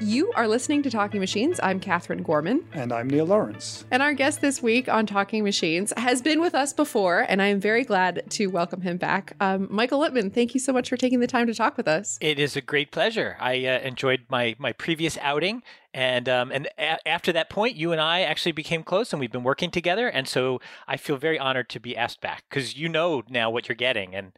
You 0.00 0.32
are 0.34 0.46
listening 0.46 0.84
to 0.84 0.90
Talking 0.90 1.18
Machines. 1.18 1.58
I'm 1.60 1.80
Katherine 1.80 2.22
Gorman. 2.22 2.64
And 2.72 2.92
I'm 2.92 3.10
Neil 3.10 3.26
Lawrence. 3.26 3.84
And 3.90 4.00
our 4.00 4.14
guest 4.14 4.40
this 4.40 4.62
week 4.62 4.88
on 4.88 5.06
Talking 5.06 5.42
Machines 5.42 5.92
has 5.96 6.22
been 6.22 6.40
with 6.40 6.54
us 6.54 6.72
before, 6.72 7.26
and 7.28 7.42
I 7.42 7.46
am 7.46 7.58
very 7.58 7.82
glad 7.82 8.22
to 8.30 8.46
welcome 8.46 8.80
him 8.82 8.96
back. 8.96 9.34
Um, 9.40 9.66
Michael 9.68 9.98
Littman, 9.98 10.32
thank 10.32 10.54
you 10.54 10.60
so 10.60 10.72
much 10.72 10.88
for 10.88 10.96
taking 10.96 11.18
the 11.18 11.26
time 11.26 11.48
to 11.48 11.54
talk 11.54 11.76
with 11.76 11.88
us. 11.88 12.16
It 12.20 12.38
is 12.38 12.54
a 12.54 12.60
great 12.60 12.92
pleasure. 12.92 13.36
I 13.40 13.66
uh, 13.66 13.80
enjoyed 13.80 14.20
my, 14.28 14.54
my 14.58 14.72
previous 14.72 15.18
outing. 15.18 15.64
And 15.94 16.28
um, 16.28 16.52
and 16.52 16.68
a- 16.78 17.08
after 17.08 17.32
that 17.32 17.48
point, 17.48 17.74
you 17.74 17.92
and 17.92 18.00
I 18.00 18.20
actually 18.20 18.52
became 18.52 18.82
close, 18.82 19.12
and 19.12 19.18
we've 19.18 19.32
been 19.32 19.42
working 19.42 19.70
together. 19.70 20.06
And 20.06 20.28
so 20.28 20.60
I 20.86 20.98
feel 20.98 21.16
very 21.16 21.38
honored 21.38 21.70
to 21.70 21.80
be 21.80 21.96
asked 21.96 22.20
back 22.20 22.44
because 22.48 22.76
you 22.76 22.90
know 22.90 23.22
now 23.30 23.48
what 23.48 23.68
you're 23.68 23.74
getting, 23.74 24.14
and 24.14 24.32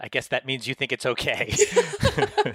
I 0.00 0.06
guess 0.08 0.28
that 0.28 0.46
means 0.46 0.68
you 0.68 0.76
think 0.76 0.92
it's 0.92 1.04
okay. 1.04 1.52
yeah, 2.16 2.54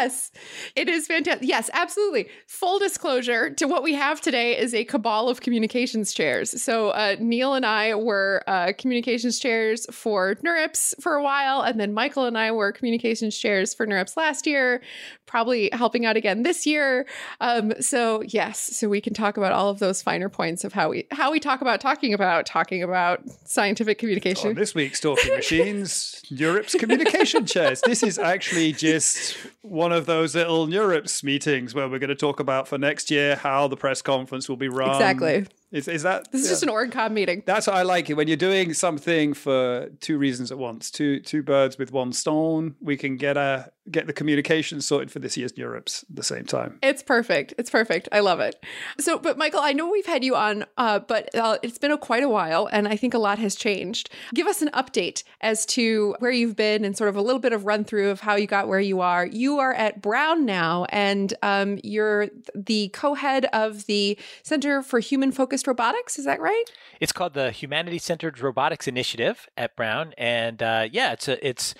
yes, 0.00 0.30
it 0.76 0.88
is 0.88 1.06
fantastic. 1.06 1.46
Yes, 1.46 1.70
absolutely. 1.72 2.28
Full 2.46 2.78
disclosure 2.78 3.50
to 3.50 3.66
what 3.66 3.82
we 3.82 3.94
have 3.94 4.20
today 4.20 4.58
is 4.58 4.74
a 4.74 4.84
cabal 4.84 5.28
of 5.28 5.40
communications 5.40 6.12
chairs. 6.12 6.62
So 6.62 6.90
uh, 6.90 7.16
Neil 7.18 7.54
and 7.54 7.66
I 7.66 7.94
were 7.94 8.42
uh, 8.46 8.72
communications 8.76 9.38
chairs 9.38 9.86
for 9.92 10.36
NeurIPS 10.36 11.00
for 11.02 11.14
a 11.14 11.22
while, 11.22 11.62
and 11.62 11.78
then 11.78 11.92
Michael 11.92 12.24
and 12.24 12.38
I 12.38 12.52
were 12.52 12.72
communications 12.72 13.36
chairs 13.36 13.74
for 13.74 13.86
NeurIPS 13.86 14.16
last 14.16 14.46
year, 14.46 14.80
probably 15.26 15.70
helping 15.72 16.06
out 16.06 16.16
again 16.16 16.42
this 16.42 16.66
year. 16.66 17.06
Um, 17.40 17.72
so 17.80 18.22
yes, 18.22 18.76
so 18.76 18.88
we 18.88 19.00
can 19.00 19.14
talk 19.14 19.36
about 19.36 19.52
all 19.52 19.68
of 19.68 19.78
those 19.78 20.02
finer 20.02 20.28
points 20.28 20.64
of 20.64 20.72
how 20.72 20.90
we 20.90 21.06
how 21.10 21.30
we 21.30 21.40
talk 21.40 21.60
about 21.60 21.80
talking 21.80 22.14
about 22.14 22.46
talking 22.46 22.82
about 22.82 23.20
scientific 23.44 23.98
communication. 23.98 24.50
On 24.50 24.54
this 24.54 24.74
week's 24.74 25.00
Talking 25.00 25.34
Machines, 25.34 26.22
NeurIPS 26.30 26.78
communication 26.78 27.46
chairs. 27.46 27.80
This 27.82 28.02
is 28.02 28.18
actually 28.18 28.72
just 28.72 29.36
one 29.62 29.89
of 29.92 30.06
those 30.06 30.34
little 30.34 30.66
NeurIPS 30.66 31.22
meetings 31.22 31.74
where 31.74 31.88
we're 31.88 31.98
going 31.98 32.08
to 32.08 32.14
talk 32.14 32.40
about 32.40 32.68
for 32.68 32.78
next 32.78 33.10
year 33.10 33.36
how 33.36 33.68
the 33.68 33.76
press 33.76 34.02
conference 34.02 34.48
will 34.48 34.56
be 34.56 34.68
run. 34.68 34.90
Exactly. 34.90 35.46
Is, 35.72 35.86
is 35.86 36.02
that 36.02 36.30
this 36.32 36.42
is 36.42 36.48
yeah. 36.48 36.52
just 36.52 36.62
an 36.64 36.68
OrgComm 36.68 37.12
meeting? 37.12 37.42
That's 37.46 37.68
what 37.68 37.76
I 37.76 37.82
like 37.82 38.10
it 38.10 38.14
when 38.14 38.26
you're 38.26 38.36
doing 38.36 38.74
something 38.74 39.34
for 39.34 39.88
two 40.00 40.18
reasons 40.18 40.50
at 40.50 40.58
once. 40.58 40.90
Two 40.90 41.20
two 41.20 41.42
birds 41.42 41.78
with 41.78 41.92
one 41.92 42.12
stone. 42.12 42.74
We 42.80 42.96
can 42.96 43.16
get 43.16 43.36
a 43.36 43.70
get 43.90 44.06
the 44.06 44.12
communication 44.12 44.80
sorted 44.80 45.10
for 45.10 45.18
this 45.18 45.36
year's 45.36 45.52
NeurIPS 45.52 46.04
at 46.04 46.16
the 46.16 46.22
same 46.22 46.44
time. 46.44 46.78
It's 46.82 47.02
perfect. 47.02 47.54
It's 47.58 47.70
perfect. 47.70 48.08
I 48.12 48.20
love 48.20 48.40
it. 48.40 48.62
So, 48.98 49.18
but 49.18 49.38
Michael, 49.38 49.60
I 49.60 49.72
know 49.72 49.90
we've 49.90 50.06
had 50.06 50.24
you 50.24 50.36
on, 50.36 50.64
uh, 50.76 51.00
but 51.00 51.34
uh, 51.34 51.58
it's 51.62 51.78
been 51.78 51.90
a 51.90 51.98
quite 51.98 52.22
a 52.22 52.28
while, 52.28 52.68
and 52.70 52.86
I 52.86 52.96
think 52.96 53.14
a 53.14 53.18
lot 53.18 53.38
has 53.38 53.54
changed. 53.54 54.10
Give 54.34 54.46
us 54.46 54.62
an 54.62 54.70
update 54.74 55.22
as 55.40 55.66
to 55.66 56.14
where 56.18 56.30
you've 56.30 56.56
been 56.56 56.84
and 56.84 56.96
sort 56.96 57.10
of 57.10 57.16
a 57.16 57.22
little 57.22 57.40
bit 57.40 57.52
of 57.52 57.64
run 57.64 57.84
through 57.84 58.10
of 58.10 58.20
how 58.20 58.36
you 58.36 58.46
got 58.46 58.68
where 58.68 58.80
you 58.80 59.00
are. 59.00 59.26
You 59.26 59.58
are 59.58 59.72
at 59.72 60.02
Brown 60.02 60.44
now, 60.44 60.86
and 60.90 61.32
um, 61.42 61.78
you're 61.82 62.28
the 62.54 62.88
co-head 62.88 63.46
of 63.52 63.86
the 63.86 64.18
Center 64.42 64.82
for 64.82 64.98
Human 64.98 65.32
Focused 65.60 65.66
Robotics. 65.66 66.18
Is 66.18 66.24
that 66.24 66.40
right? 66.40 66.64
It's 67.00 67.12
called 67.12 67.34
the 67.34 67.50
Humanity 67.50 67.98
Centered 67.98 68.40
Robotics 68.40 68.88
Initiative 68.88 69.46
at 69.58 69.76
Brown, 69.76 70.14
and 70.16 70.62
uh, 70.62 70.88
yeah, 70.90 71.12
it's 71.12 71.28
a 71.28 71.46
it's 71.46 71.74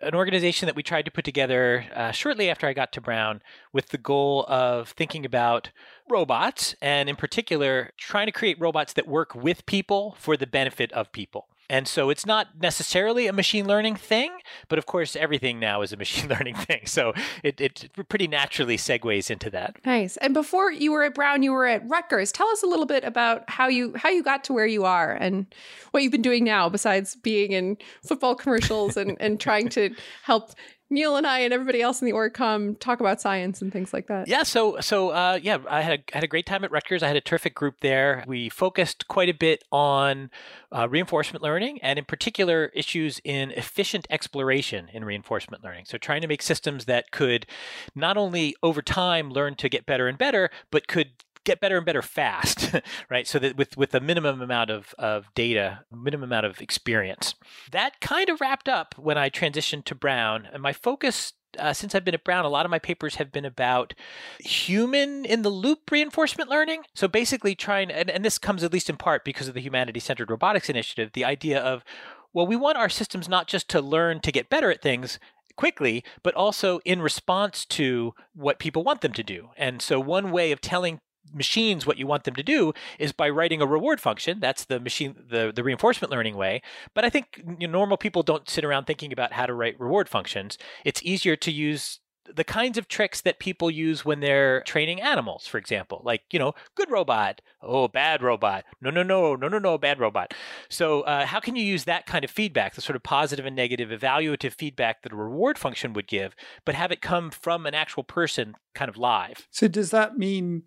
an 0.00 0.16
organization 0.16 0.66
that 0.66 0.74
we 0.74 0.82
tried 0.82 1.04
to 1.04 1.12
put 1.12 1.24
together 1.24 1.86
uh, 1.94 2.10
shortly 2.10 2.50
after 2.50 2.66
I 2.66 2.72
got 2.72 2.90
to 2.94 3.00
Brown 3.00 3.40
with 3.72 3.90
the 3.90 3.98
goal 3.98 4.44
of 4.48 4.88
thinking 4.88 5.24
about 5.24 5.70
robots 6.10 6.74
and, 6.82 7.08
in 7.08 7.14
particular, 7.14 7.92
trying 7.96 8.26
to 8.26 8.32
create 8.32 8.60
robots 8.60 8.92
that 8.94 9.06
work 9.06 9.36
with 9.36 9.64
people 9.66 10.16
for 10.18 10.36
the 10.36 10.46
benefit 10.48 10.90
of 10.92 11.12
people. 11.12 11.46
And 11.70 11.88
so 11.88 12.10
it's 12.10 12.26
not 12.26 12.48
necessarily 12.60 13.26
a 13.26 13.32
machine 13.32 13.66
learning 13.66 13.96
thing, 13.96 14.30
but 14.68 14.78
of 14.78 14.86
course, 14.86 15.16
everything 15.16 15.58
now 15.58 15.82
is 15.82 15.92
a 15.92 15.96
machine 16.02 16.28
learning 16.28 16.56
thing. 16.56 16.86
So 16.86 17.12
it, 17.42 17.60
it 17.60 17.88
pretty 18.08 18.28
naturally 18.28 18.76
segues 18.76 19.30
into 19.30 19.50
that. 19.50 19.76
Nice. 19.84 20.16
And 20.18 20.34
before 20.34 20.70
you 20.70 20.92
were 20.92 21.04
at 21.04 21.14
Brown, 21.14 21.42
you 21.42 21.52
were 21.52 21.66
at 21.66 21.88
Rutgers. 21.88 22.32
Tell 22.32 22.48
us 22.48 22.62
a 22.62 22.66
little 22.66 22.86
bit 22.86 23.04
about 23.04 23.48
how 23.48 23.68
you 23.68 23.94
how 23.96 24.10
you 24.10 24.22
got 24.22 24.44
to 24.44 24.52
where 24.52 24.66
you 24.66 24.84
are 24.84 25.12
and 25.12 25.46
what 25.92 26.02
you've 26.02 26.12
been 26.12 26.22
doing 26.22 26.44
now, 26.44 26.68
besides 26.68 27.14
being 27.16 27.52
in 27.52 27.78
football 28.02 28.34
commercials 28.34 28.96
and, 28.96 29.16
and 29.20 29.40
trying 29.40 29.68
to 29.70 29.94
help 30.22 30.52
Neil 30.92 31.16
and 31.16 31.26
I 31.26 31.40
and 31.40 31.52
everybody 31.52 31.80
else 31.80 32.02
in 32.02 32.06
the 32.06 32.12
OrgComm 32.12 32.78
talk 32.78 33.00
about 33.00 33.20
science 33.20 33.62
and 33.62 33.72
things 33.72 33.92
like 33.92 34.06
that. 34.08 34.28
Yeah, 34.28 34.42
so 34.42 34.78
so 34.80 35.08
uh, 35.08 35.40
yeah, 35.42 35.58
I 35.68 35.80
had 35.80 36.00
a, 36.00 36.14
had 36.14 36.22
a 36.22 36.26
great 36.26 36.46
time 36.46 36.62
at 36.62 36.70
Rutgers. 36.70 37.02
I 37.02 37.08
had 37.08 37.16
a 37.16 37.20
terrific 37.20 37.54
group 37.54 37.80
there. 37.80 38.22
We 38.26 38.48
focused 38.50 39.08
quite 39.08 39.28
a 39.30 39.34
bit 39.34 39.64
on 39.72 40.30
uh, 40.70 40.88
reinforcement 40.88 41.42
learning 41.42 41.80
and, 41.82 41.98
in 41.98 42.04
particular, 42.04 42.70
issues 42.74 43.20
in 43.24 43.50
efficient 43.52 44.06
exploration 44.10 44.88
in 44.92 45.04
reinforcement 45.04 45.64
learning. 45.64 45.86
So 45.86 45.96
trying 45.98 46.20
to 46.20 46.28
make 46.28 46.42
systems 46.42 46.84
that 46.84 47.10
could 47.10 47.46
not 47.94 48.16
only 48.16 48.54
over 48.62 48.82
time 48.82 49.30
learn 49.30 49.54
to 49.56 49.68
get 49.68 49.86
better 49.86 50.08
and 50.08 50.18
better, 50.18 50.50
but 50.70 50.86
could 50.88 51.12
get 51.44 51.60
better 51.60 51.76
and 51.76 51.86
better 51.86 52.02
fast, 52.02 52.74
right? 53.10 53.26
So 53.26 53.38
that 53.38 53.56
with 53.56 53.76
with 53.76 53.94
a 53.94 54.00
minimum 54.00 54.40
amount 54.40 54.70
of 54.70 54.94
of 54.98 55.32
data, 55.34 55.84
minimum 55.90 56.30
amount 56.30 56.46
of 56.46 56.60
experience. 56.60 57.34
That 57.70 58.00
kind 58.00 58.28
of 58.28 58.40
wrapped 58.40 58.68
up 58.68 58.94
when 58.96 59.18
I 59.18 59.30
transitioned 59.30 59.84
to 59.86 59.94
Brown, 59.94 60.48
and 60.52 60.62
my 60.62 60.72
focus. 60.72 61.32
Uh, 61.58 61.74
since 61.74 61.94
I've 61.94 62.02
been 62.04 62.14
at 62.14 62.24
Brown, 62.24 62.46
a 62.46 62.48
lot 62.48 62.64
of 62.64 62.70
my 62.70 62.78
papers 62.78 63.16
have 63.16 63.30
been 63.30 63.44
about 63.44 63.92
human 64.38 65.26
in 65.26 65.42
the 65.42 65.50
loop 65.50 65.90
reinforcement 65.90 66.48
learning. 66.48 66.84
So 66.94 67.06
basically, 67.08 67.54
trying, 67.54 67.90
and, 67.90 68.08
and 68.08 68.24
this 68.24 68.38
comes 68.38 68.64
at 68.64 68.72
least 68.72 68.88
in 68.88 68.96
part 68.96 69.22
because 69.22 69.48
of 69.48 69.54
the 69.54 69.60
Humanity 69.60 70.00
Centered 70.00 70.30
Robotics 70.30 70.70
Initiative, 70.70 71.10
the 71.12 71.26
idea 71.26 71.60
of, 71.60 71.84
well, 72.32 72.46
we 72.46 72.56
want 72.56 72.78
our 72.78 72.88
systems 72.88 73.28
not 73.28 73.48
just 73.48 73.68
to 73.68 73.82
learn 73.82 74.20
to 74.20 74.32
get 74.32 74.48
better 74.48 74.70
at 74.70 74.80
things 74.80 75.18
quickly, 75.56 76.02
but 76.22 76.34
also 76.34 76.80
in 76.84 77.02
response 77.02 77.64
to 77.66 78.14
what 78.34 78.58
people 78.58 78.82
want 78.82 79.00
them 79.00 79.12
to 79.12 79.22
do. 79.22 79.50
And 79.56 79.82
so, 79.82 80.00
one 80.00 80.30
way 80.30 80.52
of 80.52 80.60
telling 80.60 81.00
machines 81.32 81.86
what 81.86 81.98
you 81.98 82.06
want 82.06 82.24
them 82.24 82.34
to 82.34 82.42
do 82.42 82.72
is 82.98 83.12
by 83.12 83.28
writing 83.28 83.62
a 83.62 83.66
reward 83.66 84.00
function 84.00 84.40
that's 84.40 84.64
the 84.64 84.80
machine 84.80 85.14
the, 85.30 85.52
the 85.54 85.62
reinforcement 85.62 86.10
learning 86.10 86.36
way. 86.36 86.62
But 86.94 87.04
i 87.04 87.10
think 87.10 87.42
you 87.58 87.66
know, 87.66 87.72
normal 87.72 87.96
people 87.96 88.22
don't 88.22 88.48
sit 88.48 88.64
around 88.64 88.84
thinking 88.84 89.12
about 89.12 89.32
how 89.32 89.46
to 89.46 89.54
write 89.54 89.78
reward 89.80 90.08
functions. 90.08 90.58
It's 90.84 91.02
easier 91.02 91.36
to 91.36 91.50
use 91.50 92.00
the 92.34 92.44
kinds 92.44 92.78
of 92.78 92.88
tricks 92.88 93.20
that 93.22 93.38
people 93.38 93.70
use 93.70 94.04
when 94.04 94.20
they're 94.20 94.62
training 94.62 95.00
animals, 95.00 95.46
for 95.46 95.58
example, 95.58 96.02
like, 96.04 96.22
you 96.30 96.38
know, 96.38 96.54
good 96.74 96.90
robot, 96.90 97.40
oh, 97.60 97.88
bad 97.88 98.22
robot, 98.22 98.64
no, 98.80 98.90
no, 98.90 99.02
no, 99.02 99.34
no, 99.34 99.48
no, 99.48 99.58
no, 99.58 99.78
bad 99.78 99.98
robot. 99.98 100.32
So, 100.68 101.02
uh, 101.02 101.26
how 101.26 101.40
can 101.40 101.56
you 101.56 101.64
use 101.64 101.84
that 101.84 102.06
kind 102.06 102.24
of 102.24 102.30
feedback, 102.30 102.74
the 102.74 102.80
sort 102.80 102.96
of 102.96 103.02
positive 103.02 103.46
and 103.46 103.56
negative 103.56 103.88
evaluative 103.88 104.52
feedback 104.52 105.02
that 105.02 105.12
a 105.12 105.16
reward 105.16 105.58
function 105.58 105.92
would 105.94 106.06
give, 106.06 106.34
but 106.64 106.74
have 106.74 106.92
it 106.92 107.02
come 107.02 107.30
from 107.30 107.66
an 107.66 107.74
actual 107.74 108.04
person 108.04 108.54
kind 108.74 108.88
of 108.88 108.96
live? 108.96 109.48
So, 109.50 109.68
does 109.68 109.90
that 109.90 110.16
mean 110.16 110.62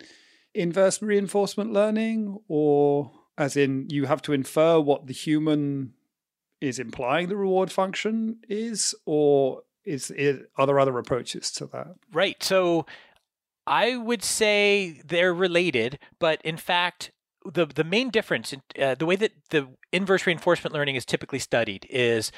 inverse 0.55 1.01
reinforcement 1.01 1.71
learning, 1.71 2.39
or 2.47 3.11
as 3.37 3.55
in 3.57 3.89
you 3.89 4.05
have 4.05 4.21
to 4.23 4.33
infer 4.33 4.79
what 4.79 5.07
the 5.07 5.13
human 5.13 5.93
is 6.61 6.79
implying 6.79 7.27
the 7.29 7.35
reward 7.35 7.71
function 7.71 8.37
is, 8.49 8.95
or 9.05 9.63
is 9.83 10.11
are 10.57 10.65
there 10.65 10.79
other 10.79 10.97
approaches 10.97 11.51
to 11.51 11.67
that? 11.67 11.95
Right. 12.11 12.41
So 12.41 12.85
I 13.67 13.97
would 13.97 14.23
say 14.23 15.01
they're 15.05 15.33
related, 15.33 15.99
but 16.19 16.41
in 16.43 16.57
fact, 16.57 17.11
the 17.45 17.65
the 17.65 17.83
main 17.83 18.09
difference, 18.09 18.53
uh, 18.81 18.95
the 18.95 19.05
way 19.05 19.15
that 19.17 19.33
the 19.49 19.67
inverse 19.91 20.25
reinforcement 20.25 20.73
learning 20.73 20.95
is 20.95 21.05
typically 21.05 21.39
studied 21.39 21.85
is 21.89 22.31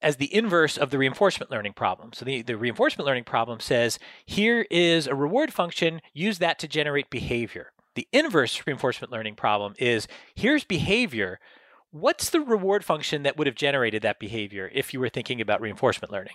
as 0.00 0.16
the 0.16 0.32
inverse 0.34 0.76
of 0.76 0.90
the 0.90 0.98
reinforcement 0.98 1.50
learning 1.50 1.72
problem. 1.72 2.12
So 2.12 2.24
the, 2.24 2.42
the 2.42 2.56
reinforcement 2.56 3.06
learning 3.06 3.24
problem 3.24 3.60
says, 3.60 3.98
here 4.24 4.66
is 4.70 5.06
a 5.06 5.14
reward 5.14 5.52
function, 5.52 6.00
use 6.12 6.38
that 6.38 6.58
to 6.60 6.68
generate 6.68 7.10
behavior. 7.10 7.72
The 7.94 8.06
inverse 8.12 8.62
reinforcement 8.66 9.12
learning 9.12 9.34
problem 9.34 9.74
is, 9.78 10.06
here's 10.34 10.62
behavior, 10.62 11.40
what's 11.90 12.30
the 12.30 12.40
reward 12.40 12.84
function 12.84 13.24
that 13.24 13.36
would 13.36 13.46
have 13.46 13.56
generated 13.56 14.02
that 14.02 14.20
behavior 14.20 14.70
if 14.72 14.94
you 14.94 15.00
were 15.00 15.08
thinking 15.08 15.40
about 15.40 15.60
reinforcement 15.60 16.12
learning? 16.12 16.34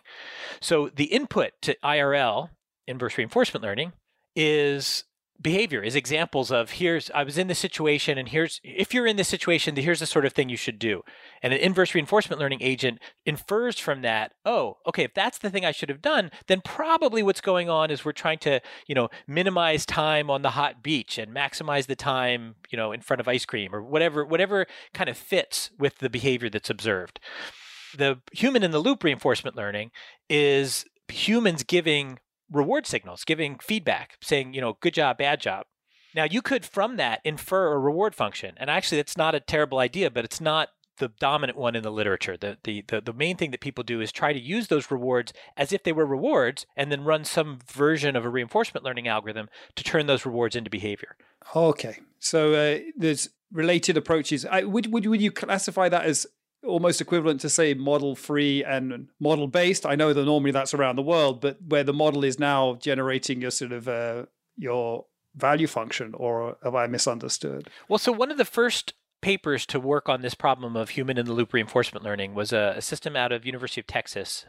So 0.60 0.90
the 0.90 1.06
input 1.06 1.54
to 1.62 1.78
IRL, 1.84 2.50
inverse 2.86 3.18
reinforcement 3.18 3.64
learning, 3.64 3.94
is 4.36 5.06
behavior 5.44 5.84
is 5.84 5.96
examples 5.96 6.52
of 6.52 6.72
here's 6.72 7.12
I 7.14 7.24
was 7.24 7.38
in 7.38 7.48
this 7.48 7.60
situation 7.60 8.18
and 8.18 8.30
here's 8.30 8.62
if 8.64 8.94
you're 8.94 9.06
in 9.06 9.18
this 9.18 9.28
situation 9.28 9.76
here's 9.76 10.00
the 10.00 10.06
sort 10.06 10.26
of 10.26 10.34
thing 10.34 10.50
you 10.50 10.58
should 10.58 10.80
do. 10.80 11.04
And 11.44 11.54
an 11.54 11.60
inverse 11.60 11.94
reinforcement 11.94 12.40
learning 12.40 12.60
agent 12.62 13.00
infers 13.26 13.78
from 13.78 14.02
that, 14.02 14.32
oh, 14.46 14.78
okay, 14.88 15.04
if 15.04 15.14
that's 15.14 15.38
the 15.38 15.50
thing 15.50 15.66
I 15.66 15.72
should 15.72 15.90
have 15.90 16.02
done, 16.02 16.32
then 16.48 16.62
probably 16.64 17.22
what's 17.22 17.42
going 17.42 17.70
on 17.70 17.92
is 17.92 18.06
we're 18.06 18.14
trying 18.14 18.40
to, 18.40 18.62
you 18.88 18.96
know, 18.96 19.10
minimize 19.28 19.86
time 19.86 20.30
on 20.30 20.42
the 20.42 20.52
hot 20.52 20.82
beach 20.82 21.18
and 21.18 21.36
maximize 21.36 21.88
the 21.88 21.96
time, 21.96 22.56
you 22.72 22.78
know, 22.78 22.92
in 22.92 23.02
front 23.02 23.20
of 23.20 23.28
ice 23.28 23.46
cream 23.46 23.76
or 23.76 23.84
whatever 23.84 24.26
whatever 24.26 24.66
kind 24.94 25.10
of 25.10 25.18
fits 25.18 25.70
with 25.78 26.00
the 26.00 26.10
behavior 26.10 26.50
that's 26.50 26.70
observed. 26.70 27.20
The 27.96 28.22
human 28.32 28.64
in 28.64 28.72
the 28.72 28.80
loop 28.80 29.04
reinforcement 29.04 29.56
learning 29.56 29.92
is 30.30 30.86
humans 31.10 31.64
giving 31.64 32.20
reward 32.54 32.88
signals, 32.88 33.26
giving 33.26 33.58
feedback, 33.60 34.18
saying, 34.22 34.54
you 34.54 34.62
know, 34.62 34.78
good 34.80 34.94
job, 34.94 35.18
bad 35.18 35.42
job. 35.42 35.66
Now, 36.16 36.26
you 36.26 36.42
could 36.42 36.64
from 36.66 36.98
that 36.98 37.22
infer 37.24 37.74
a 37.74 37.80
reward 37.80 38.16
function. 38.16 38.54
And 38.58 38.70
actually, 38.70 39.00
that's 39.00 39.18
not 39.18 39.36
a 39.36 39.40
terrible 39.40 39.80
idea, 39.80 40.12
but 40.12 40.24
it's 40.24 40.40
not 40.40 40.70
the 41.00 41.10
dominant 41.20 41.58
one 41.58 41.76
in 41.76 41.82
the 41.82 41.92
literature. 41.92 42.38
The, 42.38 42.58
the, 42.64 42.84
the, 42.88 43.02
the 43.02 43.14
main 43.14 43.36
thing 43.36 43.52
that 43.52 43.62
people 43.62 43.84
do 43.84 44.00
is 44.00 44.12
try 44.12 44.32
to 44.32 44.40
use 44.40 44.68
those 44.68 44.92
rewards 44.92 45.34
as 45.58 45.74
if 45.74 45.84
they 45.84 45.92
were 45.92 46.06
rewards 46.06 46.68
and 46.76 46.92
then 46.92 47.04
run 47.04 47.26
some 47.26 47.60
version 47.72 48.16
of 48.16 48.26
a 48.26 48.30
reinforcement 48.30 48.86
learning 48.86 49.08
algorithm 49.08 49.50
to 49.76 49.84
turn 49.84 50.06
those 50.06 50.26
rewards 50.26 50.56
into 50.56 50.70
behavior. 50.70 51.18
Okay. 51.56 52.00
So 52.20 52.54
uh, 52.54 52.80
there's 52.96 53.30
related 53.52 53.98
approaches. 53.98 54.46
I, 54.46 54.64
would, 54.64 54.94
would, 54.94 55.08
would 55.08 55.22
you 55.22 55.32
classify 55.32 55.90
that 55.90 56.06
as 56.06 56.28
almost 56.66 57.02
equivalent 57.02 57.42
to 57.42 57.50
say 57.50 57.74
model 57.74 58.16
free 58.16 58.64
and 58.64 59.08
model 59.20 59.48
based? 59.48 59.86
I 59.86 59.96
know 59.96 60.14
that 60.14 60.26
normally 60.26 60.52
that's 60.52 60.74
around 60.74 60.98
the 60.98 61.04
world, 61.04 61.42
but 61.42 61.58
where 61.68 61.84
the 61.84 61.94
model 61.94 62.24
is 62.24 62.40
now 62.40 62.76
generating 62.76 63.42
your 63.42 63.52
sort 63.52 63.72
of 63.72 63.88
uh, 63.88 64.26
your 64.58 65.06
value 65.36 65.68
function, 65.68 66.14
or 66.16 66.58
have 66.64 66.76
I 66.76 66.88
misunderstood? 66.88 67.70
Well, 67.90 67.98
so 67.98 68.12
one 68.12 68.32
of 68.32 68.38
the 68.38 68.46
first 68.46 68.94
papers 69.24 69.66
to 69.66 69.80
work 69.80 70.10
on 70.10 70.22
this 70.22 70.36
problem 70.36 70.76
of 70.76 70.90
human 70.90 71.18
in 71.18 71.26
the 71.26 71.32
loop 71.32 71.54
reinforcement 71.54 72.04
learning 72.04 72.36
was 72.36 72.52
a, 72.52 72.74
a, 72.76 72.82
system 72.82 73.16
out 73.16 73.32
of 73.32 73.46
University 73.46 73.80
of 73.80 73.88
Texas, 73.88 74.46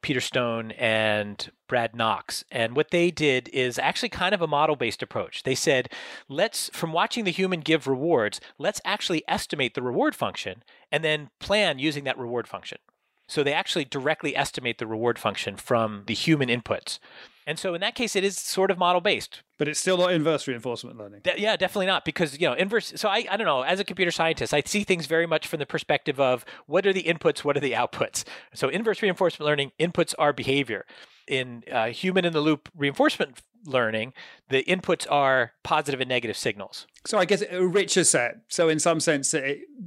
Peter 0.00 0.20
Stone 0.20 0.70
and 0.72 1.50
Brad 1.66 1.96
Knox. 1.96 2.44
And 2.48 2.76
what 2.76 2.92
they 2.92 3.10
did 3.10 3.48
is 3.52 3.80
actually 3.80 4.10
kind 4.10 4.32
of 4.32 4.40
a 4.40 4.46
model 4.46 4.76
based 4.76 5.02
approach. 5.02 5.42
They 5.42 5.56
said, 5.56 5.90
let's 6.28 6.70
from 6.72 6.92
watching 6.92 7.24
the 7.24 7.32
human 7.32 7.60
give 7.60 7.88
rewards, 7.88 8.40
let's 8.58 8.80
actually 8.84 9.24
estimate 9.26 9.74
the 9.74 9.82
reward 9.82 10.14
function 10.14 10.62
and 10.92 11.02
then 11.02 11.30
plan 11.40 11.80
using 11.80 12.04
that 12.04 12.16
reward 12.16 12.46
function. 12.46 12.78
So 13.26 13.42
they 13.42 13.52
actually 13.52 13.86
directly 13.86 14.36
estimate 14.36 14.78
the 14.78 14.86
reward 14.86 15.18
function 15.18 15.56
from 15.56 16.04
the 16.06 16.14
human 16.14 16.48
inputs. 16.48 17.00
And 17.46 17.58
so 17.58 17.74
in 17.74 17.80
that 17.80 17.94
case, 17.94 18.14
it 18.14 18.24
is 18.24 18.38
sort 18.38 18.70
of 18.70 18.78
model 18.78 19.00
based. 19.00 19.42
But 19.58 19.68
it's 19.68 19.80
still 19.80 19.96
not 19.96 20.12
inverse 20.12 20.46
reinforcement 20.46 20.98
learning. 20.98 21.20
De- 21.22 21.40
yeah, 21.40 21.56
definitely 21.56 21.86
not. 21.86 22.04
Because, 22.04 22.40
you 22.40 22.48
know, 22.48 22.54
inverse. 22.54 22.92
So 22.96 23.08
I, 23.08 23.24
I 23.30 23.36
don't 23.36 23.46
know, 23.46 23.62
as 23.62 23.80
a 23.80 23.84
computer 23.84 24.10
scientist, 24.10 24.54
I 24.54 24.62
see 24.64 24.84
things 24.84 25.06
very 25.06 25.26
much 25.26 25.46
from 25.46 25.58
the 25.58 25.66
perspective 25.66 26.20
of 26.20 26.44
what 26.66 26.86
are 26.86 26.92
the 26.92 27.04
inputs, 27.04 27.44
what 27.44 27.56
are 27.56 27.60
the 27.60 27.72
outputs. 27.72 28.24
So 28.54 28.68
inverse 28.68 29.02
reinforcement 29.02 29.46
learning 29.46 29.72
inputs 29.78 30.14
are 30.18 30.32
behavior. 30.32 30.84
In 31.28 31.62
uh, 31.70 31.86
human 31.86 32.24
in 32.24 32.32
the 32.32 32.40
loop 32.40 32.68
reinforcement 32.76 33.42
learning, 33.64 34.12
the 34.48 34.64
inputs 34.64 35.06
are 35.08 35.52
positive 35.62 36.00
and 36.00 36.08
negative 36.08 36.36
signals. 36.36 36.86
So 37.06 37.18
I 37.18 37.24
guess 37.24 37.42
a 37.48 37.64
richer 37.64 38.02
set. 38.02 38.42
So 38.48 38.68
in 38.68 38.80
some 38.80 38.98
sense, 38.98 39.34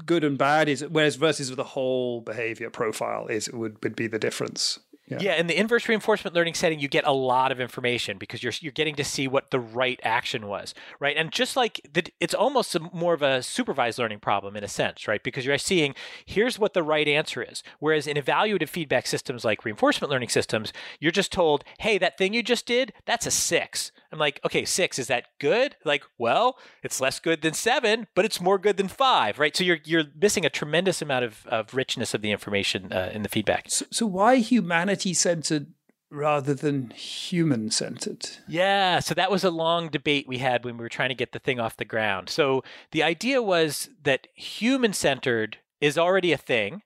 good 0.05 0.23
and 0.23 0.37
bad 0.37 0.69
is 0.69 0.85
whereas 0.85 1.15
versus 1.15 1.53
the 1.53 1.63
whole 1.63 2.21
behavior 2.21 2.69
profile 2.69 3.27
is 3.27 3.51
would, 3.51 3.83
would 3.83 3.95
be 3.95 4.07
the 4.07 4.19
difference. 4.19 4.79
Yeah. 5.07 5.17
yeah, 5.21 5.35
in 5.35 5.45
the 5.45 5.57
inverse 5.57 5.87
reinforcement 5.87 6.35
learning 6.35 6.55
setting, 6.55 6.79
you 6.79 6.87
get 6.87 7.05
a 7.05 7.11
lot 7.11 7.51
of 7.51 7.59
information 7.59 8.17
because 8.17 8.41
you're 8.41 8.53
you're 8.59 8.71
getting 8.71 8.95
to 8.95 9.03
see 9.03 9.27
what 9.27 9.51
the 9.51 9.59
right 9.59 9.99
action 10.03 10.47
was, 10.47 10.73
right? 10.99 11.15
And 11.15 11.31
just 11.31 11.55
like 11.55 11.79
the, 11.91 12.05
it's 12.19 12.33
almost 12.33 12.73
a, 12.73 12.79
more 12.79 13.13
of 13.13 13.21
a 13.21 13.43
supervised 13.43 13.99
learning 13.99 14.19
problem 14.19 14.55
in 14.55 14.63
a 14.63 14.67
sense, 14.67 15.07
right? 15.07 15.21
Because 15.21 15.45
you're 15.45 15.59
seeing 15.59 15.93
here's 16.25 16.57
what 16.57 16.73
the 16.73 16.81
right 16.81 17.07
answer 17.07 17.43
is. 17.43 17.61
Whereas 17.79 18.07
in 18.07 18.17
evaluative 18.17 18.69
feedback 18.69 19.05
systems 19.05 19.45
like 19.45 19.63
reinforcement 19.63 20.09
learning 20.09 20.29
systems, 20.29 20.73
you're 20.99 21.11
just 21.11 21.31
told, 21.31 21.63
hey, 21.79 21.99
that 21.99 22.17
thing 22.17 22.33
you 22.33 22.41
just 22.41 22.65
did, 22.65 22.91
that's 23.05 23.27
a 23.27 23.31
six. 23.31 23.91
I'm 24.15 24.19
like, 24.19 24.39
okay, 24.45 24.63
six, 24.63 24.97
is 24.97 25.07
that 25.07 25.25
good? 25.39 25.75
Like, 25.83 26.03
well, 26.17 26.57
it's 26.83 27.01
less 27.01 27.19
good 27.19 27.41
than 27.41 27.53
seven, 27.53 28.07
but 28.15 28.23
it's 28.23 28.39
more 28.39 28.57
good 28.57 28.77
than 28.77 28.87
five, 28.87 29.39
right? 29.39 29.55
So 29.55 29.63
you're 29.63 29.79
you're 29.83 30.05
missing 30.19 30.45
a 30.45 30.49
tremendous 30.49 31.01
amount 31.01 31.25
of, 31.25 31.45
of 31.47 31.73
richness 31.73 32.13
of 32.13 32.21
the 32.21 32.31
information 32.31 32.93
uh, 32.93 33.11
in 33.13 33.23
the 33.23 33.29
feedback. 33.29 33.65
So, 33.69 33.85
so 33.91 34.05
why 34.05 34.37
humanity 34.37 35.13
centered 35.13 35.67
rather 36.09 36.53
than 36.53 36.91
human 36.91 37.71
centered? 37.71 38.29
Yeah, 38.47 38.99
so 38.99 39.13
that 39.15 39.29
was 39.29 39.43
a 39.43 39.51
long 39.51 39.89
debate 39.89 40.27
we 40.27 40.37
had 40.37 40.63
when 40.63 40.77
we 40.77 40.83
were 40.83 40.89
trying 40.89 41.09
to 41.09 41.15
get 41.15 41.33
the 41.33 41.39
thing 41.39 41.59
off 41.59 41.75
the 41.75 41.83
ground. 41.83 42.29
So 42.29 42.63
the 42.91 43.03
idea 43.03 43.41
was 43.41 43.89
that 44.03 44.27
human 44.33 44.93
centered 44.93 45.57
is 45.81 45.97
already 45.97 46.31
a 46.31 46.37
thing, 46.37 46.83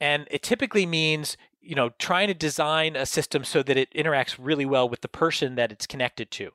and 0.00 0.28
it 0.30 0.44
typically 0.44 0.86
means 0.86 1.36
you 1.68 1.74
know 1.74 1.90
trying 1.98 2.28
to 2.28 2.34
design 2.34 2.96
a 2.96 3.06
system 3.06 3.44
so 3.44 3.62
that 3.62 3.76
it 3.76 3.92
interacts 3.92 4.36
really 4.38 4.64
well 4.64 4.88
with 4.88 5.02
the 5.02 5.08
person 5.08 5.54
that 5.54 5.70
it's 5.70 5.86
connected 5.86 6.30
to 6.30 6.50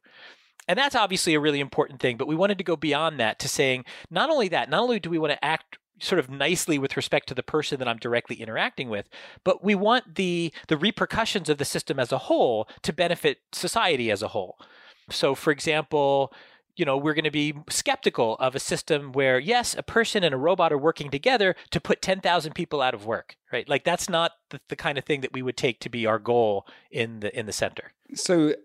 and 0.68 0.80
that's 0.80 0.96
obviously 0.96 1.34
a 1.34 1.40
really 1.40 1.60
important 1.60 2.00
thing 2.00 2.18
but 2.18 2.28
we 2.28 2.36
wanted 2.36 2.58
to 2.58 2.64
go 2.64 2.76
beyond 2.76 3.20
that 3.20 3.38
to 3.40 3.48
saying 3.48 3.86
not 4.10 4.30
only 4.30 4.48
that 4.48 4.70
not 4.70 4.82
only 4.82 5.00
do 5.00 5.10
we 5.10 5.20
want 5.20 5.32
to 5.32 5.46
act 5.46 5.78
sort 6.00 6.20
of 6.20 6.30
nicely 6.30 6.78
with 6.78 6.98
respect 6.98 7.28
to 7.28 7.34
the 7.34 7.44
person 7.44 7.80
that 7.80 7.88
I'm 7.88 7.98
directly 7.98 8.38
interacting 8.38 8.90
with, 8.90 9.08
but 9.44 9.64
we 9.64 9.76
want 9.76 10.16
the 10.16 10.54
the 10.68 10.78
repercussions 10.78 11.50
of 11.50 11.58
the 11.58 11.66
system 11.66 12.00
as 12.00 12.12
a 12.12 12.18
whole 12.18 12.68
to 12.82 12.94
benefit 12.94 13.40
society 13.52 14.12
as 14.12 14.22
a 14.22 14.30
whole. 14.30 14.58
So 15.10 15.36
for 15.36 15.52
example, 15.52 16.34
you 16.76 16.86
know, 16.86 16.98
we're 16.98 17.14
going 17.14 17.24
to 17.24 17.32
be 17.32 17.54
skeptical 17.70 18.36
of 18.40 18.56
a 18.56 18.60
system 18.60 19.12
where, 19.12 19.38
yes, 19.38 19.76
a 19.78 19.84
person 19.84 20.24
and 20.24 20.34
a 20.34 20.38
robot 20.38 20.74
are 20.74 20.78
working 20.78 21.12
together 21.12 21.56
to 21.72 21.80
put 21.80 22.02
10,000 22.02 22.54
people 22.54 22.82
out 22.82 22.94
of 22.94 23.06
work, 23.06 23.38
right? 23.52 23.68
Like 23.70 23.84
that's 23.84 24.10
not 24.10 24.32
the, 24.50 24.60
the 24.70 24.76
kind 24.76 24.98
of 24.98 25.04
thing 25.04 25.22
that 25.22 25.34
we 25.34 25.42
would 25.42 25.58
take 25.58 25.80
to 25.82 25.90
be 25.90 26.06
our 26.06 26.20
goal 26.20 26.66
in 26.92 27.20
the 27.20 27.38
in 27.38 27.46
the 27.46 27.52
center. 27.52 27.94
So 28.16 28.56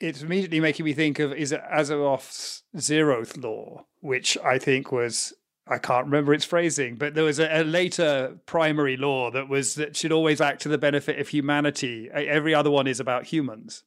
it's 0.00 0.22
immediately 0.22 0.60
making 0.60 0.84
me 0.84 0.92
think 0.92 1.18
of 1.18 1.32
is 1.32 1.52
Asimov's 1.52 2.62
zeroth 2.76 3.42
law, 3.42 3.86
which 4.00 4.36
I 4.44 4.58
think 4.58 4.92
was 4.92 5.32
I 5.66 5.78
can't 5.78 6.04
remember 6.04 6.34
its 6.34 6.44
phrasing, 6.44 6.96
but 6.96 7.14
there 7.14 7.24
was 7.24 7.38
a, 7.38 7.62
a, 7.62 7.64
later 7.64 8.36
primary 8.44 8.98
law 8.98 9.30
that 9.30 9.48
was 9.48 9.76
that 9.76 9.96
should 9.96 10.12
always 10.12 10.40
act 10.40 10.60
to 10.62 10.68
the 10.68 10.76
benefit 10.76 11.18
of 11.18 11.28
humanity. 11.28 12.10
Every 12.12 12.54
other 12.54 12.70
one 12.70 12.86
is 12.86 13.00
about 13.00 13.26
humans. 13.26 13.82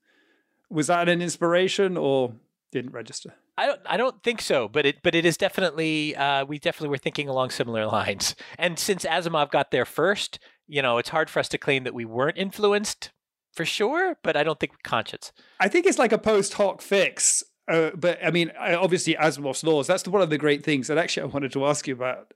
Was 0.69 0.87
that 0.87 1.07
an 1.07 1.21
inspiration 1.21 1.95
or 1.95 2.33
didn't 2.71 2.93
register? 2.93 3.35
I 3.57 3.65
don't. 3.65 3.81
I 3.85 3.97
don't 3.97 4.21
think 4.23 4.41
so. 4.41 4.67
But 4.67 4.85
it. 4.85 4.97
But 5.03 5.15
it 5.15 5.25
is 5.25 5.37
definitely. 5.37 6.15
Uh, 6.15 6.45
we 6.45 6.59
definitely 6.59 6.89
were 6.89 6.97
thinking 6.97 7.27
along 7.27 7.49
similar 7.49 7.85
lines. 7.85 8.35
And 8.57 8.77
since 8.77 9.05
Asimov 9.05 9.51
got 9.51 9.71
there 9.71 9.85
first, 9.85 10.39
you 10.67 10.81
know, 10.81 10.97
it's 10.97 11.09
hard 11.09 11.29
for 11.29 11.39
us 11.39 11.49
to 11.49 11.57
claim 11.57 11.83
that 11.83 11.93
we 11.93 12.05
weren't 12.05 12.37
influenced 12.37 13.11
for 13.53 13.65
sure. 13.65 14.17
But 14.23 14.37
I 14.37 14.43
don't 14.43 14.59
think 14.59 14.83
conscious. 14.83 15.31
I 15.59 15.67
think 15.67 15.85
it's 15.85 15.99
like 15.99 16.11
a 16.11 16.17
post 16.17 16.53
hoc 16.53 16.81
fix. 16.81 17.43
Uh, 17.67 17.91
but 17.95 18.17
I 18.23 18.31
mean, 18.31 18.51
obviously 18.57 19.15
Asimov's 19.15 19.63
laws. 19.63 19.87
That's 19.87 20.07
one 20.07 20.21
of 20.21 20.29
the 20.29 20.37
great 20.37 20.63
things. 20.63 20.89
And 20.89 20.99
actually, 20.99 21.23
I 21.23 21.25
wanted 21.25 21.51
to 21.51 21.65
ask 21.65 21.87
you 21.87 21.93
about 21.93 22.33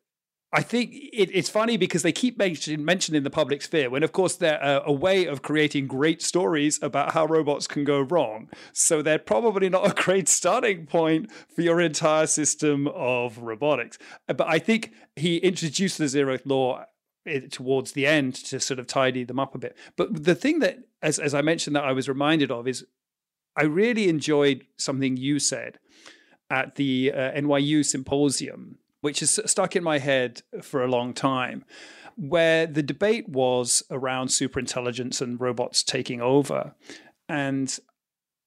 I 0.53 0.61
think 0.61 0.93
it, 0.93 1.29
it's 1.33 1.49
funny 1.49 1.77
because 1.77 2.03
they 2.03 2.11
keep 2.11 2.37
mentioning 2.37 3.23
the 3.23 3.29
public 3.29 3.61
sphere 3.61 3.89
when, 3.89 4.03
of 4.03 4.11
course, 4.11 4.35
they're 4.35 4.59
a, 4.61 4.83
a, 4.87 4.91
way 4.91 5.25
of 5.25 5.41
creating 5.41 5.87
great 5.87 6.21
stories 6.21 6.77
about 6.81 7.13
how 7.13 7.25
robots 7.25 7.67
can 7.67 7.85
go 7.85 8.01
wrong. 8.01 8.49
So 8.73 9.01
they're 9.01 9.17
probably 9.17 9.69
not 9.69 9.89
a 9.89 9.93
great 10.03 10.27
starting 10.27 10.87
point 10.87 11.31
for 11.31 11.61
your 11.61 11.79
entire 11.79 12.27
system 12.27 12.87
of 12.89 13.37
robotics. 13.37 13.97
But 14.27 14.41
I 14.41 14.59
think 14.59 14.91
he 15.15 15.37
introduced 15.37 15.97
the 15.97 16.05
zeroth 16.05 16.45
law 16.45 16.83
eh, 17.25 17.41
towards 17.49 17.93
the 17.93 18.05
end 18.05 18.35
to 18.35 18.59
sort 18.59 18.79
of 18.79 18.87
tidy 18.87 19.23
them 19.23 19.39
up 19.39 19.55
a 19.55 19.57
bit. 19.57 19.77
But 19.95 20.25
the 20.25 20.35
thing 20.35 20.59
that, 20.59 20.79
as, 21.01 21.17
as 21.17 21.33
I 21.33 21.41
mentioned, 21.41 21.77
that 21.77 21.85
I 21.85 21.93
was 21.93 22.09
reminded 22.09 22.51
of 22.51 22.67
is 22.67 22.85
I 23.55 23.63
really 23.63 24.09
enjoyed 24.09 24.65
something 24.77 25.15
you 25.15 25.39
said 25.39 25.79
at 26.49 26.75
the 26.75 27.13
uh, 27.15 27.31
NYU 27.31 27.85
symposium 27.85 28.79
which 29.01 29.19
has 29.19 29.39
stuck 29.45 29.75
in 29.75 29.83
my 29.83 29.99
head 29.99 30.41
for 30.61 30.83
a 30.83 30.89
long 30.89 31.13
time, 31.13 31.65
where 32.15 32.65
the 32.67 32.83
debate 32.83 33.27
was 33.27 33.83
around 33.89 34.27
superintelligence 34.27 35.21
and 35.21 35.41
robots 35.41 35.83
taking 35.83 36.21
over. 36.21 36.73
And 37.27 37.77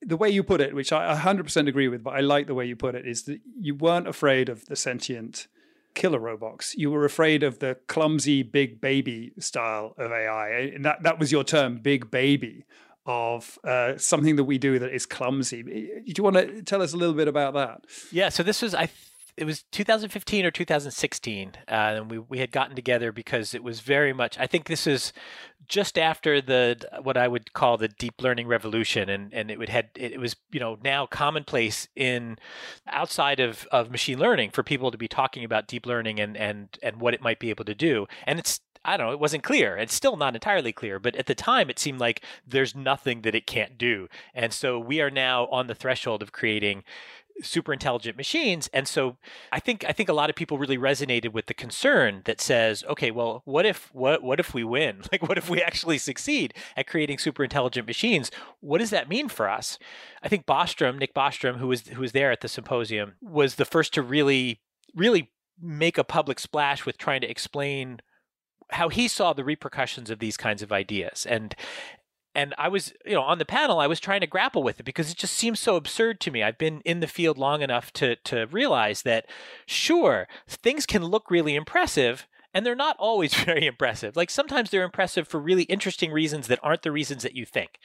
the 0.00 0.16
way 0.16 0.30
you 0.30 0.42
put 0.42 0.61
it, 0.61 0.75
which 0.75 0.92
I 0.92 1.16
100% 1.16 1.68
agree 1.68 1.88
with, 1.88 2.02
but 2.02 2.14
I 2.14 2.20
like 2.20 2.46
the 2.46 2.54
way 2.54 2.66
you 2.66 2.76
put 2.76 2.94
it, 2.94 3.06
is 3.06 3.25
that 3.25 3.40
you 3.58 3.75
weren't 3.75 4.08
afraid 4.08 4.49
of 4.49 4.66
the 4.66 4.76
sentient 4.76 5.49
killer 5.94 6.18
robots. 6.18 6.75
You 6.76 6.90
were 6.90 7.04
afraid 7.04 7.42
of 7.42 7.61
the 7.61 7.78
clumsy 7.87 8.42
big 8.42 8.80
baby 8.80 9.32
style 9.38 9.94
of 9.96 10.12
AI. 10.12 10.70
And 10.75 10.84
that, 10.84 11.02
that 11.04 11.18
was 11.18 11.32
your 11.32 11.44
term, 11.44 11.78
big 11.78 12.11
baby, 12.11 12.64
of 13.06 13.58
uh, 13.64 13.96
something 13.96 14.37
that 14.37 14.44
we 14.44 14.58
do 14.58 14.78
that 14.78 14.92
is 14.92 15.06
clumsy. 15.06 15.62
Do 15.62 16.12
you 16.16 16.25
want 16.25 16.37
to 16.37 16.62
tell 16.62 16.82
us 16.82 16.92
a 16.92 16.96
little 16.96 17.14
bit 17.14 17.28
about 17.28 17.54
that? 17.54 17.84
Yeah, 18.11 18.28
so 18.28 18.42
this 18.42 18.62
was, 18.62 18.75
I 18.75 18.88
it 19.36 19.44
was 19.44 19.64
2015 19.72 20.46
or 20.46 20.50
2016, 20.50 21.52
uh, 21.68 21.70
and 21.70 22.10
we 22.10 22.18
we 22.18 22.38
had 22.38 22.52
gotten 22.52 22.76
together 22.76 23.10
because 23.10 23.54
it 23.54 23.64
was 23.64 23.80
very 23.80 24.12
much. 24.12 24.38
I 24.38 24.46
think 24.46 24.66
this 24.66 24.86
is 24.86 25.12
just 25.66 25.98
after 25.98 26.40
the 26.40 26.76
what 27.02 27.16
I 27.16 27.26
would 27.26 27.52
call 27.52 27.76
the 27.76 27.88
deep 27.88 28.22
learning 28.22 28.46
revolution, 28.46 29.08
and 29.08 29.32
and 29.34 29.50
it 29.50 29.58
would 29.58 29.68
had 29.68 29.90
it 29.96 30.20
was 30.20 30.36
you 30.52 30.60
know 30.60 30.78
now 30.84 31.06
commonplace 31.06 31.88
in 31.96 32.38
outside 32.86 33.40
of 33.40 33.66
of 33.72 33.90
machine 33.90 34.18
learning 34.18 34.50
for 34.50 34.62
people 34.62 34.90
to 34.90 34.98
be 34.98 35.08
talking 35.08 35.44
about 35.44 35.66
deep 35.66 35.84
learning 35.86 36.20
and 36.20 36.36
and 36.36 36.78
and 36.82 37.00
what 37.00 37.14
it 37.14 37.20
might 37.20 37.40
be 37.40 37.50
able 37.50 37.64
to 37.64 37.74
do, 37.74 38.06
and 38.26 38.38
it's 38.38 38.60
I 38.84 38.96
don't 38.96 39.06
know, 39.06 39.12
it 39.12 39.20
wasn't 39.20 39.42
clear. 39.42 39.78
It's 39.78 39.94
still 39.94 40.16
not 40.16 40.34
entirely 40.34 40.72
clear, 40.72 40.98
but 40.98 41.16
at 41.16 41.24
the 41.26 41.34
time 41.34 41.70
it 41.70 41.78
seemed 41.78 42.00
like 42.00 42.22
there's 42.46 42.74
nothing 42.74 43.22
that 43.22 43.34
it 43.34 43.46
can't 43.46 43.78
do. 43.78 44.08
And 44.34 44.52
so 44.52 44.78
we 44.78 45.00
are 45.00 45.10
now 45.10 45.46
on 45.46 45.68
the 45.68 45.74
threshold 45.74 46.22
of 46.22 46.32
creating 46.32 46.84
super 47.42 47.72
intelligent 47.72 48.16
machines 48.16 48.70
and 48.72 48.86
so 48.86 49.16
i 49.50 49.58
think 49.58 49.84
i 49.88 49.92
think 49.92 50.08
a 50.08 50.12
lot 50.12 50.30
of 50.30 50.36
people 50.36 50.56
really 50.56 50.78
resonated 50.78 51.32
with 51.32 51.46
the 51.46 51.54
concern 51.54 52.22
that 52.24 52.40
says 52.40 52.84
okay 52.88 53.10
well 53.10 53.42
what 53.44 53.66
if 53.66 53.92
what 53.94 54.22
what 54.22 54.40
if 54.40 54.54
we 54.54 54.64
win? 54.64 55.02
Like 55.12 55.28
what 55.28 55.38
if 55.38 55.48
we 55.48 55.62
actually 55.62 55.98
succeed 55.98 56.54
at 56.76 56.88
creating 56.88 57.18
super 57.18 57.44
intelligent 57.44 57.86
machines? 57.86 58.32
What 58.60 58.78
does 58.78 58.90
that 58.90 59.08
mean 59.08 59.28
for 59.28 59.48
us? 59.48 59.78
I 60.22 60.28
think 60.28 60.44
bostrom 60.46 60.98
nick 60.98 61.14
bostrom 61.14 61.58
who 61.58 61.68
was 61.68 61.86
who 61.88 62.00
was 62.00 62.12
there 62.12 62.32
at 62.32 62.40
the 62.40 62.48
symposium 62.48 63.14
was 63.20 63.54
the 63.54 63.64
first 63.64 63.94
to 63.94 64.02
really 64.02 64.60
really 64.94 65.30
make 65.60 65.98
a 65.98 66.04
public 66.04 66.40
splash 66.40 66.84
with 66.84 66.98
trying 66.98 67.20
to 67.20 67.30
explain 67.30 68.00
how 68.70 68.88
he 68.88 69.06
saw 69.06 69.32
the 69.32 69.44
repercussions 69.44 70.10
of 70.10 70.18
these 70.18 70.36
kinds 70.36 70.62
of 70.62 70.72
ideas. 70.72 71.26
And 71.26 71.54
and 72.34 72.54
I 72.58 72.68
was, 72.68 72.92
you 73.04 73.14
know, 73.14 73.22
on 73.22 73.38
the 73.38 73.44
panel, 73.44 73.78
I 73.78 73.86
was 73.86 74.00
trying 74.00 74.20
to 74.20 74.26
grapple 74.26 74.62
with 74.62 74.80
it 74.80 74.84
because 74.84 75.10
it 75.10 75.16
just 75.16 75.34
seems 75.34 75.60
so 75.60 75.76
absurd 75.76 76.20
to 76.20 76.30
me. 76.30 76.42
I've 76.42 76.58
been 76.58 76.80
in 76.84 77.00
the 77.00 77.06
field 77.06 77.38
long 77.38 77.62
enough 77.62 77.92
to 77.94 78.16
to 78.16 78.46
realize 78.46 79.02
that, 79.02 79.26
sure, 79.66 80.26
things 80.48 80.86
can 80.86 81.04
look 81.04 81.30
really 81.30 81.54
impressive, 81.54 82.26
and 82.52 82.64
they're 82.64 82.74
not 82.74 82.96
always 82.98 83.34
very 83.44 83.66
impressive. 83.66 84.16
Like 84.16 84.30
sometimes 84.30 84.70
they're 84.70 84.84
impressive 84.84 85.28
for 85.28 85.38
really 85.38 85.64
interesting 85.64 86.12
reasons 86.12 86.48
that 86.48 86.60
aren't 86.62 86.82
the 86.82 86.92
reasons 86.92 87.22
that 87.22 87.36
you 87.36 87.44
think. 87.44 87.78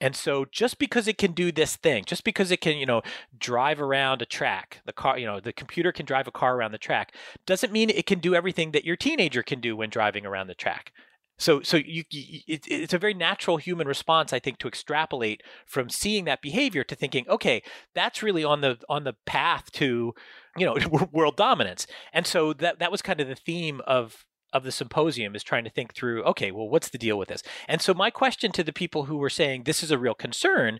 And 0.00 0.14
so 0.14 0.44
just 0.52 0.78
because 0.78 1.08
it 1.08 1.16
can 1.16 1.32
do 1.32 1.50
this 1.50 1.76
thing, 1.76 2.04
just 2.04 2.22
because 2.22 2.50
it 2.50 2.60
can, 2.60 2.76
you 2.76 2.84
know, 2.84 3.00
drive 3.38 3.80
around 3.80 4.20
a 4.20 4.26
track, 4.26 4.82
the 4.84 4.92
car, 4.92 5.18
you 5.18 5.24
know, 5.24 5.40
the 5.40 5.54
computer 5.54 5.90
can 5.90 6.04
drive 6.04 6.28
a 6.28 6.32
car 6.32 6.54
around 6.54 6.72
the 6.72 6.78
track, 6.78 7.14
doesn't 7.46 7.72
mean 7.72 7.88
it 7.88 8.04
can 8.04 8.18
do 8.18 8.34
everything 8.34 8.72
that 8.72 8.84
your 8.84 8.96
teenager 8.96 9.42
can 9.42 9.60
do 9.60 9.74
when 9.74 9.88
driving 9.88 10.26
around 10.26 10.48
the 10.48 10.54
track. 10.54 10.92
So, 11.38 11.62
so 11.62 11.76
you, 11.76 12.04
you 12.10 12.40
it, 12.46 12.66
it's 12.66 12.94
a 12.94 12.98
very 12.98 13.14
natural 13.14 13.56
human 13.58 13.86
response, 13.86 14.32
I 14.32 14.38
think, 14.38 14.58
to 14.58 14.68
extrapolate 14.68 15.42
from 15.66 15.90
seeing 15.90 16.24
that 16.24 16.42
behavior 16.42 16.84
to 16.84 16.94
thinking, 16.94 17.28
okay, 17.28 17.62
that's 17.94 18.22
really 18.22 18.44
on 18.44 18.60
the 18.60 18.78
on 18.88 19.04
the 19.04 19.14
path 19.26 19.70
to, 19.72 20.14
you 20.56 20.66
know, 20.66 20.76
world 21.12 21.36
dominance. 21.36 21.86
And 22.12 22.26
so 22.26 22.52
that 22.54 22.78
that 22.78 22.90
was 22.90 23.02
kind 23.02 23.20
of 23.20 23.28
the 23.28 23.34
theme 23.34 23.80
of 23.86 24.24
of 24.52 24.64
the 24.64 24.72
symposium 24.72 25.34
is 25.34 25.42
trying 25.42 25.64
to 25.64 25.70
think 25.70 25.94
through 25.94 26.22
okay 26.22 26.50
well 26.50 26.68
what's 26.68 26.88
the 26.88 26.98
deal 26.98 27.18
with 27.18 27.28
this 27.28 27.42
and 27.68 27.82
so 27.82 27.92
my 27.92 28.10
question 28.10 28.52
to 28.52 28.62
the 28.62 28.72
people 28.72 29.04
who 29.04 29.16
were 29.16 29.28
saying 29.28 29.64
this 29.64 29.82
is 29.82 29.90
a 29.90 29.98
real 29.98 30.14
concern 30.14 30.78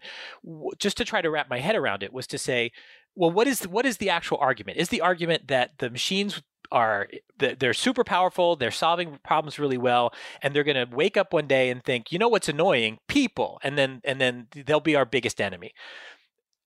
just 0.78 0.96
to 0.96 1.04
try 1.04 1.20
to 1.20 1.30
wrap 1.30 1.50
my 1.50 1.58
head 1.58 1.74
around 1.74 2.02
it 2.02 2.12
was 2.12 2.26
to 2.26 2.38
say 2.38 2.70
well 3.14 3.30
what 3.30 3.46
is 3.46 3.66
what 3.66 3.84
is 3.84 3.96
the 3.96 4.08
actual 4.08 4.38
argument 4.38 4.78
is 4.78 4.88
the 4.88 5.00
argument 5.00 5.48
that 5.48 5.72
the 5.78 5.90
machines 5.90 6.42
are 6.72 7.08
eh, 7.40 7.54
they're 7.58 7.74
super 7.74 8.04
powerful 8.04 8.56
they're 8.56 8.70
solving 8.70 9.18
problems 9.22 9.58
really 9.58 9.78
well 9.78 10.12
and 10.42 10.54
they're 10.54 10.64
going 10.64 10.88
to 10.88 10.94
wake 10.94 11.16
up 11.16 11.32
one 11.32 11.46
day 11.46 11.70
and 11.70 11.84
think 11.84 12.12
you 12.12 12.18
know 12.18 12.28
what's 12.28 12.48
annoying? 12.48 12.98
People! 13.08 13.60
And 13.62 13.76
then 13.76 14.00
and 14.04 14.20
then 14.20 14.48
they'll 14.66 14.80
be 14.80 14.96
our 14.96 15.04
biggest 15.04 15.40
enemy. 15.40 15.72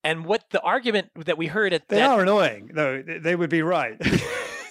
And 0.02 0.24
what 0.24 0.44
the 0.50 0.62
argument 0.62 1.08
that 1.14 1.36
we 1.36 1.46
heard 1.46 1.72
at 1.72 1.88
they 1.88 1.96
that, 1.96 2.10
are 2.10 2.22
annoying. 2.22 2.70
Though 2.72 3.02
they 3.02 3.36
would 3.36 3.50
be 3.50 3.62
right 3.62 4.00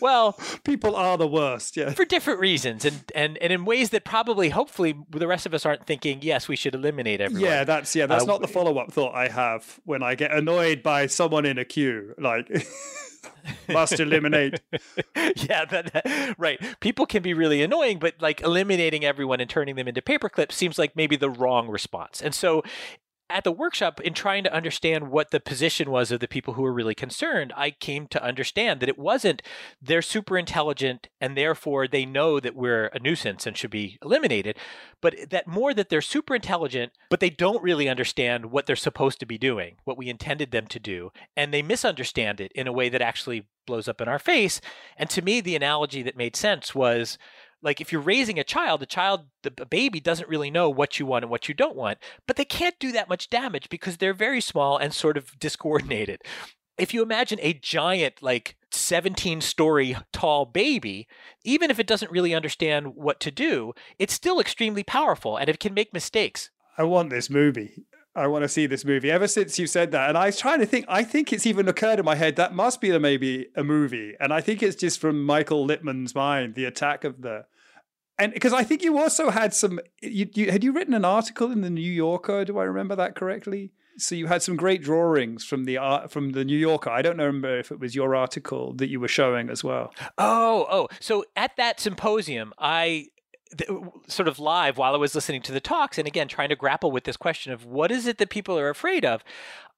well, 0.00 0.38
people 0.64 0.96
are 0.96 1.16
the 1.16 1.26
worst, 1.26 1.76
yeah. 1.76 1.90
For 1.90 2.04
different 2.04 2.40
reasons 2.40 2.84
and, 2.84 3.04
and 3.14 3.38
and 3.38 3.52
in 3.52 3.64
ways 3.64 3.90
that 3.90 4.04
probably 4.04 4.50
hopefully 4.50 4.94
the 5.10 5.26
rest 5.26 5.46
of 5.46 5.54
us 5.54 5.64
aren't 5.66 5.86
thinking, 5.86 6.20
yes, 6.22 6.48
we 6.48 6.56
should 6.56 6.74
eliminate 6.74 7.20
everyone. 7.20 7.50
Yeah, 7.50 7.64
that's 7.64 7.94
yeah, 7.94 8.06
that's 8.06 8.24
uh, 8.24 8.26
not 8.26 8.40
the 8.40 8.48
follow-up 8.48 8.92
thought 8.92 9.14
I 9.14 9.28
have 9.28 9.80
when 9.84 10.02
I 10.02 10.14
get 10.14 10.32
annoyed 10.32 10.82
by 10.82 11.06
someone 11.06 11.46
in 11.46 11.58
a 11.58 11.64
queue 11.64 12.14
like 12.18 12.48
must 13.68 13.98
eliminate. 14.00 14.60
yeah, 15.36 15.64
that, 15.64 15.92
that, 15.92 16.34
right. 16.38 16.60
People 16.80 17.06
can 17.06 17.22
be 17.22 17.34
really 17.34 17.62
annoying, 17.62 17.98
but 17.98 18.14
like 18.20 18.40
eliminating 18.40 19.04
everyone 19.04 19.40
and 19.40 19.48
turning 19.48 19.76
them 19.76 19.88
into 19.88 20.02
paper 20.02 20.28
clips 20.28 20.56
seems 20.56 20.78
like 20.78 20.96
maybe 20.96 21.16
the 21.16 21.30
wrong 21.30 21.68
response. 21.68 22.20
And 22.20 22.34
so 22.34 22.62
at 23.28 23.44
the 23.44 23.52
workshop, 23.52 24.00
in 24.00 24.14
trying 24.14 24.44
to 24.44 24.54
understand 24.54 25.10
what 25.10 25.30
the 25.30 25.40
position 25.40 25.90
was 25.90 26.12
of 26.12 26.20
the 26.20 26.28
people 26.28 26.54
who 26.54 26.62
were 26.62 26.72
really 26.72 26.94
concerned, 26.94 27.52
I 27.56 27.70
came 27.70 28.06
to 28.08 28.22
understand 28.22 28.80
that 28.80 28.88
it 28.88 28.98
wasn't 28.98 29.42
they're 29.82 30.02
super 30.02 30.38
intelligent 30.38 31.08
and 31.20 31.36
therefore 31.36 31.88
they 31.88 32.06
know 32.06 32.38
that 32.40 32.54
we're 32.54 32.86
a 32.86 33.00
nuisance 33.00 33.46
and 33.46 33.56
should 33.56 33.70
be 33.70 33.98
eliminated, 34.02 34.56
but 35.00 35.16
that 35.30 35.46
more 35.46 35.74
that 35.74 35.88
they're 35.88 36.00
super 36.00 36.34
intelligent, 36.34 36.92
but 37.10 37.20
they 37.20 37.30
don't 37.30 37.62
really 37.62 37.88
understand 37.88 38.46
what 38.46 38.66
they're 38.66 38.76
supposed 38.76 39.18
to 39.20 39.26
be 39.26 39.38
doing, 39.38 39.76
what 39.84 39.98
we 39.98 40.08
intended 40.08 40.52
them 40.52 40.66
to 40.68 40.78
do, 40.78 41.10
and 41.36 41.52
they 41.52 41.62
misunderstand 41.62 42.40
it 42.40 42.52
in 42.54 42.66
a 42.66 42.72
way 42.72 42.88
that 42.88 43.02
actually 43.02 43.46
blows 43.66 43.88
up 43.88 44.00
in 44.00 44.08
our 44.08 44.18
face. 44.18 44.60
And 44.96 45.10
to 45.10 45.22
me, 45.22 45.40
the 45.40 45.56
analogy 45.56 46.02
that 46.02 46.16
made 46.16 46.36
sense 46.36 46.74
was 46.74 47.18
like 47.66 47.80
if 47.80 47.90
you're 47.92 48.00
raising 48.00 48.38
a 48.38 48.44
child 48.44 48.82
a 48.82 48.86
child 48.86 49.26
the 49.42 49.66
baby 49.66 50.00
doesn't 50.00 50.28
really 50.28 50.50
know 50.50 50.70
what 50.70 50.98
you 50.98 51.04
want 51.04 51.24
and 51.24 51.30
what 51.30 51.48
you 51.48 51.54
don't 51.54 51.76
want 51.76 51.98
but 52.26 52.36
they 52.36 52.44
can't 52.44 52.78
do 52.78 52.92
that 52.92 53.08
much 53.08 53.28
damage 53.28 53.68
because 53.68 53.98
they're 53.98 54.14
very 54.14 54.40
small 54.40 54.78
and 54.78 54.94
sort 54.94 55.18
of 55.18 55.38
discoordinated. 55.38 56.22
If 56.78 56.92
you 56.94 57.02
imagine 57.02 57.38
a 57.42 57.54
giant 57.54 58.22
like 58.22 58.56
17 58.70 59.40
story 59.40 59.96
tall 60.12 60.46
baby 60.46 61.08
even 61.44 61.70
if 61.70 61.78
it 61.78 61.86
doesn't 61.86 62.12
really 62.12 62.34
understand 62.34 62.94
what 62.94 63.20
to 63.20 63.30
do 63.30 63.74
it's 63.98 64.14
still 64.14 64.40
extremely 64.40 64.84
powerful 64.84 65.36
and 65.36 65.50
it 65.50 65.60
can 65.60 65.74
make 65.74 65.92
mistakes. 65.92 66.50
I 66.78 66.84
want 66.84 67.10
this 67.10 67.28
movie. 67.28 67.86
I 68.14 68.28
want 68.28 68.44
to 68.44 68.48
see 68.48 68.66
this 68.66 68.84
movie. 68.84 69.10
Ever 69.10 69.28
since 69.28 69.58
you 69.58 69.66
said 69.66 69.92
that, 69.92 70.08
and 70.08 70.16
I 70.16 70.26
was 70.26 70.38
trying 70.38 70.60
to 70.60 70.66
think, 70.66 70.86
I 70.88 71.04
think 71.04 71.32
it's 71.32 71.46
even 71.46 71.68
occurred 71.68 71.98
in 71.98 72.04
my 72.06 72.14
head 72.14 72.36
that 72.36 72.54
must 72.54 72.80
be 72.80 72.90
a, 72.90 72.98
maybe 72.98 73.48
a 73.54 73.62
movie, 73.62 74.14
and 74.18 74.32
I 74.32 74.40
think 74.40 74.62
it's 74.62 74.74
just 74.74 75.00
from 75.00 75.22
Michael 75.22 75.66
Littman's 75.66 76.14
mind, 76.14 76.54
the 76.54 76.64
attack 76.64 77.04
of 77.04 77.20
the 77.20 77.44
and 78.18 78.32
because 78.32 78.52
I 78.52 78.64
think 78.64 78.82
you 78.82 78.98
also 78.98 79.30
had 79.30 79.52
some, 79.52 79.78
you, 80.00 80.28
you 80.34 80.50
had 80.50 80.64
you 80.64 80.72
written 80.72 80.94
an 80.94 81.04
article 81.04 81.52
in 81.52 81.60
the 81.60 81.70
New 81.70 81.80
Yorker? 81.80 82.44
Do 82.44 82.58
I 82.58 82.64
remember 82.64 82.96
that 82.96 83.14
correctly? 83.14 83.72
So 83.98 84.14
you 84.14 84.26
had 84.26 84.42
some 84.42 84.56
great 84.56 84.82
drawings 84.82 85.44
from 85.44 85.64
the 85.64 85.78
art 85.78 86.10
from 86.10 86.32
the 86.32 86.44
New 86.44 86.56
Yorker. 86.56 86.90
I 86.90 87.02
don't 87.02 87.18
remember 87.18 87.58
if 87.58 87.70
it 87.70 87.80
was 87.80 87.94
your 87.94 88.14
article 88.14 88.74
that 88.74 88.88
you 88.88 89.00
were 89.00 89.08
showing 89.08 89.48
as 89.48 89.64
well. 89.64 89.92
Oh, 90.18 90.66
oh. 90.70 90.88
So 91.00 91.24
at 91.34 91.56
that 91.56 91.80
symposium, 91.80 92.52
I 92.58 93.08
sort 94.08 94.28
of 94.28 94.38
live 94.38 94.76
while 94.76 94.94
I 94.94 94.98
was 94.98 95.14
listening 95.14 95.42
to 95.42 95.52
the 95.52 95.60
talks, 95.60 95.98
and 95.98 96.06
again 96.06 96.28
trying 96.28 96.48
to 96.48 96.56
grapple 96.56 96.90
with 96.90 97.04
this 97.04 97.16
question 97.16 97.52
of 97.52 97.64
what 97.64 97.90
is 97.90 98.06
it 98.06 98.18
that 98.18 98.30
people 98.30 98.58
are 98.58 98.68
afraid 98.68 99.04
of. 99.04 99.22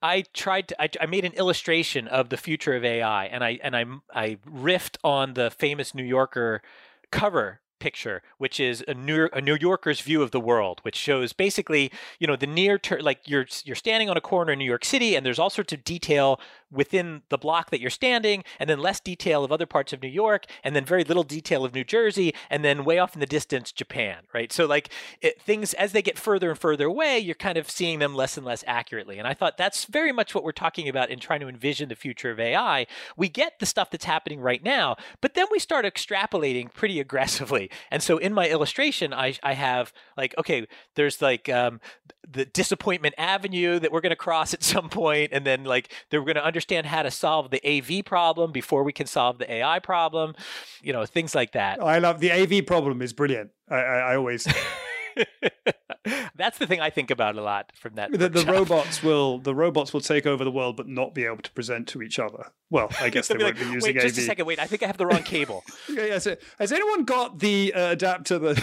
I 0.00 0.25
tried 0.33 0.68
to, 0.68 0.83
I, 0.83 0.88
I 1.00 1.07
made 1.07 1.25
an 1.25 1.33
illustration 1.33 2.07
of 2.09 2.28
the 2.28 2.37
future 2.37 2.75
of 2.75 2.85
AI, 2.85 3.26
and 3.26 3.45
I 3.45 3.59
and 3.62 3.76
I 3.76 3.85
I 4.12 4.38
riffed 4.49 4.97
on 5.02 5.35
the 5.35 5.50
famous 5.50 5.95
New 5.95 6.04
Yorker 6.04 6.62
cover 7.11 7.61
picture, 7.78 8.23
which 8.38 8.61
is 8.61 8.85
a 8.87 8.94
New, 8.94 9.28
a 9.32 9.40
New 9.40 9.56
Yorker's 9.56 10.00
view 10.00 10.23
of 10.23 10.30
the 10.30 10.40
world, 10.40 10.80
which 10.82 10.97
shows 10.97 11.32
basically, 11.32 11.90
you 12.18 12.26
know, 12.26 12.37
the 12.37 12.47
near 12.47 12.78
term, 12.78 13.00
like 13.00 13.20
you're 13.26 13.47
you're 13.64 13.76
standing 13.76 14.11
on 14.11 14.16
a 14.16 14.20
corner 14.20 14.52
in 14.52 14.58
New 14.58 14.64
York 14.64 14.85
City, 14.85 15.14
and 15.14 15.25
there's 15.25 15.38
all 15.38 15.50
sorts 15.50 15.73
of 15.73 15.85
detail 15.85 16.40
within 16.70 17.23
the 17.30 17.38
block 17.38 17.70
that 17.70 17.80
you're 17.80 17.90
standing, 17.90 18.44
and 18.58 18.68
then 18.68 18.78
less 18.78 19.00
detail 19.00 19.44
of 19.44 19.50
other 19.52 19.66
parts 19.66 19.92
of 19.92 20.02
New 20.02 20.08
York, 20.08 20.44
and 20.62 20.76
then 20.76 20.85
very 20.85 21.04
little 21.04 21.23
detail 21.23 21.64
of 21.64 21.75
New 21.75 21.85
Jersey, 21.85 22.35
and 22.50 22.64
then 22.64 22.85
way 22.85 22.99
off 22.99 23.14
in 23.14 23.20
the 23.20 23.26
distance, 23.26 23.73
Japan, 23.73 24.18
right? 24.35 24.52
So 24.52 24.66
like 24.66 24.90
it, 25.20 25.40
things 25.40 25.75
as 25.75 25.92
they 25.92 26.02
get 26.02 26.18
further 26.18 26.50
and 26.50 26.58
further 26.58 26.87
away, 26.87 27.18
you're 27.18 27.35
kind 27.35 27.58
of 27.58 27.70
seeing 27.70 27.99
them 27.99 28.14
less 28.14 28.37
and 28.37 28.44
less 28.44 28.64
accurately. 28.66 29.18
And 29.18 29.26
I 29.26 29.35
thought 29.35 29.56
that's 29.56 29.85
very 29.87 30.12
much 30.12 30.35
what 30.35 30.44
we're 30.44 30.52
talking 30.52 30.88
about 30.88 31.11
in 31.11 31.18
trying 31.18 31.40
to 31.40 31.49
envision 31.49 31.88
the 31.88 31.97
future 31.97 32.30
of 32.30 32.40
AI. 32.40 32.87
We 33.16 33.28
get 33.28 33.58
the 33.58 33.66
stuff 33.66 33.90
that's 33.90 34.04
happening 34.04 34.40
right 34.40 34.62
now, 34.62 34.97
but 35.20 35.35
then 35.35 35.47
we 35.50 35.58
start 35.58 35.85
extrapolating 35.85 36.73
pretty 36.73 37.00
aggressively. 37.08 37.67
And 37.90 38.02
so 38.02 38.18
in 38.18 38.32
my 38.32 38.48
illustration, 38.48 39.12
I, 39.12 39.34
I 39.42 39.54
have 39.54 39.92
like, 40.16 40.34
okay, 40.38 40.66
there's 40.94 41.20
like 41.22 41.48
um, 41.48 41.80
the 42.28 42.44
disappointment 42.44 43.14
avenue 43.18 43.78
that 43.78 43.92
we're 43.92 44.00
going 44.00 44.10
to 44.10 44.16
cross 44.16 44.54
at 44.54 44.62
some 44.75 44.88
point, 44.88 45.30
and 45.32 45.46
then 45.46 45.64
like 45.64 45.92
they're 46.10 46.22
going 46.22 46.34
to 46.34 46.44
understand 46.44 46.87
how 46.87 47.02
to 47.02 47.10
solve 47.10 47.50
the 47.50 47.60
AV 47.66 48.04
problem 48.04 48.52
before 48.52 48.82
we 48.82 48.92
can 48.92 49.06
solve 49.06 49.38
the 49.38 49.50
AI 49.50 49.78
problem, 49.78 50.34
you 50.82 50.92
know, 50.92 51.04
things 51.06 51.34
like 51.34 51.52
that. 51.52 51.82
I 51.82 51.98
love 51.98 52.20
the 52.20 52.32
AV 52.32 52.66
problem 52.66 53.02
is 53.02 53.12
brilliant. 53.12 53.50
I, 53.68 53.76
I, 53.76 53.98
I 54.12 54.16
always. 54.16 54.46
That's 56.37 56.58
the 56.58 56.66
thing 56.66 56.80
I 56.80 56.90
think 56.90 57.10
about 57.10 57.37
a 57.37 57.42
lot 57.42 57.72
from 57.75 57.94
that. 57.94 58.12
The, 58.12 58.28
the, 58.28 58.44
robots 58.44 59.02
will 59.02 59.38
the 59.38 59.54
robots 59.54 59.92
will 59.92 60.00
take 60.00 60.26
over 60.26 60.44
the 60.44 60.50
world, 60.50 60.76
but 60.76 60.88
not 60.88 61.14
be 61.14 61.25
able 61.25 61.38
to 61.38 61.50
present 61.52 61.88
to 61.88 62.02
each 62.02 62.18
other. 62.18 62.46
Well, 62.70 62.90
I 63.00 63.10
guess 63.10 63.28
they 63.28 63.34
won't 63.34 63.56
like, 63.56 63.66
be 63.66 63.72
using 63.72 63.94
wait, 63.94 63.96
AV. 63.96 64.02
Just 64.02 64.18
a 64.18 64.22
second, 64.22 64.46
wait. 64.46 64.58
I 64.58 64.66
think 64.66 64.82
I 64.82 64.87
have 64.87 64.96
the 64.96 65.06
wrong 65.06 65.22
cable. 65.22 65.64
yeah, 65.88 66.04
yeah. 66.04 66.18
So, 66.18 66.37
has 66.58 66.72
anyone 66.72 67.04
got 67.04 67.40
the 67.40 67.72
uh, 67.75 67.92
adapter? 67.92 68.38
The 68.38 68.54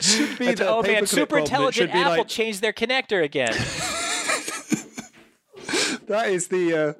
should 0.00 0.38
be 0.38 0.54
the 0.54 0.68
oh 0.68 0.82
man, 0.82 1.06
super 1.06 1.38
intelligent 1.38 1.90
Apple 1.90 2.18
like... 2.18 2.28
changed 2.28 2.62
their 2.62 2.72
connector 2.72 3.22
again. 3.22 3.52
that 6.06 6.28
is 6.28 6.48
the. 6.48 6.74
Uh, 6.74 6.92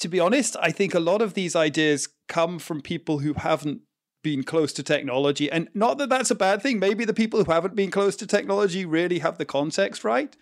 to 0.00 0.08
be 0.08 0.18
honest, 0.20 0.56
I 0.60 0.72
think 0.72 0.94
a 0.94 1.00
lot 1.00 1.22
of 1.22 1.34
these 1.34 1.54
ideas 1.54 2.08
come 2.28 2.58
from 2.58 2.80
people 2.80 3.20
who 3.20 3.34
haven't 3.34 3.82
been 4.26 4.42
close 4.42 4.72
to 4.72 4.82
technology. 4.82 5.48
And 5.52 5.68
not 5.72 5.98
that 5.98 6.08
that's 6.08 6.32
a 6.32 6.34
bad 6.34 6.60
thing. 6.60 6.80
Maybe 6.80 7.04
the 7.04 7.14
people 7.14 7.44
who 7.44 7.52
haven't 7.52 7.76
been 7.76 7.92
close 7.92 8.16
to 8.16 8.26
technology 8.26 8.84
really 8.84 9.20
have 9.20 9.38
the 9.38 9.44
context 9.44 10.02
right. 10.02 10.36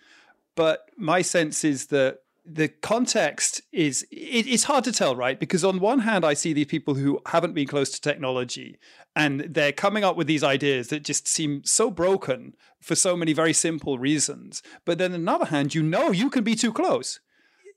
But 0.55 0.89
my 0.97 1.21
sense 1.21 1.63
is 1.63 1.87
that 1.87 2.21
the 2.43 2.67
context 2.67 3.61
is 3.71 4.01
it, 4.11 4.47
it's 4.47 4.63
hard 4.63 4.83
to 4.85 4.91
tell 4.91 5.15
right 5.15 5.39
because 5.39 5.63
on 5.65 5.79
one 5.79 6.01
hand 6.01 6.23
i 6.23 6.35
see 6.35 6.53
these 6.53 6.67
people 6.67 6.93
who 6.93 7.19
haven't 7.25 7.55
been 7.55 7.65
close 7.65 7.89
to 7.89 7.99
technology 7.99 8.77
and 9.15 9.39
they're 9.55 9.71
coming 9.71 10.03
up 10.03 10.15
with 10.15 10.27
these 10.27 10.43
ideas 10.43 10.89
that 10.89 11.03
just 11.03 11.27
seem 11.27 11.63
so 11.63 11.89
broken 11.89 12.53
for 12.79 12.93
so 12.93 13.17
many 13.17 13.33
very 13.33 13.51
simple 13.51 13.97
reasons 13.97 14.61
but 14.85 14.99
then 14.99 15.11
on 15.15 15.25
the 15.25 15.31
other 15.31 15.45
hand 15.45 15.73
you 15.73 15.81
know 15.81 16.11
you 16.11 16.29
can 16.29 16.43
be 16.43 16.53
too 16.53 16.71
close 16.71 17.19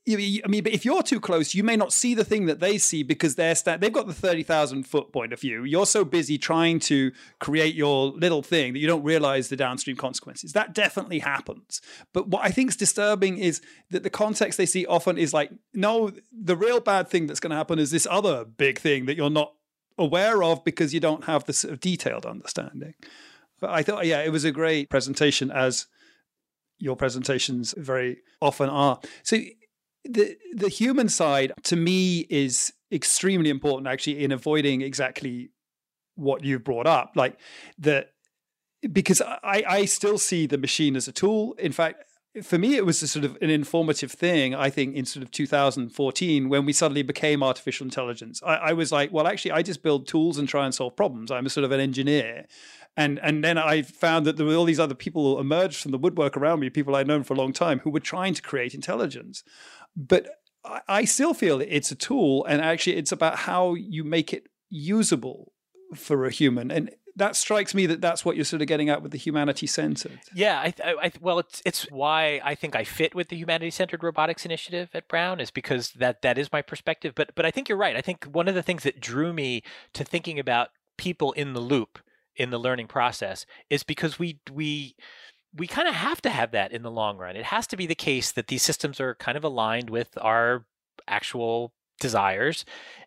I 0.07 0.47
mean, 0.47 0.63
but 0.63 0.73
if 0.73 0.85
you're 0.85 1.03
too 1.03 1.19
close, 1.19 1.53
you 1.53 1.63
may 1.63 1.75
not 1.75 1.93
see 1.93 2.15
the 2.15 2.23
thing 2.23 2.47
that 2.47 2.59
they 2.59 2.77
see 2.77 3.03
because 3.03 3.35
they're 3.35 3.53
sta- 3.53 3.77
they've 3.77 3.93
got 3.93 4.07
the 4.07 4.13
thirty 4.13 4.41
thousand 4.41 4.83
foot 4.87 5.11
point 5.11 5.33
of 5.33 5.39
view. 5.39 5.63
You're 5.63 5.85
so 5.85 6.03
busy 6.03 6.37
trying 6.37 6.79
to 6.81 7.11
create 7.39 7.75
your 7.75 8.07
little 8.07 8.41
thing 8.41 8.73
that 8.73 8.79
you 8.79 8.87
don't 8.87 9.03
realize 9.03 9.49
the 9.49 9.55
downstream 9.55 9.97
consequences. 9.97 10.53
That 10.53 10.73
definitely 10.73 11.19
happens. 11.19 11.81
But 12.13 12.27
what 12.27 12.43
I 12.43 12.49
think 12.49 12.71
is 12.71 12.75
disturbing 12.75 13.37
is 13.37 13.61
that 13.91 14.03
the 14.03 14.09
context 14.09 14.57
they 14.57 14.65
see 14.65 14.85
often 14.85 15.17
is 15.17 15.33
like, 15.33 15.51
no, 15.73 16.11
the 16.31 16.55
real 16.55 16.79
bad 16.79 17.07
thing 17.07 17.27
that's 17.27 17.39
going 17.39 17.51
to 17.51 17.57
happen 17.57 17.77
is 17.77 17.91
this 17.91 18.07
other 18.09 18.45
big 18.45 18.79
thing 18.79 19.05
that 19.05 19.17
you're 19.17 19.29
not 19.29 19.53
aware 19.97 20.41
of 20.41 20.63
because 20.63 20.93
you 20.93 20.99
don't 20.99 21.25
have 21.25 21.43
the 21.45 21.53
sort 21.53 21.73
of 21.73 21.81
detailed 21.81 22.25
understanding. 22.25 22.93
But 23.59 23.71
I 23.71 23.83
thought, 23.83 24.05
yeah, 24.05 24.21
it 24.21 24.31
was 24.31 24.45
a 24.45 24.51
great 24.51 24.89
presentation, 24.89 25.51
as 25.51 25.87
your 26.79 26.95
presentations 26.95 27.75
very 27.77 28.19
often 28.41 28.69
are. 28.69 28.99
So 29.21 29.37
the 30.09 30.37
the 30.53 30.69
human 30.69 31.09
side 31.09 31.53
to 31.63 31.75
me 31.75 32.25
is 32.29 32.73
extremely 32.91 33.49
important 33.49 33.87
actually 33.87 34.23
in 34.23 34.31
avoiding 34.31 34.81
exactly 34.81 35.51
what 36.15 36.43
you 36.43 36.59
brought 36.59 36.87
up. 36.87 37.11
Like 37.15 37.37
the 37.77 38.07
because 38.91 39.21
I, 39.21 39.63
I 39.67 39.85
still 39.85 40.17
see 40.17 40.45
the 40.45 40.57
machine 40.57 40.95
as 40.95 41.07
a 41.07 41.11
tool. 41.11 41.53
In 41.59 41.71
fact 41.71 42.03
for 42.43 42.57
me 42.57 42.75
it 42.75 42.85
was 42.85 43.01
a 43.01 43.07
sort 43.07 43.25
of 43.25 43.35
an 43.41 43.49
informative 43.49 44.11
thing 44.11 44.53
i 44.53 44.69
think 44.69 44.95
in 44.95 45.03
sort 45.03 45.23
of 45.23 45.31
2014 45.31 46.47
when 46.47 46.63
we 46.63 46.71
suddenly 46.71 47.01
became 47.01 47.41
artificial 47.41 47.85
intelligence. 47.85 48.39
I, 48.45 48.55
I 48.55 48.73
was 48.73 48.91
like 48.91 49.11
well 49.11 49.25
actually 49.27 49.51
i 49.51 49.63
just 49.63 49.81
build 49.81 50.07
tools 50.07 50.37
and 50.37 50.47
try 50.47 50.65
and 50.65 50.73
solve 50.73 50.95
problems. 50.95 51.31
I'm 51.31 51.45
a 51.45 51.49
sort 51.49 51.65
of 51.65 51.71
an 51.71 51.79
engineer. 51.79 52.45
And 52.97 53.19
and 53.23 53.43
then 53.43 53.57
I 53.57 53.81
found 53.81 54.25
that 54.25 54.37
there 54.37 54.45
were 54.45 54.55
all 54.55 54.65
these 54.65 54.79
other 54.79 54.95
people 54.95 55.39
emerged 55.39 55.81
from 55.81 55.91
the 55.91 55.97
woodwork 55.97 56.35
around 56.35 56.59
me, 56.59 56.69
people 56.69 56.95
I'd 56.95 57.07
known 57.07 57.23
for 57.23 57.33
a 57.33 57.37
long 57.37 57.53
time, 57.53 57.79
who 57.79 57.89
were 57.89 57.99
trying 57.99 58.33
to 58.33 58.41
create 58.41 58.73
intelligence. 58.73 59.43
But 59.95 60.29
I, 60.87 61.05
still 61.05 61.33
feel 61.33 61.61
it's 61.61 61.91
a 61.91 61.95
tool, 61.95 62.45
and 62.45 62.61
actually, 62.61 62.97
it's 62.97 63.11
about 63.11 63.37
how 63.37 63.73
you 63.73 64.03
make 64.03 64.33
it 64.33 64.47
usable 64.69 65.53
for 65.95 66.25
a 66.25 66.31
human. 66.31 66.71
And 66.71 66.91
that 67.15 67.35
strikes 67.35 67.73
me 67.73 67.85
that 67.85 68.01
that's 68.01 68.23
what 68.23 68.35
you're 68.35 68.45
sort 68.45 68.61
of 68.61 68.67
getting 68.67 68.89
at 68.89 69.01
with 69.01 69.11
the 69.11 69.17
humanity 69.17 69.67
centered. 69.67 70.19
Yeah, 70.33 70.59
I, 70.59 70.73
I, 70.83 71.11
well, 71.21 71.39
it's 71.39 71.61
it's 71.65 71.83
why 71.91 72.41
I 72.43 72.55
think 72.55 72.75
I 72.75 72.83
fit 72.83 73.15
with 73.15 73.29
the 73.29 73.35
humanity 73.35 73.71
centered 73.71 74.03
robotics 74.03 74.45
initiative 74.45 74.89
at 74.93 75.07
Brown 75.07 75.39
is 75.39 75.51
because 75.51 75.91
that 75.91 76.21
that 76.21 76.37
is 76.37 76.51
my 76.51 76.61
perspective. 76.61 77.13
But 77.15 77.35
but 77.35 77.45
I 77.45 77.51
think 77.51 77.69
you're 77.69 77.77
right. 77.77 77.95
I 77.95 78.01
think 78.01 78.25
one 78.25 78.47
of 78.47 78.55
the 78.55 78.63
things 78.63 78.83
that 78.83 78.99
drew 78.99 79.33
me 79.33 79.63
to 79.93 80.03
thinking 80.03 80.39
about 80.39 80.69
people 80.97 81.31
in 81.33 81.53
the 81.53 81.59
loop 81.59 81.99
in 82.35 82.49
the 82.51 82.59
learning 82.59 82.87
process 82.87 83.45
is 83.69 83.83
because 83.83 84.17
we 84.17 84.39
we 84.51 84.95
we 85.55 85.67
kind 85.67 85.87
of 85.87 85.95
have 85.95 86.21
to 86.21 86.29
have 86.29 86.51
that 86.51 86.71
in 86.71 86.83
the 86.83 86.91
long 86.91 87.17
run. 87.17 87.35
It 87.35 87.45
has 87.45 87.67
to 87.67 87.77
be 87.77 87.87
the 87.87 87.95
case 87.95 88.31
that 88.31 88.47
these 88.47 88.63
systems 88.63 88.99
are 88.99 89.15
kind 89.15 89.37
of 89.37 89.43
aligned 89.43 89.89
with 89.89 90.09
our 90.21 90.65
actual 91.07 91.73
desires 91.99 92.65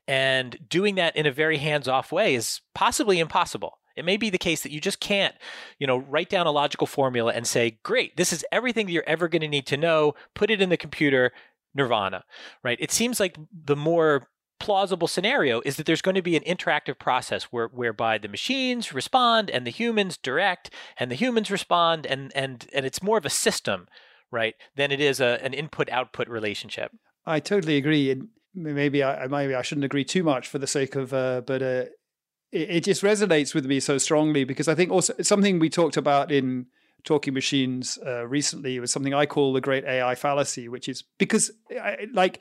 and 0.09 0.59
doing 0.69 0.97
that 0.97 1.17
in 1.17 1.27
a 1.27 1.33
very 1.33 1.59
hands-off 1.59 2.13
way 2.13 2.35
is 2.35 2.61
possibly 2.75 3.19
impossible. 3.19 3.79
It 3.97 4.05
may 4.05 4.17
be 4.17 4.31
the 4.31 4.39
case 4.39 4.63
that 4.63 4.73
you 4.73 4.81
just 4.81 5.01
can't, 5.01 5.35
you 5.79 5.87
know, 5.87 5.99
write 5.99 6.31
down 6.31 6.47
a 6.47 6.51
logical 6.51 6.87
formula 6.87 7.33
and 7.35 7.47
say, 7.47 7.79
"Great, 7.83 8.17
this 8.17 8.33
is 8.33 8.45
everything 8.51 8.87
that 8.87 8.93
you're 8.93 9.05
ever 9.07 9.29
going 9.29 9.43
to 9.43 9.49
need 9.49 9.67
to 9.67 9.77
know. 9.77 10.15
Put 10.35 10.51
it 10.51 10.63
in 10.63 10.71
the 10.71 10.77
computer, 10.77 11.33
nirvana." 11.75 12.25
Right? 12.65 12.79
It 12.81 12.91
seems 12.91 13.21
like 13.21 13.37
the 13.53 13.77
more 13.77 14.29
plausible 14.63 15.09
scenario 15.09 15.61
is 15.65 15.77
that 15.77 15.87
there's 15.87 16.01
going 16.01 16.15
to 16.15 16.23
be 16.23 16.37
an 16.37 16.45
interactive 16.45 16.99
process 16.99 17.45
where, 17.45 17.67
whereby 17.67 18.17
the 18.17 18.29
machines 18.29 18.93
respond 18.95 19.51
and 19.51 19.67
the 19.67 19.71
humans 19.71 20.17
direct 20.17 20.71
and 20.97 21.11
the 21.11 21.17
humans 21.17 21.51
respond 21.51 22.07
and 22.07 22.31
and 22.35 22.69
and 22.73 22.87
it's 22.87 23.03
more 23.03 23.19
of 23.19 23.27
a 23.27 23.31
system 23.31 23.89
right 24.31 24.55
than 24.77 24.93
it 24.93 25.01
is 25.01 25.21
a, 25.21 25.45
an 25.45 25.53
input 25.53 25.91
output 25.91 26.29
relationship. 26.29 26.93
I 27.27 27.41
totally 27.41 27.77
agree 27.77 28.11
and 28.13 28.29
maybe 28.55 29.03
i 29.03 29.27
maybe 29.27 29.55
i 29.55 29.63
shouldn't 29.63 29.85
agree 29.85 30.05
too 30.05 30.23
much 30.23 30.47
for 30.49 30.59
the 30.59 30.67
sake 30.67 30.95
of 30.95 31.13
uh, 31.13 31.41
but 31.47 31.63
uh, 31.63 31.85
it, 32.53 32.71
it 32.71 32.85
just 32.85 33.03
resonates 33.03 33.55
with 33.55 33.67
me 33.67 33.81
so 33.81 33.99
strongly 33.99 34.45
because 34.45 34.69
i 34.69 34.75
think 34.75 34.91
also 34.91 35.15
something 35.23 35.59
we 35.59 35.71
talked 35.71 35.97
about 35.97 36.31
in 36.31 36.67
talking 37.05 37.35
machines 37.35 37.99
uh, 38.07 38.27
recently 38.27 38.79
was 38.79 38.93
something 38.93 39.15
i 39.15 39.25
call 39.27 39.53
the 39.53 39.61
great 39.61 39.85
ai 39.85 40.15
fallacy 40.15 40.69
which 40.69 40.89
is 40.89 41.03
because 41.19 41.51
I, 41.71 42.07
like 42.13 42.41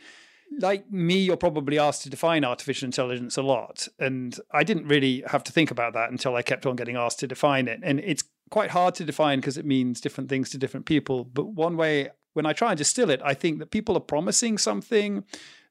like 0.60 0.91
me, 0.91 1.20
you're 1.20 1.38
probably 1.38 1.79
asked 1.79 2.03
to 2.03 2.10
define 2.10 2.43
artificial 2.43 2.86
intelligence 2.86 3.38
a 3.38 3.41
lot. 3.41 3.88
And 4.00 4.38
I 4.51 4.63
didn't 4.63 4.88
really 4.88 5.24
have 5.27 5.43
to 5.46 5.51
think 5.51 5.72
about 5.72 5.93
that 5.93 6.12
until 6.12 6.36
I 6.36 6.41
kept 6.41 6.65
on 6.65 6.75
getting 6.75 6.96
asked 6.96 7.20
to 7.20 7.27
define 7.27 7.67
it. 7.67 7.79
And 7.84 8.00
it's 8.00 8.24
quite 8.50 8.72
hard 8.72 8.96
to 8.96 9.05
define 9.05 9.39
because 9.39 9.58
it 9.58 9.65
means 9.65 10.01
different 10.01 10.29
things 10.29 10.50
to 10.50 10.58
different 10.58 10.86
people. 10.86 11.24
But 11.24 11.48
one 11.48 11.77
way, 11.77 12.09
when 12.33 12.46
I 12.46 12.53
try 12.53 12.70
and 12.70 12.77
distill 12.77 13.09
it, 13.09 13.22
I 13.24 13.33
think 13.33 13.59
that 13.59 13.72
people 13.72 13.96
are 13.96 14.01
promising 14.01 14.57
something 14.57 15.24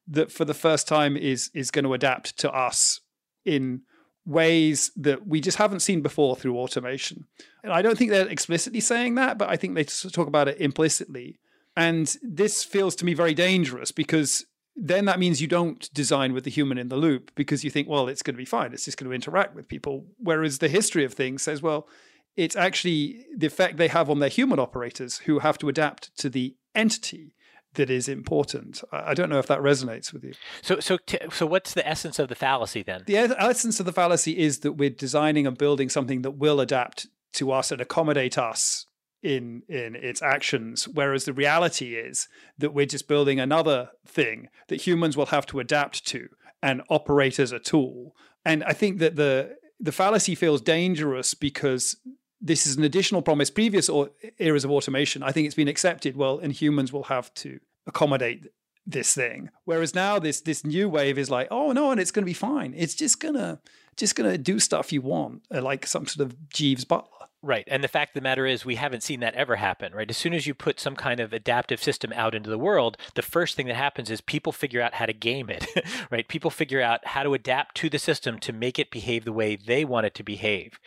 that 0.09 0.33
for 0.33 0.45
the 0.45 0.55
first 0.55 0.89
time 0.89 1.17
is 1.17 1.51
is 1.55 1.71
going 1.71 1.85
to 1.85 1.95
adapt 1.95 2.37
to 2.39 2.51
us 2.53 3.01
in 3.45 3.83
ways 4.27 4.91
that 4.97 5.27
we 5.27 5.41
just 5.41 5.59
haven't 5.59 5.81
seen 5.81 6.03
before 6.03 6.37
through 6.37 6.59
automation. 6.59 7.27
And 7.63 7.73
I 7.73 7.83
don't 7.83 7.97
think 7.97 8.11
they're 8.11 8.29
explicitly 8.29 8.81
saying 8.81 9.15
that, 9.17 9.39
but 9.39 9.49
I 9.49 9.57
think 9.57 9.75
they 9.75 9.85
talk 9.85 10.29
about 10.29 10.49
it 10.49 10.61
implicitly. 10.61 11.39
And 11.77 12.15
this 12.23 12.65
feels 12.65 12.95
to 12.97 13.05
me 13.05 13.15
very 13.15 13.35
dangerous 13.35 13.93
because 13.93 14.45
then 14.83 15.05
that 15.05 15.19
means 15.19 15.43
you 15.43 15.47
don't 15.47 15.93
design 15.93 16.33
with 16.33 16.45
the 16.45 16.51
human 16.51 16.79
in 16.79 16.89
the 16.89 16.97
loop 16.97 17.31
because 17.35 17.63
you 17.63 17.71
think, 17.71 17.87
well, 17.87 18.09
it's 18.09 18.23
going 18.23 18.35
to 18.35 18.39
be 18.39 18.47
fine. 18.47 18.73
It's 18.73 18.87
just 18.87 18.97
going 18.97 19.11
to 19.11 19.15
interact 19.15 19.55
with 19.55 19.69
people. 19.69 20.07
Whereas 20.19 20.59
the 20.59 20.69
history 20.69 21.05
of 21.05 21.13
things 21.13 21.43
says, 21.43 21.61
well, 21.61 21.87
it's 22.35 22.57
actually 22.57 23.27
the 23.37 23.47
effect 23.47 23.77
they 23.77 23.89
have 23.89 24.09
on 24.09 24.21
their 24.21 24.31
human 24.31 24.59
operators 24.59 25.19
who 25.19 25.41
have 25.41 25.59
to 25.59 25.69
adapt 25.69 26.17
to 26.19 26.31
the 26.31 26.57
entity 26.75 27.35
that 27.75 27.91
is 27.91 28.09
important. 28.09 28.83
I 28.91 29.13
don't 29.13 29.29
know 29.29 29.39
if 29.39 29.47
that 29.49 29.61
resonates 29.61 30.15
with 30.15 30.25
you. 30.25 30.33
So, 30.63 30.81
so, 30.81 30.97
t- 31.07 31.19
so, 31.31 31.47
what's 31.47 31.75
the 31.75 31.87
essence 31.87 32.19
of 32.19 32.29
the 32.29 32.35
fallacy 32.35 32.83
then? 32.83 33.05
The 33.07 33.17
essence 33.17 33.79
of 33.79 33.87
the 33.87 33.93
fallacy 33.93 34.39
is 34.39 34.61
that 34.61 34.73
we're 34.73 34.91
designing 34.91 35.47
and 35.47 35.57
building 35.57 35.89
something 35.89 36.23
that 36.23 36.33
will 36.33 36.61
adapt 36.61 37.07
to 37.35 37.53
us 37.53 37.71
and 37.71 37.81
accommodate 37.81 38.39
us 38.39 38.87
in 39.23 39.63
in 39.69 39.95
its 39.95 40.23
actions 40.23 40.89
whereas 40.89 41.25
the 41.27 41.33
reality 41.33 41.95
is 41.95 42.29
that 42.57 42.73
we're 42.73 42.87
just 42.87 43.07
building 43.07 43.39
another 43.39 43.91
thing 44.07 44.49
that 44.69 44.83
humans 44.83 45.17
will 45.17 45.27
have 45.27 45.45
to 45.47 45.61
adapt 45.61 46.07
to 46.07 46.29
and 46.63 46.83
operate 46.91 47.39
as 47.39 47.53
a 47.53 47.59
tool. 47.59 48.15
And 48.45 48.65
i 48.65 48.73
think 48.73 48.99
that 48.99 49.17
the 49.17 49.57
the 49.79 49.93
fallacy 49.93 50.35
feels 50.35 50.61
dangerous 50.61 51.35
because 51.35 51.97
this 52.43 52.67
is 52.67 52.77
an 52.77 52.85
additional 52.85 53.23
promise. 53.23 53.51
Previous 53.51 53.89
or 53.89 54.11
eras 54.39 54.65
of 54.65 54.71
automation 54.71 55.23
i 55.23 55.33
think 55.33 55.47
it's 55.47 55.55
been 55.55 55.69
accepted 55.69 56.17
well 56.17 56.39
and 56.39 56.53
humans 56.53 56.93
will 56.93 57.05
have 57.05 57.33
to 57.35 57.61
accommodate 57.87 58.47
this 58.87 59.15
thing. 59.15 59.51
Whereas 59.65 59.95
now 59.95 60.19
this 60.19 60.41
this 60.41 60.65
new 60.65 60.89
wave 60.89 61.19
is 61.19 61.31
like 61.31 61.49
oh 61.51 61.73
no 61.73 61.91
and 61.91 62.01
it's 62.01 62.11
going 62.11 62.25
to 62.25 62.31
be 62.31 62.35
fine. 62.35 62.75
It's 62.77 62.95
just 62.95 63.21
going 63.21 63.35
to 63.35 63.59
just 63.97 64.17
to 64.17 64.39
do 64.39 64.59
stuff 64.59 64.93
you 64.93 65.03
want 65.03 65.43
uh, 65.55 65.61
like 65.61 65.87
some 65.87 66.07
sort 66.07 66.27
of 66.27 66.49
jeeves 66.49 66.85
butler 66.85 67.20
Right. 67.43 67.65
And 67.69 67.83
the 67.83 67.89
fact 67.89 68.11
of 68.11 68.21
the 68.21 68.25
matter 68.25 68.47
is, 68.47 68.65
we 68.65 68.75
haven't 68.75 69.03
seen 69.03 69.21
that 69.21 69.35
ever 69.35 69.57
happen, 69.57 69.95
right? 69.95 70.11
As 70.11 70.17
soon 70.17 70.35
as 70.35 70.47
you 70.47 70.53
put 70.53 70.79
some 70.79 70.95
kind 70.95 71.21
of 71.21 71.33
adaptive 71.33 71.83
system 71.83 72.13
out 72.15 72.35
into 72.35 72.51
the 72.51 72.59
world, 72.59 72.99
the 73.15 73.23
first 73.23 73.57
thing 73.57 73.67
that 73.69 73.77
happens 73.77 74.11
is 74.11 74.21
people 74.21 74.53
figure 74.53 74.83
out 74.83 74.95
how 74.95 75.07
to 75.07 75.15
game 75.15 75.49
it, 75.49 75.67
right? 76.11 76.29
People 76.29 76.51
figure 76.51 76.83
out 76.83 77.07
how 77.07 77.23
to 77.23 77.33
adapt 77.33 77.77
to 77.77 77.89
the 77.89 77.99
system 77.99 78.39
to 78.41 78.53
make 78.53 78.79
it 78.79 78.91
behave 78.91 79.25
the 79.25 79.33
way 79.33 79.57
they 79.57 79.87
want 79.87 80.07
it 80.07 80.15
to 80.17 80.23
behave. 80.23 80.79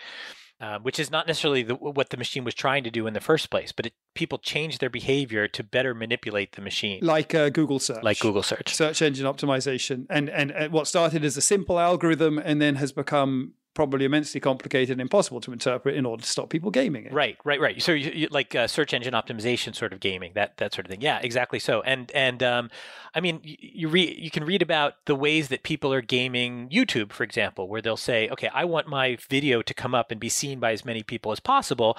Uh, 0.61 0.79
which 0.79 0.97
is 0.97 1.11
not 1.11 1.27
necessarily 1.27 1.61
the, 1.61 1.75
what 1.75 2.09
the 2.09 2.15
machine 2.15 2.45
was 2.45 2.53
trying 2.53 2.85
to 2.85 2.91
do 2.91 3.05
in 3.05 3.13
the 3.13 3.19
first 3.19 3.49
place, 3.49 3.73
but 3.73 3.87
it, 3.87 3.93
people 4.13 4.37
change 4.37 4.77
their 4.77 4.89
behavior 4.89 5.45
to 5.45 5.61
better 5.61 5.93
manipulate 5.93 6.53
the 6.53 6.61
machine. 6.61 6.99
Like 7.01 7.35
uh, 7.35 7.49
Google 7.49 7.79
search. 7.79 8.01
Like 8.01 8.19
Google 8.19 8.43
search. 8.43 8.73
Search 8.73 9.01
engine 9.01 9.25
optimization. 9.25 10.05
And, 10.09 10.29
and, 10.29 10.51
and 10.51 10.71
what 10.71 10.87
started 10.87 11.25
as 11.25 11.35
a 11.35 11.41
simple 11.41 11.79
algorithm 11.79 12.37
and 12.37 12.61
then 12.61 12.75
has 12.75 12.93
become 12.93 13.55
probably 13.73 14.05
immensely 14.05 14.39
complicated 14.39 14.91
and 14.91 15.01
impossible 15.01 15.41
to 15.41 15.51
interpret 15.51 15.95
in 15.95 16.05
order 16.05 16.21
to 16.21 16.29
stop 16.29 16.49
people 16.49 16.71
gaming 16.71 17.05
it. 17.05 17.13
Right, 17.13 17.37
right, 17.43 17.59
right. 17.59 17.81
So 17.81 17.91
you, 17.91 18.11
you, 18.11 18.27
like 18.29 18.53
uh, 18.55 18.67
search 18.67 18.93
engine 18.93 19.13
optimization 19.13 19.75
sort 19.75 19.93
of 19.93 19.99
gaming, 19.99 20.33
that 20.35 20.57
that 20.57 20.73
sort 20.73 20.85
of 20.85 20.91
thing. 20.91 21.01
Yeah, 21.01 21.19
exactly. 21.21 21.59
So 21.59 21.81
and 21.81 22.11
and 22.13 22.43
um, 22.43 22.69
I 23.15 23.19
mean, 23.19 23.39
you 23.43 23.57
you, 23.59 23.87
re- 23.87 24.17
you 24.17 24.31
can 24.31 24.45
read 24.45 24.61
about 24.61 24.93
the 25.05 25.15
ways 25.15 25.47
that 25.49 25.63
people 25.63 25.93
are 25.93 26.01
gaming 26.01 26.69
YouTube, 26.69 27.11
for 27.11 27.23
example, 27.23 27.67
where 27.67 27.81
they'll 27.81 27.97
say, 27.97 28.29
okay, 28.29 28.49
I 28.53 28.65
want 28.65 28.87
my 28.87 29.17
video 29.29 29.61
to 29.61 29.73
come 29.73 29.95
up 29.95 30.11
and 30.11 30.19
be 30.19 30.29
seen 30.29 30.59
by 30.59 30.71
as 30.71 30.85
many 30.85 31.03
people 31.03 31.31
as 31.31 31.39
possible. 31.39 31.97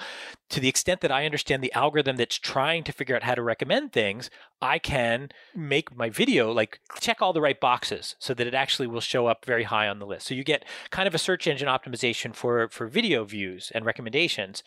To 0.49 0.59
the 0.59 0.69
extent 0.69 1.01
that 1.01 1.11
I 1.11 1.25
understand 1.25 1.63
the 1.63 1.73
algorithm 1.73 2.17
that's 2.17 2.37
trying 2.37 2.83
to 2.85 2.91
figure 2.91 3.15
out 3.15 3.23
how 3.23 3.35
to 3.35 3.41
recommend 3.41 3.93
things, 3.93 4.29
I 4.61 4.79
can 4.79 5.29
make 5.55 5.95
my 5.95 6.09
video 6.09 6.51
like 6.51 6.79
check 6.99 7.21
all 7.21 7.33
the 7.33 7.41
right 7.41 7.59
boxes 7.59 8.15
so 8.19 8.33
that 8.33 8.47
it 8.47 8.53
actually 8.53 8.87
will 8.87 9.01
show 9.01 9.27
up 9.27 9.45
very 9.45 9.63
high 9.63 9.87
on 9.87 9.99
the 9.99 10.05
list. 10.05 10.27
So 10.27 10.33
you 10.33 10.43
get 10.43 10.65
kind 10.89 11.07
of 11.07 11.15
a 11.15 11.19
search 11.19 11.47
engine 11.47 11.64
optimization 11.67 12.35
for 12.35 12.67
for 12.69 12.87
video 12.87 13.23
views 13.23 13.71
and 13.73 13.85
recommendations. 13.85 14.63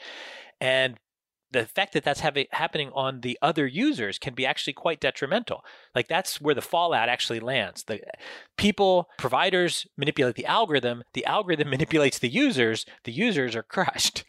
And 0.60 0.98
the 1.50 1.64
fact 1.64 1.94
that 1.94 2.04
that's 2.04 2.20
having, 2.20 2.46
happening 2.50 2.90
on 2.94 3.22
the 3.22 3.38
other 3.40 3.66
users 3.66 4.18
can 4.18 4.34
be 4.34 4.44
actually 4.44 4.74
quite 4.74 5.00
detrimental. 5.00 5.64
Like 5.94 6.08
that's 6.08 6.40
where 6.40 6.54
the 6.54 6.60
fallout 6.60 7.08
actually 7.08 7.40
lands. 7.40 7.84
The 7.84 8.00
people, 8.56 9.08
providers 9.18 9.86
manipulate 9.96 10.34
the 10.34 10.46
algorithm. 10.46 11.04
The 11.14 11.24
algorithm 11.24 11.70
manipulates 11.70 12.18
the 12.18 12.28
users. 12.28 12.84
The 13.04 13.12
users 13.12 13.56
are 13.56 13.62
crushed. 13.62 14.24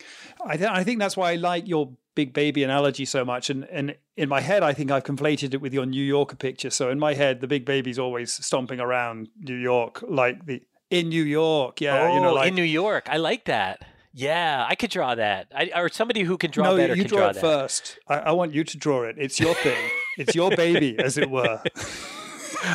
I, 0.45 0.57
th- 0.57 0.69
I 0.69 0.83
think 0.83 0.99
that's 0.99 1.17
why 1.17 1.31
I 1.31 1.35
like 1.35 1.67
your 1.67 1.91
big 2.15 2.33
baby 2.33 2.63
analogy 2.63 3.05
so 3.05 3.23
much. 3.23 3.49
And 3.49 3.65
and 3.65 3.95
in 4.17 4.29
my 4.29 4.41
head, 4.41 4.63
I 4.63 4.73
think 4.73 4.91
I've 4.91 5.03
conflated 5.03 5.53
it 5.53 5.61
with 5.61 5.73
your 5.73 5.85
New 5.85 6.03
Yorker 6.03 6.35
picture. 6.35 6.69
So 6.69 6.89
in 6.89 6.99
my 6.99 7.13
head, 7.13 7.41
the 7.41 7.47
big 7.47 7.65
baby's 7.65 7.99
always 7.99 8.33
stomping 8.33 8.79
around 8.79 9.29
New 9.39 9.55
York, 9.55 10.03
like 10.07 10.45
the 10.45 10.61
in 10.89 11.09
New 11.09 11.23
York. 11.23 11.81
Yeah, 11.81 12.09
oh, 12.09 12.13
you 12.13 12.19
know, 12.19 12.33
like, 12.33 12.41
like 12.41 12.47
in 12.49 12.55
New 12.55 12.63
York. 12.63 13.07
I 13.09 13.17
like 13.17 13.45
that. 13.45 13.83
Yeah, 14.13 14.65
I 14.67 14.75
could 14.75 14.89
draw 14.89 15.15
that. 15.15 15.51
I, 15.55 15.71
or 15.75 15.89
somebody 15.89 16.23
who 16.23 16.37
can 16.37 16.51
draw 16.51 16.71
no, 16.71 16.77
better 16.77 16.95
you 16.95 17.03
can 17.03 17.09
draw, 17.09 17.19
draw 17.19 17.29
it 17.29 17.33
that. 17.33 17.41
first. 17.41 17.99
I, 18.07 18.15
I 18.15 18.31
want 18.31 18.53
you 18.53 18.63
to 18.63 18.77
draw 18.77 19.03
it. 19.03 19.15
It's 19.17 19.39
your 19.39 19.53
thing. 19.53 19.89
it's 20.17 20.35
your 20.35 20.49
baby, 20.55 20.97
as 20.99 21.17
it 21.17 21.29
were. 21.29 21.61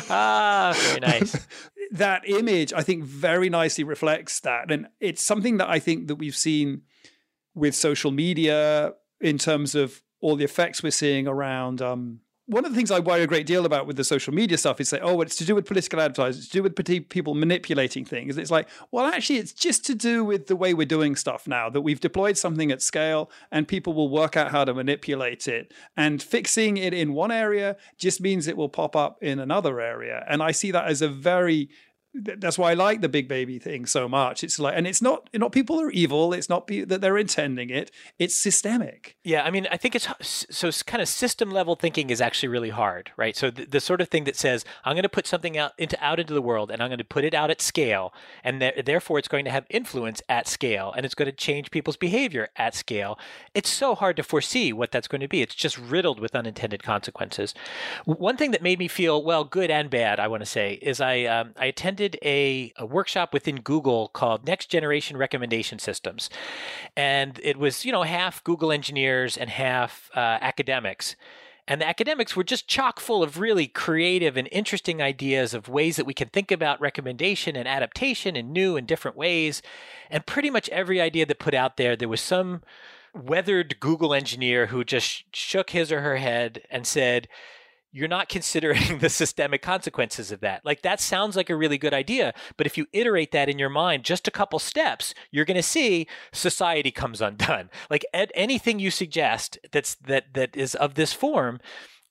ah, 0.09 0.73
very 0.75 0.99
nice. 1.01 1.45
that 1.91 2.27
image, 2.27 2.71
I 2.73 2.83
think, 2.83 3.03
very 3.03 3.49
nicely 3.49 3.83
reflects 3.83 4.39
that. 4.41 4.71
And 4.71 4.87
it's 4.99 5.23
something 5.23 5.57
that 5.57 5.69
I 5.69 5.79
think 5.79 6.07
that 6.07 6.15
we've 6.15 6.35
seen 6.35 6.83
with 7.53 7.75
social 7.75 8.11
media 8.11 8.93
in 9.19 9.37
terms 9.37 9.75
of 9.75 10.01
all 10.21 10.35
the 10.35 10.45
effects 10.45 10.81
we're 10.81 10.91
seeing 10.91 11.27
around 11.27 11.81
um, 11.81 12.21
one 12.47 12.63
of 12.63 12.71
the 12.71 12.77
things 12.77 12.91
I 12.91 12.99
worry 12.99 13.23
a 13.23 13.27
great 13.27 13.47
deal 13.47 13.65
about 13.65 13.87
with 13.87 13.95
the 13.95 14.03
social 14.03 14.33
media 14.33 14.57
stuff 14.57 14.79
is 14.79 14.89
say, 14.89 14.99
oh, 14.99 15.21
it's 15.21 15.35
to 15.37 15.45
do 15.45 15.55
with 15.55 15.65
political 15.65 15.99
advertising, 15.99 16.39
it's 16.39 16.49
to 16.49 16.53
do 16.53 16.63
with 16.63 17.09
people 17.09 17.33
manipulating 17.33 18.05
things. 18.05 18.37
It's 18.37 18.51
like, 18.51 18.67
well, 18.91 19.05
actually, 19.05 19.39
it's 19.39 19.51
just 19.51 19.83
to 19.85 19.95
do 19.95 20.23
with 20.23 20.45
the 20.45 20.55
way 20.55 20.73
we're 20.73 20.85
doing 20.85 21.15
stuff 21.15 21.47
now, 21.47 21.69
that 21.69 21.81
we've 21.81 21.99
deployed 21.99 22.37
something 22.37 22.71
at 22.71 22.83
scale 22.83 23.31
and 23.51 23.67
people 23.67 23.93
will 23.93 24.09
work 24.09 24.37
out 24.37 24.51
how 24.51 24.63
to 24.63 24.75
manipulate 24.75 25.47
it. 25.47 25.73
And 25.97 26.21
fixing 26.21 26.77
it 26.77 26.93
in 26.93 27.13
one 27.13 27.31
area 27.31 27.77
just 27.97 28.21
means 28.21 28.47
it 28.47 28.57
will 28.57 28.69
pop 28.69 28.95
up 28.95 29.21
in 29.23 29.39
another 29.39 29.79
area. 29.79 30.23
And 30.29 30.43
I 30.43 30.51
see 30.51 30.69
that 30.69 30.85
as 30.85 31.01
a 31.01 31.09
very 31.09 31.69
that's 32.21 32.57
why 32.57 32.71
I 32.71 32.73
like 32.73 33.01
the 33.01 33.09
big 33.09 33.27
baby 33.27 33.59
thing 33.59 33.85
so 33.85 34.07
much. 34.07 34.43
It's 34.43 34.59
like, 34.59 34.75
and 34.77 34.87
it's 34.87 35.01
not, 35.01 35.29
not 35.33 35.51
people 35.51 35.79
are 35.81 35.91
evil. 35.91 36.33
It's 36.33 36.49
not 36.49 36.67
pe- 36.67 36.85
that 36.85 37.01
they're 37.01 37.17
intending 37.17 37.69
it. 37.69 37.91
It's 38.17 38.35
systemic. 38.35 39.17
Yeah, 39.23 39.43
I 39.43 39.51
mean, 39.51 39.67
I 39.71 39.77
think 39.77 39.95
it's 39.95 40.07
so 40.21 40.71
kind 40.85 41.01
of 41.01 41.07
system 41.07 41.51
level 41.51 41.75
thinking 41.75 42.09
is 42.09 42.21
actually 42.21 42.49
really 42.49 42.69
hard, 42.69 43.11
right? 43.17 43.35
So 43.35 43.49
the, 43.49 43.65
the 43.65 43.79
sort 43.79 44.01
of 44.01 44.09
thing 44.09 44.23
that 44.25 44.35
says 44.35 44.63
I'm 44.83 44.93
going 44.93 45.03
to 45.03 45.09
put 45.09 45.27
something 45.27 45.57
out 45.57 45.73
into 45.77 46.01
out 46.03 46.19
into 46.19 46.33
the 46.33 46.41
world, 46.41 46.71
and 46.71 46.81
I'm 46.81 46.89
going 46.89 46.99
to 46.99 47.03
put 47.03 47.25
it 47.25 47.33
out 47.33 47.49
at 47.49 47.61
scale, 47.61 48.13
and 48.43 48.59
th- 48.59 48.85
therefore 48.85 49.19
it's 49.19 49.27
going 49.27 49.45
to 49.45 49.51
have 49.51 49.65
influence 49.69 50.21
at 50.29 50.47
scale, 50.47 50.93
and 50.95 51.05
it's 51.05 51.15
going 51.15 51.27
to 51.27 51.35
change 51.35 51.71
people's 51.71 51.97
behavior 51.97 52.49
at 52.55 52.75
scale. 52.75 53.17
It's 53.53 53.69
so 53.69 53.95
hard 53.95 54.15
to 54.17 54.23
foresee 54.23 54.71
what 54.71 54.91
that's 54.91 55.07
going 55.07 55.21
to 55.21 55.27
be. 55.27 55.41
It's 55.41 55.55
just 55.55 55.77
riddled 55.77 56.19
with 56.19 56.35
unintended 56.35 56.83
consequences. 56.83 57.53
One 58.05 58.37
thing 58.37 58.51
that 58.51 58.61
made 58.61 58.79
me 58.79 58.87
feel 58.87 59.23
well, 59.23 59.43
good 59.43 59.71
and 59.71 59.89
bad, 59.89 60.19
I 60.19 60.27
want 60.27 60.41
to 60.41 60.45
say, 60.45 60.73
is 60.81 61.01
I 61.01 61.23
um, 61.23 61.53
I 61.57 61.65
attended 61.65 62.04
a, 62.21 62.71
a 62.77 62.85
workshop 62.85 63.33
within 63.33 63.61
Google 63.61 64.09
called 64.09 64.45
Next 64.45 64.67
Generation 64.67 65.17
Recommendation 65.17 65.79
Systems. 65.79 66.29
And 66.95 67.39
it 67.43 67.57
was, 67.57 67.85
you 67.85 67.91
know, 67.91 68.03
half 68.03 68.43
Google 68.43 68.71
engineers 68.71 69.37
and 69.37 69.49
half 69.49 70.09
uh, 70.15 70.19
academics. 70.41 71.15
And 71.67 71.81
the 71.81 71.87
academics 71.87 72.35
were 72.35 72.43
just 72.43 72.67
chock 72.67 72.99
full 72.99 73.23
of 73.23 73.39
really 73.39 73.67
creative 73.67 74.37
and 74.37 74.47
interesting 74.51 75.01
ideas 75.01 75.53
of 75.55 75.67
ways 75.67 75.95
that 75.95 76.05
we 76.05 76.13
can 76.13 76.27
think 76.27 76.51
about 76.51 76.79
recommendation 76.79 77.55
and 77.55 77.67
adaptation 77.67 78.35
in 78.35 78.53
new 78.53 78.77
and 78.77 78.85
different 78.85 79.17
ways. 79.17 79.63
And 80.11 80.25
pretty 80.27 80.51
much 80.51 80.69
every 80.69 81.01
idea 81.01 81.25
that 81.25 81.39
put 81.39 81.55
out 81.55 81.77
there, 81.77 81.95
there 81.95 82.09
was 82.09 82.21
some 82.21 82.61
weathered 83.15 83.79
Google 83.79 84.13
engineer 84.13 84.67
who 84.67 84.83
just 84.83 85.23
shook 85.35 85.71
his 85.71 85.91
or 85.91 86.01
her 86.01 86.17
head 86.17 86.61
and 86.69 86.85
said, 86.85 87.27
you're 87.95 88.09
not 88.09 88.27
considering 88.27 88.97
the 88.99 89.09
systemic 89.09 89.61
consequences 89.61 90.29
of 90.29 90.41
that. 90.41 90.65
Like 90.65 90.81
that 90.81 90.99
sounds 90.99 91.37
like 91.37 91.49
a 91.49 91.55
really 91.55 91.77
good 91.77 91.93
idea, 91.93 92.33
but 92.57 92.67
if 92.67 92.77
you 92.77 92.87
iterate 92.91 93.31
that 93.31 93.47
in 93.47 93.57
your 93.57 93.69
mind 93.69 94.03
just 94.03 94.27
a 94.27 94.31
couple 94.31 94.59
steps, 94.59 95.13
you're 95.31 95.45
going 95.45 95.55
to 95.55 95.63
see 95.63 96.05
society 96.33 96.91
comes 96.91 97.21
undone. 97.29 97.69
Like 97.89 98.05
ed- 98.13 98.33
anything 98.35 98.79
you 98.79 98.91
suggest 98.91 99.57
that's 99.71 99.95
that 99.95 100.33
that 100.33 100.57
is 100.57 100.75
of 100.75 100.95
this 100.95 101.13
form, 101.13 101.61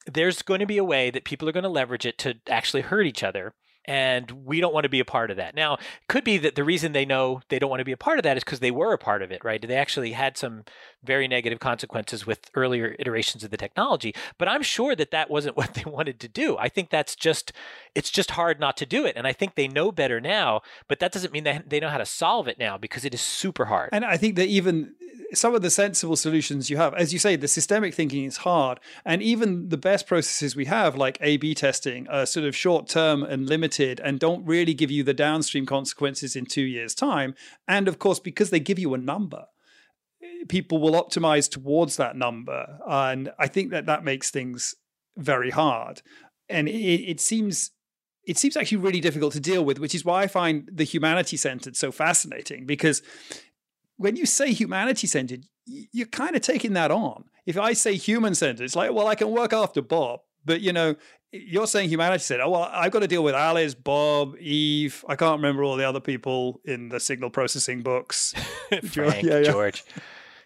there's 0.07 0.41
going 0.41 0.61
to 0.61 0.67
be 0.67 0.79
a 0.79 0.85
way 0.85 1.11
that 1.11 1.25
people 1.25 1.47
are 1.51 1.53
going 1.53 1.65
to 1.65 1.69
leverage 1.69 2.07
it 2.07 2.17
to 2.19 2.37
actually 2.49 2.83
hurt 2.83 3.07
each 3.07 3.23
other 3.23 3.53
and 3.85 4.31
we 4.31 4.61
don't 4.61 4.73
want 4.73 4.85
to 4.85 4.91
be 4.91 5.01
a 5.01 5.05
part 5.05 5.31
of 5.31 5.37
that. 5.37 5.55
Now, 5.55 5.79
could 6.09 6.25
be 6.25 6.39
that 6.39 6.55
the 6.55 6.65
reason 6.65 6.93
they 6.93 7.05
know 7.05 7.41
they 7.49 7.59
don't 7.59 7.71
want 7.71 7.81
to 7.81 7.85
be 7.85 7.93
a 7.93 7.97
part 7.97 8.19
of 8.19 8.23
that 8.23 8.37
is 8.37 8.45
because 8.45 8.61
they 8.61 8.71
were 8.71 8.93
a 8.93 8.99
part 8.99 9.23
of 9.23 9.31
it, 9.31 9.45
right? 9.45 9.61
They 9.61 9.77
actually 9.77 10.13
had 10.13 10.37
some 10.37 10.65
very 11.03 11.29
negative 11.29 11.61
consequences 11.61 12.27
with 12.27 12.51
earlier 12.55 12.97
iterations 12.99 13.45
of 13.45 13.51
the 13.51 13.57
technology, 13.57 14.15
but 14.39 14.49
I'm 14.49 14.63
sure 14.63 14.97
that 14.97 15.11
that 15.11 15.31
wasn't 15.31 15.57
what 15.57 15.75
they 15.75 15.85
wanted 15.85 16.19
to 16.21 16.29
do. 16.29 16.57
I 16.59 16.69
think 16.69 16.91
that's 16.91 17.15
just 17.15 17.53
it's 17.95 18.11
just 18.11 18.33
hard 18.33 18.59
not 18.59 18.77
to 18.79 18.87
do 18.87 19.05
it, 19.05 19.17
and 19.17 19.27
I 19.27 19.33
think 19.33 19.55
they 19.55 19.69
know 19.69 19.93
better 19.93 20.21
now, 20.21 20.63
but 20.89 20.99
that 21.01 21.13
doesn't 21.13 21.33
mean 21.33 21.45
that 21.45 21.71
they 21.71 21.81
know 21.81 21.91
how 21.91 21.99
to 21.99 22.07
solve 22.07 22.49
it 22.49 22.59
now 22.59 22.79
because 22.79 23.05
it 23.05 23.15
is 23.15 23.21
super 23.21 23.67
hard. 23.67 23.91
And 23.93 24.05
I 24.05 24.17
think 24.17 24.37
that 24.37 24.47
even 24.47 24.95
eh, 25.03 25.35
some 25.35 25.55
of 25.55 25.63
the 25.63 25.71
sensible 25.71 26.17
solutions 26.17 26.71
you 26.71 26.77
have, 26.77 26.95
as 26.95 27.13
you 27.13 27.19
say, 27.19 27.37
the 27.37 27.49
systemic 27.49 27.95
thinking 27.95 28.25
is 28.25 28.39
hard, 28.39 28.81
and 29.05 29.23
even 29.23 29.69
the 29.69 29.77
best 29.77 30.07
processes 30.07 30.57
we 30.57 30.65
have, 30.67 30.97
like 30.97 31.19
A/B 31.21 31.55
testing, 31.55 32.09
are 32.09 32.27
sort 32.27 32.47
of 32.47 32.57
short 32.57 32.89
term 32.89 33.23
and 33.23 33.47
limited, 33.47 33.74
and 33.81 34.21
don't 34.21 34.45
really 34.45 34.75
give 34.75 34.91
you 34.91 35.03
the 35.03 35.15
downstream 35.15 35.67
consequences 35.67 36.37
in 36.37 36.47
two 36.47 36.63
years' 36.63 36.95
time. 36.95 37.35
And 37.67 37.89
of 37.89 37.99
course, 37.99 38.21
because 38.21 38.51
they 38.51 38.61
give 38.61 38.79
you 38.79 38.95
a 38.95 38.99
number, 38.99 39.47
people 40.49 40.79
will 40.79 40.93
optimize 40.93 41.51
towards 41.51 41.97
that 41.97 42.17
number, 42.17 42.79
and 42.87 43.33
I 43.39 43.47
think 43.47 43.71
that 43.71 43.87
that 43.87 44.05
makes 44.05 44.31
things 44.31 44.75
very 45.17 45.51
hard. 45.51 46.03
And 46.49 46.69
it, 46.69 46.73
it 46.73 47.21
seems 47.21 47.71
it 48.27 48.39
seems 48.39 48.57
actually 48.57 48.79
really 48.79 49.01
difficult 49.01 49.35
to 49.35 49.41
deal 49.41 49.65
with, 49.65 49.79
which 49.79 49.95
is 49.95 50.05
why 50.05 50.23
I 50.23 50.27
find 50.27 50.69
the 50.73 50.85
humanity 50.85 51.37
centered 51.37 51.77
so 51.77 51.93
fascinating 51.93 52.65
because 52.65 53.03
when 53.97 54.17
you 54.17 54.27
say 54.27 54.53
humanity 54.53 55.07
centered, 55.07 55.45
you're 55.67 56.07
kind 56.07 56.35
of 56.35 56.43
taking 56.43 56.73
that 56.73 56.91
on. 56.91 57.25
If 57.47 57.59
I 57.59 57.75
say 57.75 57.97
human 57.97 58.35
centered, 58.35 58.65
it's 58.65 58.77
like, 58.77 58.93
well, 58.93 59.07
I 59.07 59.15
can 59.15 59.31
work 59.31 59.53
after 59.53 59.83
Bob, 59.83 60.21
but 60.45 60.61
you 60.61 60.73
know, 60.73 60.97
you're 61.35 61.67
saying 61.67 61.89
humanity 61.89 62.23
said, 62.23 62.41
Oh, 62.41 62.51
well, 62.51 62.71
I've 62.73 62.93
got 62.93 63.01
to 63.01 63.09
deal 63.09 63.25
with 63.25 63.35
Alice, 63.35 63.75
Bob, 63.75 64.37
Eve. 64.39 65.05
I 65.09 65.17
can't 65.17 65.39
remember 65.39 65.65
all 65.65 65.77
the 65.77 65.89
other 65.89 66.01
people 66.01 66.61
in 66.65 66.89
the 66.89 67.01
signal 67.01 67.31
processing 67.31 67.83
books. 67.83 68.35
Frank, 68.85 69.25
yeah, 69.25 69.39
yeah. 69.39 69.43
George, 69.43 69.85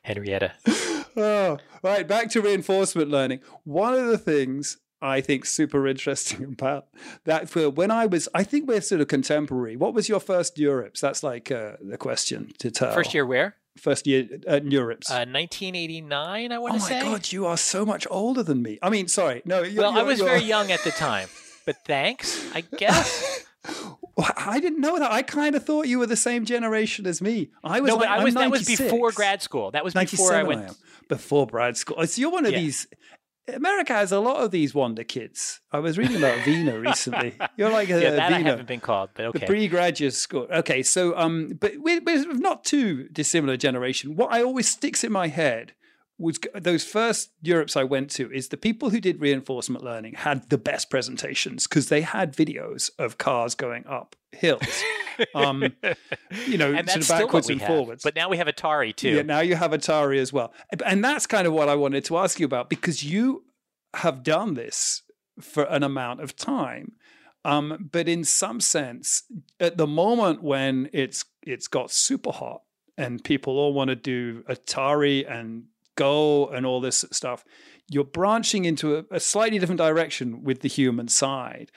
Henrietta. 0.03 0.53
oh, 1.17 1.59
right. 1.83 2.07
Back 2.07 2.31
to 2.31 2.41
reinforcement 2.41 3.11
learning. 3.11 3.41
One 3.65 3.95
of 3.95 4.07
the 4.07 4.19
things 4.19 4.79
I 5.01 5.21
think 5.21 5.45
super 5.47 5.87
interesting 5.87 6.45
about 6.53 6.87
that. 7.25 7.49
For 7.49 7.71
when 7.71 7.91
I 7.91 8.07
was, 8.07 8.29
I 8.35 8.43
think 8.43 8.69
we're 8.69 8.81
sort 8.81 9.01
of 9.01 9.09
contemporary. 9.09 9.77
What 9.77 9.95
was 9.95 10.09
your 10.09 10.21
first 10.21 10.57
NeurIPS? 10.57 11.01
That's 11.01 11.23
like 11.23 11.51
uh, 11.51 11.73
the 11.81 11.99
question 11.99 12.53
to 12.59 12.71
tell. 12.71 12.95
First 12.95 13.15
year 13.15 13.27
where? 13.27 13.57
First 13.79 14.07
year 14.07 14.29
at 14.47 14.65
NeurIPS. 14.65 15.11
Uh, 15.11 15.27
1989, 15.29 16.53
I 16.53 16.59
want 16.59 16.75
to 16.75 16.81
say. 16.81 17.01
Oh 17.01 17.05
my 17.05 17.13
God, 17.13 17.33
you 17.33 17.47
are 17.47 17.57
so 17.57 17.87
much 17.87 18.07
older 18.11 18.43
than 18.43 18.63
me. 18.63 18.79
I 18.83 18.91
mean, 18.91 19.09
sorry. 19.09 19.43
No, 19.45 19.63
you're, 19.63 19.83
well, 19.83 19.93
you're, 19.93 20.01
I 20.01 20.05
was 20.05 20.21
very 20.21 20.43
young 20.55 20.71
at 20.71 20.83
the 20.85 20.91
time, 20.91 21.29
but 21.65 21.77
thanks, 21.85 22.45
I 22.55 22.63
guess. 22.63 23.45
I 24.37 24.59
didn't 24.61 24.81
know 24.81 24.99
that. 24.99 25.13
I 25.13 25.23
kind 25.23 25.55
of 25.55 25.65
thought 25.65 25.87
you 25.87 25.99
were 25.99 26.07
the 26.07 26.17
same 26.17 26.45
generation 26.45 27.07
as 27.07 27.21
me. 27.21 27.51
I 27.63 27.81
was. 27.81 27.91
No, 27.91 27.99
but 27.99 28.09
I 28.09 28.25
was. 28.25 28.35
That 28.35 28.51
was 28.51 28.67
before 28.67 29.13
grad 29.13 29.43
school. 29.43 29.71
That 29.71 29.85
was 29.85 29.95
before 29.95 30.35
I 30.35 30.43
went. 30.43 30.71
I 30.71 30.75
before 31.09 31.47
grad 31.47 31.77
school. 31.77 32.05
So 32.07 32.21
you're 32.21 32.31
one 32.31 32.47
of 32.47 32.53
yeah. 32.53 32.59
these 32.59 32.87
America 33.55 33.93
has 33.93 34.13
a 34.13 34.21
lot 34.21 34.43
of 34.43 34.51
these 34.51 34.75
wonder 34.75 35.05
kids. 35.05 35.61
I 35.73 35.79
was 35.79 35.99
reading 35.99 36.17
about 36.17 36.47
Wiener 36.47 36.79
recently. 36.81 37.35
You're 37.57 37.71
like 37.71 37.89
a 37.91 38.01
yeah, 38.01 38.11
that 38.11 38.31
Wiener, 38.31 38.47
I 38.47 38.51
haven't 38.51 38.69
been 38.69 38.81
called, 38.81 39.11
but 39.15 39.27
okay. 39.27 39.41
The 39.41 39.47
pre-graduate 39.47 40.15
school. 40.15 40.47
Okay, 40.51 40.83
so 40.83 41.17
um, 41.17 41.57
but 41.61 41.73
we're, 41.79 42.01
we're 42.01 42.33
not 42.35 42.65
too 42.65 43.09
dissimilar 43.09 43.57
generation. 43.57 44.17
What 44.17 44.33
I 44.33 44.43
always 44.43 44.69
sticks 44.69 45.05
in 45.05 45.13
my 45.13 45.29
head 45.29 45.73
was 46.19 46.39
those 46.55 46.85
first 46.85 47.31
NeurIPS 47.45 47.77
I 47.77 47.85
went 47.85 48.11
to 48.13 48.31
is 48.33 48.49
the 48.49 48.57
people 48.57 48.91
who 48.91 49.01
did 49.01 49.21
reinforcement 49.21 49.85
learning 49.85 50.15
had 50.15 50.51
the 50.51 50.59
best 50.59 50.91
presentations 50.91 51.67
because 51.67 51.89
they 51.89 52.01
had 52.01 52.35
videos 52.35 52.91
of 52.99 53.19
cars 53.19 53.55
going 53.55 53.87
up 53.87 54.17
hills. 54.33 54.63
Um, 55.35 55.75
you 56.47 56.59
know, 56.59 56.73
and 56.73 56.89
sort 56.89 57.03
of 57.03 57.09
backwards 57.09 57.51
and 57.51 57.61
have. 57.61 57.67
forwards. 57.67 58.05
But 58.05 58.15
now 58.15 58.29
we 58.29 58.37
have 58.37 58.47
Atari 58.47 58.95
too. 58.95 59.17
Yeah, 59.17 59.23
now 59.23 59.41
you 59.41 59.57
have 59.57 59.73
Atari 59.73 60.21
as 60.21 60.33
well. 60.33 60.53
And 60.87 61.03
that's 61.03 61.27
kind 61.27 61.49
of 61.49 61.53
what 61.53 61.69
I 61.69 61.75
wanted 61.75 62.05
to 62.05 62.19
ask 62.19 62.39
you 62.39 62.47
about 62.47 62.71
because 62.71 63.03
you 63.03 63.43
have 63.95 64.23
done 64.23 64.55
this 64.55 65.03
for 65.41 65.65
an 65.65 65.83
amount 65.83 66.21
of 66.21 66.37
time. 66.37 66.93
Um, 67.45 67.89
but 67.91 68.09
in 68.09 68.23
some 68.23 68.61
sense, 68.61 69.25
at 69.59 69.77
the 69.77 69.89
moment 69.89 70.43
when 70.43 70.89
it's 70.93 71.25
it's 71.43 71.67
got 71.67 71.91
super 71.91 72.31
hot 72.31 72.63
and 72.97 73.23
people 73.25 73.59
all 73.59 73.73
want 73.73 73.89
to 73.89 73.97
do 73.97 74.43
Atari 74.45 75.29
and 75.29 75.65
Go 75.99 76.47
and 76.47 76.65
all 76.65 76.81
this 76.81 77.05
stuff, 77.11 77.45
you're 77.91 78.05
branching 78.05 78.65
into 78.65 78.97
a, 78.99 79.05
a 79.11 79.21
slightly 79.21 79.59
different 79.59 79.81
direction 79.81 80.45
with 80.45 80.61
the 80.61 80.69
human 80.69 81.09
side. 81.09 81.73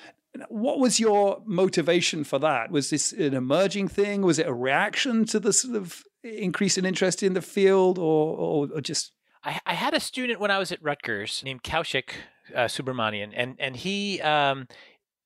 What 0.47 0.79
was 0.79 0.99
your 0.99 1.41
motivation 1.45 2.23
for 2.23 2.37
that? 2.39 2.71
Was 2.71 2.91
this 2.91 3.11
an 3.11 3.33
emerging 3.33 3.87
thing? 3.87 4.21
Was 4.21 4.37
it 4.37 4.47
a 4.47 4.53
reaction 4.53 5.25
to 5.25 5.39
the 5.39 5.51
sort 5.51 5.75
of 5.75 6.03
increase 6.23 6.77
in 6.77 6.85
interest 6.85 7.23
in 7.23 7.33
the 7.33 7.41
field, 7.41 7.97
or, 7.97 8.37
or, 8.37 8.67
or 8.75 8.81
just? 8.81 9.11
I, 9.43 9.59
I, 9.65 9.73
had 9.73 9.95
a 9.95 9.99
student 9.99 10.39
when 10.39 10.51
I 10.51 10.59
was 10.59 10.71
at 10.71 10.81
Rutgers 10.83 11.41
named 11.43 11.63
Kaushik 11.63 12.11
uh, 12.55 12.65
Subramanian, 12.65 13.33
and 13.35 13.55
and 13.59 13.75
he 13.75 14.21
um, 14.21 14.67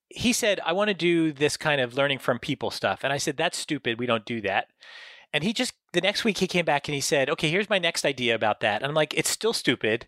he 0.10 0.34
said, 0.34 0.60
"I 0.66 0.74
want 0.74 0.88
to 0.88 0.94
do 0.94 1.34
this 1.34 1.58
kind 1.58 1.82
of 1.82 1.96
learning 1.96 2.20
from 2.20 2.40
people 2.40 2.72
stuff," 2.72 3.04
and 3.04 3.12
I 3.12 3.18
said, 3.18 3.38
"That's 3.38 3.58
stupid. 3.58 4.00
We 4.00 4.06
don't 4.06 4.26
do 4.26 4.42
that." 4.42 4.70
And 5.36 5.44
he 5.44 5.52
just 5.52 5.74
the 5.92 6.00
next 6.00 6.24
week 6.24 6.38
he 6.38 6.48
came 6.48 6.64
back 6.64 6.88
and 6.88 6.96
he 6.96 7.02
said, 7.02 7.30
"Okay, 7.30 7.50
here's 7.50 7.70
my 7.70 7.78
next 7.78 8.06
idea 8.06 8.34
about 8.36 8.62
that." 8.62 8.82
And 8.82 8.88
I'm 8.90 8.96
like, 8.96 9.14
"It's 9.18 9.30
still 9.30 9.52
stupid. 9.52 10.08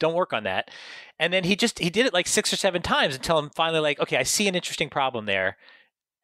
Don't 0.00 0.14
work 0.14 0.32
on 0.32 0.42
that." 0.42 0.72
And 1.20 1.32
then 1.32 1.44
he 1.44 1.54
just 1.54 1.78
he 1.78 1.88
did 1.88 2.04
it 2.04 2.12
like 2.12 2.26
six 2.26 2.52
or 2.52 2.56
seven 2.56 2.82
times 2.82 3.14
until 3.14 3.38
I'm 3.38 3.50
finally 3.50 3.78
like, 3.78 4.00
"Okay, 4.00 4.16
I 4.16 4.24
see 4.24 4.48
an 4.48 4.56
interesting 4.56 4.90
problem 4.90 5.26
there." 5.26 5.56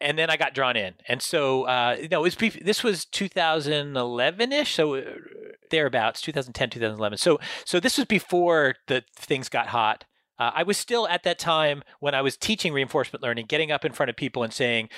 And 0.01 0.19
then 0.19 0.29
I 0.29 0.37
got 0.37 0.55
drawn 0.55 0.77
in, 0.77 0.95
and 1.07 1.23
so 1.23 1.69
uh, 1.69 1.97
no, 2.11 2.25
it 2.25 2.37
was 2.37 2.53
this 2.65 2.83
was 2.83 3.05
2011 3.05 4.53
ish, 4.53 4.75
so 4.75 4.97
uh, 4.97 5.03
thereabouts, 5.71 6.21
2010, 6.21 6.71
2011. 6.71 7.19
So 7.19 7.39
so 7.65 7.79
this 7.79 7.97
was 7.97 8.07
before 8.07 8.75
the 8.89 9.05
things 9.15 9.49
got 9.49 9.69
hot 9.69 10.05
Uh, 10.39 10.51
I 10.55 10.65
was 10.65 10.77
still 10.79 11.07
at 11.07 11.23
that 11.23 11.39
time 11.39 11.83
when 12.01 12.15
I 12.15 12.23
was 12.23 12.37
teaching 12.37 12.73
reinforcement 12.73 13.23
learning, 13.23 13.47
getting 13.47 13.71
up 13.71 13.85
in 13.85 13.93
front 13.93 14.11
of 14.11 14.17
people 14.17 14.43
and 14.43 14.53
saying, 14.53 14.89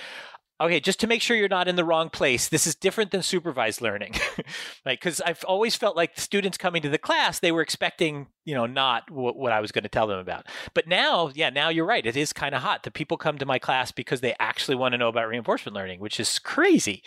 okay, 0.60 0.80
just 0.80 1.00
to 1.00 1.06
make 1.06 1.20
sure 1.20 1.36
you're 1.36 1.48
not 1.48 1.68
in 1.68 1.76
the 1.76 1.84
wrong 1.84 2.08
place, 2.08 2.48
this 2.48 2.66
is 2.66 2.74
different 2.74 3.10
than 3.10 3.22
supervised 3.22 3.80
learning. 3.80 4.14
like, 4.86 5.00
because 5.00 5.20
I've 5.20 5.44
always 5.44 5.74
felt 5.74 5.96
like 5.96 6.18
students 6.18 6.56
coming 6.56 6.82
to 6.82 6.88
the 6.88 6.98
class, 6.98 7.40
they 7.40 7.52
were 7.52 7.60
expecting, 7.60 8.28
you 8.44 8.54
know, 8.54 8.66
not 8.66 9.06
w- 9.08 9.34
what 9.34 9.52
I 9.52 9.60
was 9.60 9.72
going 9.72 9.82
to 9.82 9.88
tell 9.88 10.06
them 10.06 10.18
about. 10.18 10.46
But 10.72 10.86
now, 10.86 11.30
yeah, 11.34 11.50
now 11.50 11.68
you're 11.70 11.86
right. 11.86 12.06
It 12.06 12.16
is 12.16 12.32
kind 12.32 12.54
of 12.54 12.62
hot. 12.62 12.84
The 12.84 12.90
people 12.90 13.16
come 13.16 13.38
to 13.38 13.46
my 13.46 13.58
class 13.58 13.90
because 13.90 14.20
they 14.20 14.34
actually 14.38 14.76
want 14.76 14.92
to 14.92 14.98
know 14.98 15.08
about 15.08 15.28
reinforcement 15.28 15.74
learning, 15.74 16.00
which 16.00 16.20
is 16.20 16.38
crazy. 16.38 17.02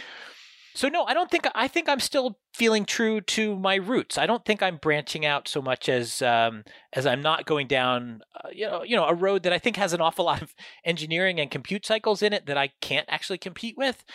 So 0.77 0.89
no, 0.89 1.05
I 1.05 1.15
don't 1.15 1.31
think 1.31 1.47
I 1.55 1.67
think 1.67 1.89
I'm 1.89 1.99
still 1.99 2.37
feeling 2.53 2.85
true 2.85 3.19
to 3.19 3.55
my 3.57 3.73
roots. 3.73 4.15
I 4.15 4.27
don't 4.27 4.45
think 4.45 4.61
I'm 4.61 4.77
branching 4.77 5.25
out 5.25 5.47
so 5.47 5.59
much 5.59 5.89
as 5.89 6.21
um, 6.21 6.65
as 6.93 7.07
I'm 7.07 7.23
not 7.23 7.47
going 7.47 7.65
down 7.65 8.21
uh, 8.35 8.49
you 8.51 8.67
know 8.67 8.83
you 8.83 8.95
know 8.95 9.05
a 9.05 9.13
road 9.15 9.41
that 9.41 9.51
I 9.51 9.57
think 9.57 9.75
has 9.77 9.93
an 9.93 10.01
awful 10.01 10.25
lot 10.25 10.43
of 10.43 10.53
engineering 10.85 11.39
and 11.39 11.49
compute 11.49 11.83
cycles 11.83 12.21
in 12.21 12.31
it 12.31 12.45
that 12.45 12.59
I 12.59 12.67
can't 12.79 13.07
actually 13.09 13.39
compete 13.39 13.75
with. 13.75 14.05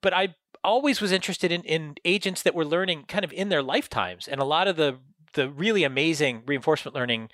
But 0.00 0.14
I 0.14 0.36
always 0.62 1.00
was 1.00 1.10
interested 1.10 1.50
in 1.50 1.62
in 1.62 1.96
agents 2.04 2.42
that 2.44 2.54
were 2.54 2.64
learning 2.64 3.06
kind 3.08 3.24
of 3.24 3.32
in 3.32 3.48
their 3.48 3.62
lifetimes, 3.62 4.28
and 4.28 4.40
a 4.40 4.44
lot 4.44 4.68
of 4.68 4.76
the 4.76 5.00
the 5.32 5.50
really 5.50 5.82
amazing 5.82 6.44
reinforcement 6.46 6.94
learning 6.94 7.30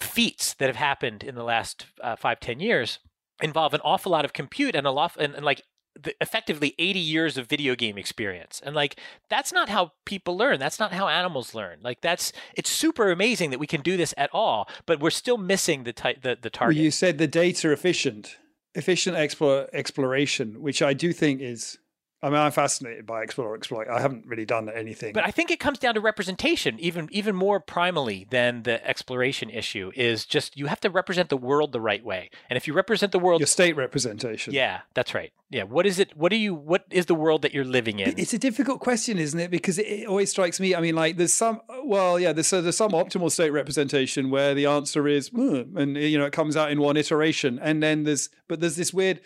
feats 0.00 0.52
that 0.54 0.66
have 0.66 0.74
happened 0.74 1.22
in 1.22 1.36
the 1.36 1.44
last 1.44 1.86
uh, 2.02 2.16
five 2.16 2.40
ten 2.40 2.58
years 2.58 2.98
involve 3.40 3.72
an 3.72 3.80
awful 3.84 4.10
lot 4.10 4.24
of 4.24 4.32
compute 4.32 4.74
and 4.74 4.84
a 4.84 4.90
lot 4.90 5.12
and, 5.16 5.36
and 5.36 5.44
like 5.44 5.62
the, 6.00 6.14
effectively 6.20 6.74
80 6.78 6.98
years 6.98 7.38
of 7.38 7.46
video 7.46 7.74
game 7.74 7.96
experience 7.96 8.60
and 8.64 8.74
like 8.74 8.98
that's 9.28 9.52
not 9.52 9.68
how 9.68 9.92
people 10.04 10.36
learn 10.36 10.58
that's 10.58 10.80
not 10.80 10.92
how 10.92 11.08
animals 11.08 11.54
learn 11.54 11.78
like 11.82 12.00
that's 12.00 12.32
it's 12.54 12.70
super 12.70 13.10
amazing 13.10 13.50
that 13.50 13.58
we 13.58 13.66
can 13.66 13.80
do 13.80 13.96
this 13.96 14.12
at 14.16 14.30
all 14.32 14.68
but 14.86 15.00
we're 15.00 15.10
still 15.10 15.38
missing 15.38 15.84
the 15.84 15.92
type 15.92 16.22
the, 16.22 16.36
the 16.40 16.50
target 16.50 16.76
well, 16.76 16.84
you 16.84 16.90
said 16.90 17.18
the 17.18 17.26
data 17.26 17.70
efficient 17.70 18.36
efficient 18.74 19.16
explore, 19.16 19.68
exploration 19.72 20.60
which 20.60 20.82
i 20.82 20.92
do 20.92 21.12
think 21.12 21.40
is 21.40 21.78
I 22.24 22.30
mean, 22.30 22.38
I'm 22.38 22.52
fascinated 22.52 23.04
by 23.04 23.22
explore 23.22 23.54
exploit. 23.54 23.86
I 23.86 24.00
haven't 24.00 24.24
really 24.26 24.46
done 24.46 24.70
anything, 24.70 25.12
but 25.12 25.24
I 25.24 25.30
think 25.30 25.50
it 25.50 25.60
comes 25.60 25.78
down 25.78 25.92
to 25.92 26.00
representation, 26.00 26.80
even 26.80 27.06
even 27.12 27.36
more 27.36 27.60
primally 27.60 28.28
than 28.30 28.62
the 28.62 28.84
exploration 28.86 29.50
issue. 29.50 29.92
Is 29.94 30.24
just 30.24 30.56
you 30.56 30.64
have 30.66 30.80
to 30.80 30.90
represent 30.90 31.28
the 31.28 31.36
world 31.36 31.72
the 31.72 31.82
right 31.82 32.02
way, 32.02 32.30
and 32.48 32.56
if 32.56 32.66
you 32.66 32.72
represent 32.72 33.12
the 33.12 33.18
world, 33.18 33.40
your 33.40 33.46
state 33.46 33.76
representation. 33.76 34.54
Yeah, 34.54 34.80
that's 34.94 35.12
right. 35.12 35.34
Yeah, 35.50 35.64
what 35.64 35.84
is 35.84 35.98
it? 35.98 36.16
What 36.16 36.30
do 36.30 36.36
you? 36.36 36.54
What 36.54 36.86
is 36.90 37.04
the 37.04 37.14
world 37.14 37.42
that 37.42 37.52
you're 37.52 37.62
living 37.62 37.98
in? 37.98 38.18
It's 38.18 38.32
a 38.32 38.38
difficult 38.38 38.80
question, 38.80 39.18
isn't 39.18 39.38
it? 39.38 39.50
Because 39.50 39.78
it 39.78 40.06
always 40.06 40.30
strikes 40.30 40.58
me. 40.58 40.74
I 40.74 40.80
mean, 40.80 40.94
like 40.94 41.18
there's 41.18 41.34
some. 41.34 41.60
Well, 41.84 42.18
yeah, 42.18 42.32
there's 42.32 42.48
there's 42.48 42.74
some 42.74 42.92
optimal 42.92 43.30
state 43.30 43.50
representation 43.50 44.30
where 44.30 44.54
the 44.54 44.64
answer 44.64 45.06
is, 45.06 45.28
mm, 45.28 45.76
and 45.76 45.94
you 45.98 46.16
know, 46.16 46.24
it 46.24 46.32
comes 46.32 46.56
out 46.56 46.70
in 46.70 46.80
one 46.80 46.96
iteration, 46.96 47.58
and 47.60 47.82
then 47.82 48.04
there's, 48.04 48.30
but 48.48 48.60
there's 48.60 48.76
this 48.76 48.94
weird. 48.94 49.20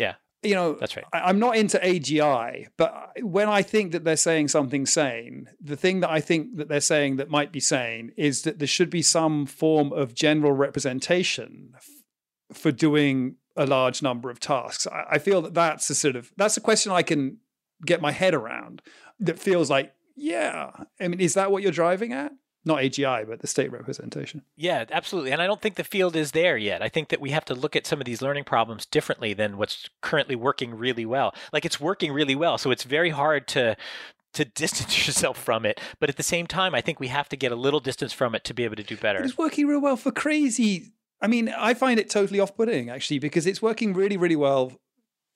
Yeah 0.00 0.14
you 0.42 0.54
know, 0.54 0.74
that's 0.74 0.96
right. 0.96 1.04
I, 1.12 1.28
am 1.28 1.38
not 1.38 1.56
into 1.56 1.78
AGI, 1.78 2.68
but 2.76 3.12
when 3.22 3.48
I 3.48 3.62
think 3.62 3.92
that 3.92 4.04
they're 4.04 4.16
saying 4.16 4.48
something 4.48 4.86
sane, 4.86 5.48
the 5.60 5.76
thing 5.76 6.00
that 6.00 6.10
I 6.10 6.20
think 6.20 6.56
that 6.56 6.68
they're 6.68 6.80
saying 6.80 7.16
that 7.16 7.28
might 7.28 7.52
be 7.52 7.60
sane 7.60 8.12
is 8.16 8.42
that 8.42 8.58
there 8.58 8.68
should 8.68 8.90
be 8.90 9.02
some 9.02 9.44
form 9.46 9.92
of 9.92 10.14
general 10.14 10.52
representation 10.52 11.72
f- 11.76 12.56
for 12.56 12.72
doing 12.72 13.36
a 13.56 13.66
large 13.66 14.02
number 14.02 14.30
of 14.30 14.40
tasks. 14.40 14.86
I, 14.86 15.04
I 15.10 15.18
feel 15.18 15.42
that 15.42 15.54
that's 15.54 15.90
a 15.90 15.94
sort 15.94 16.16
of 16.16 16.32
that's 16.36 16.56
a 16.56 16.60
question 16.60 16.92
I 16.92 17.02
can 17.02 17.38
get 17.84 18.00
my 18.00 18.12
head 18.12 18.34
around. 18.34 18.80
That 19.18 19.38
feels 19.38 19.68
like, 19.68 19.92
yeah. 20.16 20.70
I 20.98 21.08
mean, 21.08 21.20
is 21.20 21.34
that 21.34 21.52
what 21.52 21.62
you're 21.62 21.72
driving 21.72 22.14
at? 22.14 22.32
Not 22.64 22.80
AGI, 22.80 23.26
but 23.26 23.40
the 23.40 23.46
state 23.46 23.72
representation. 23.72 24.42
Yeah, 24.56 24.84
absolutely. 24.90 25.32
And 25.32 25.40
I 25.40 25.46
don't 25.46 25.62
think 25.62 25.76
the 25.76 25.84
field 25.84 26.14
is 26.14 26.32
there 26.32 26.56
yet. 26.56 26.82
I 26.82 26.88
think 26.88 27.08
that 27.08 27.20
we 27.20 27.30
have 27.30 27.44
to 27.46 27.54
look 27.54 27.74
at 27.74 27.86
some 27.86 28.00
of 28.00 28.04
these 28.04 28.20
learning 28.20 28.44
problems 28.44 28.84
differently 28.84 29.32
than 29.32 29.56
what's 29.56 29.88
currently 30.02 30.36
working 30.36 30.74
really 30.74 31.06
well. 31.06 31.34
Like 31.52 31.64
it's 31.64 31.80
working 31.80 32.12
really 32.12 32.34
well, 32.34 32.58
so 32.58 32.70
it's 32.70 32.84
very 32.84 33.10
hard 33.10 33.48
to 33.48 33.76
to 34.32 34.44
distance 34.56 35.06
yourself 35.06 35.42
from 35.42 35.64
it. 35.64 35.80
But 35.98 36.10
at 36.10 36.16
the 36.16 36.22
same 36.22 36.46
time, 36.46 36.74
I 36.74 36.80
think 36.80 37.00
we 37.00 37.08
have 37.08 37.28
to 37.30 37.36
get 37.36 37.52
a 37.52 37.56
little 37.56 37.80
distance 37.80 38.12
from 38.12 38.34
it 38.34 38.44
to 38.44 38.54
be 38.54 38.64
able 38.64 38.76
to 38.76 38.82
do 38.82 38.96
better. 38.96 39.20
But 39.20 39.28
it's 39.28 39.38
working 39.38 39.66
real 39.66 39.80
well 39.80 39.96
for 39.96 40.12
crazy. 40.12 40.92
I 41.20 41.26
mean, 41.26 41.48
I 41.56 41.74
find 41.74 41.98
it 42.00 42.08
totally 42.08 42.40
off-putting 42.40 42.88
actually 42.88 43.18
because 43.18 43.46
it's 43.46 43.60
working 43.60 43.92
really, 43.92 44.16
really 44.16 44.36
well 44.36 44.72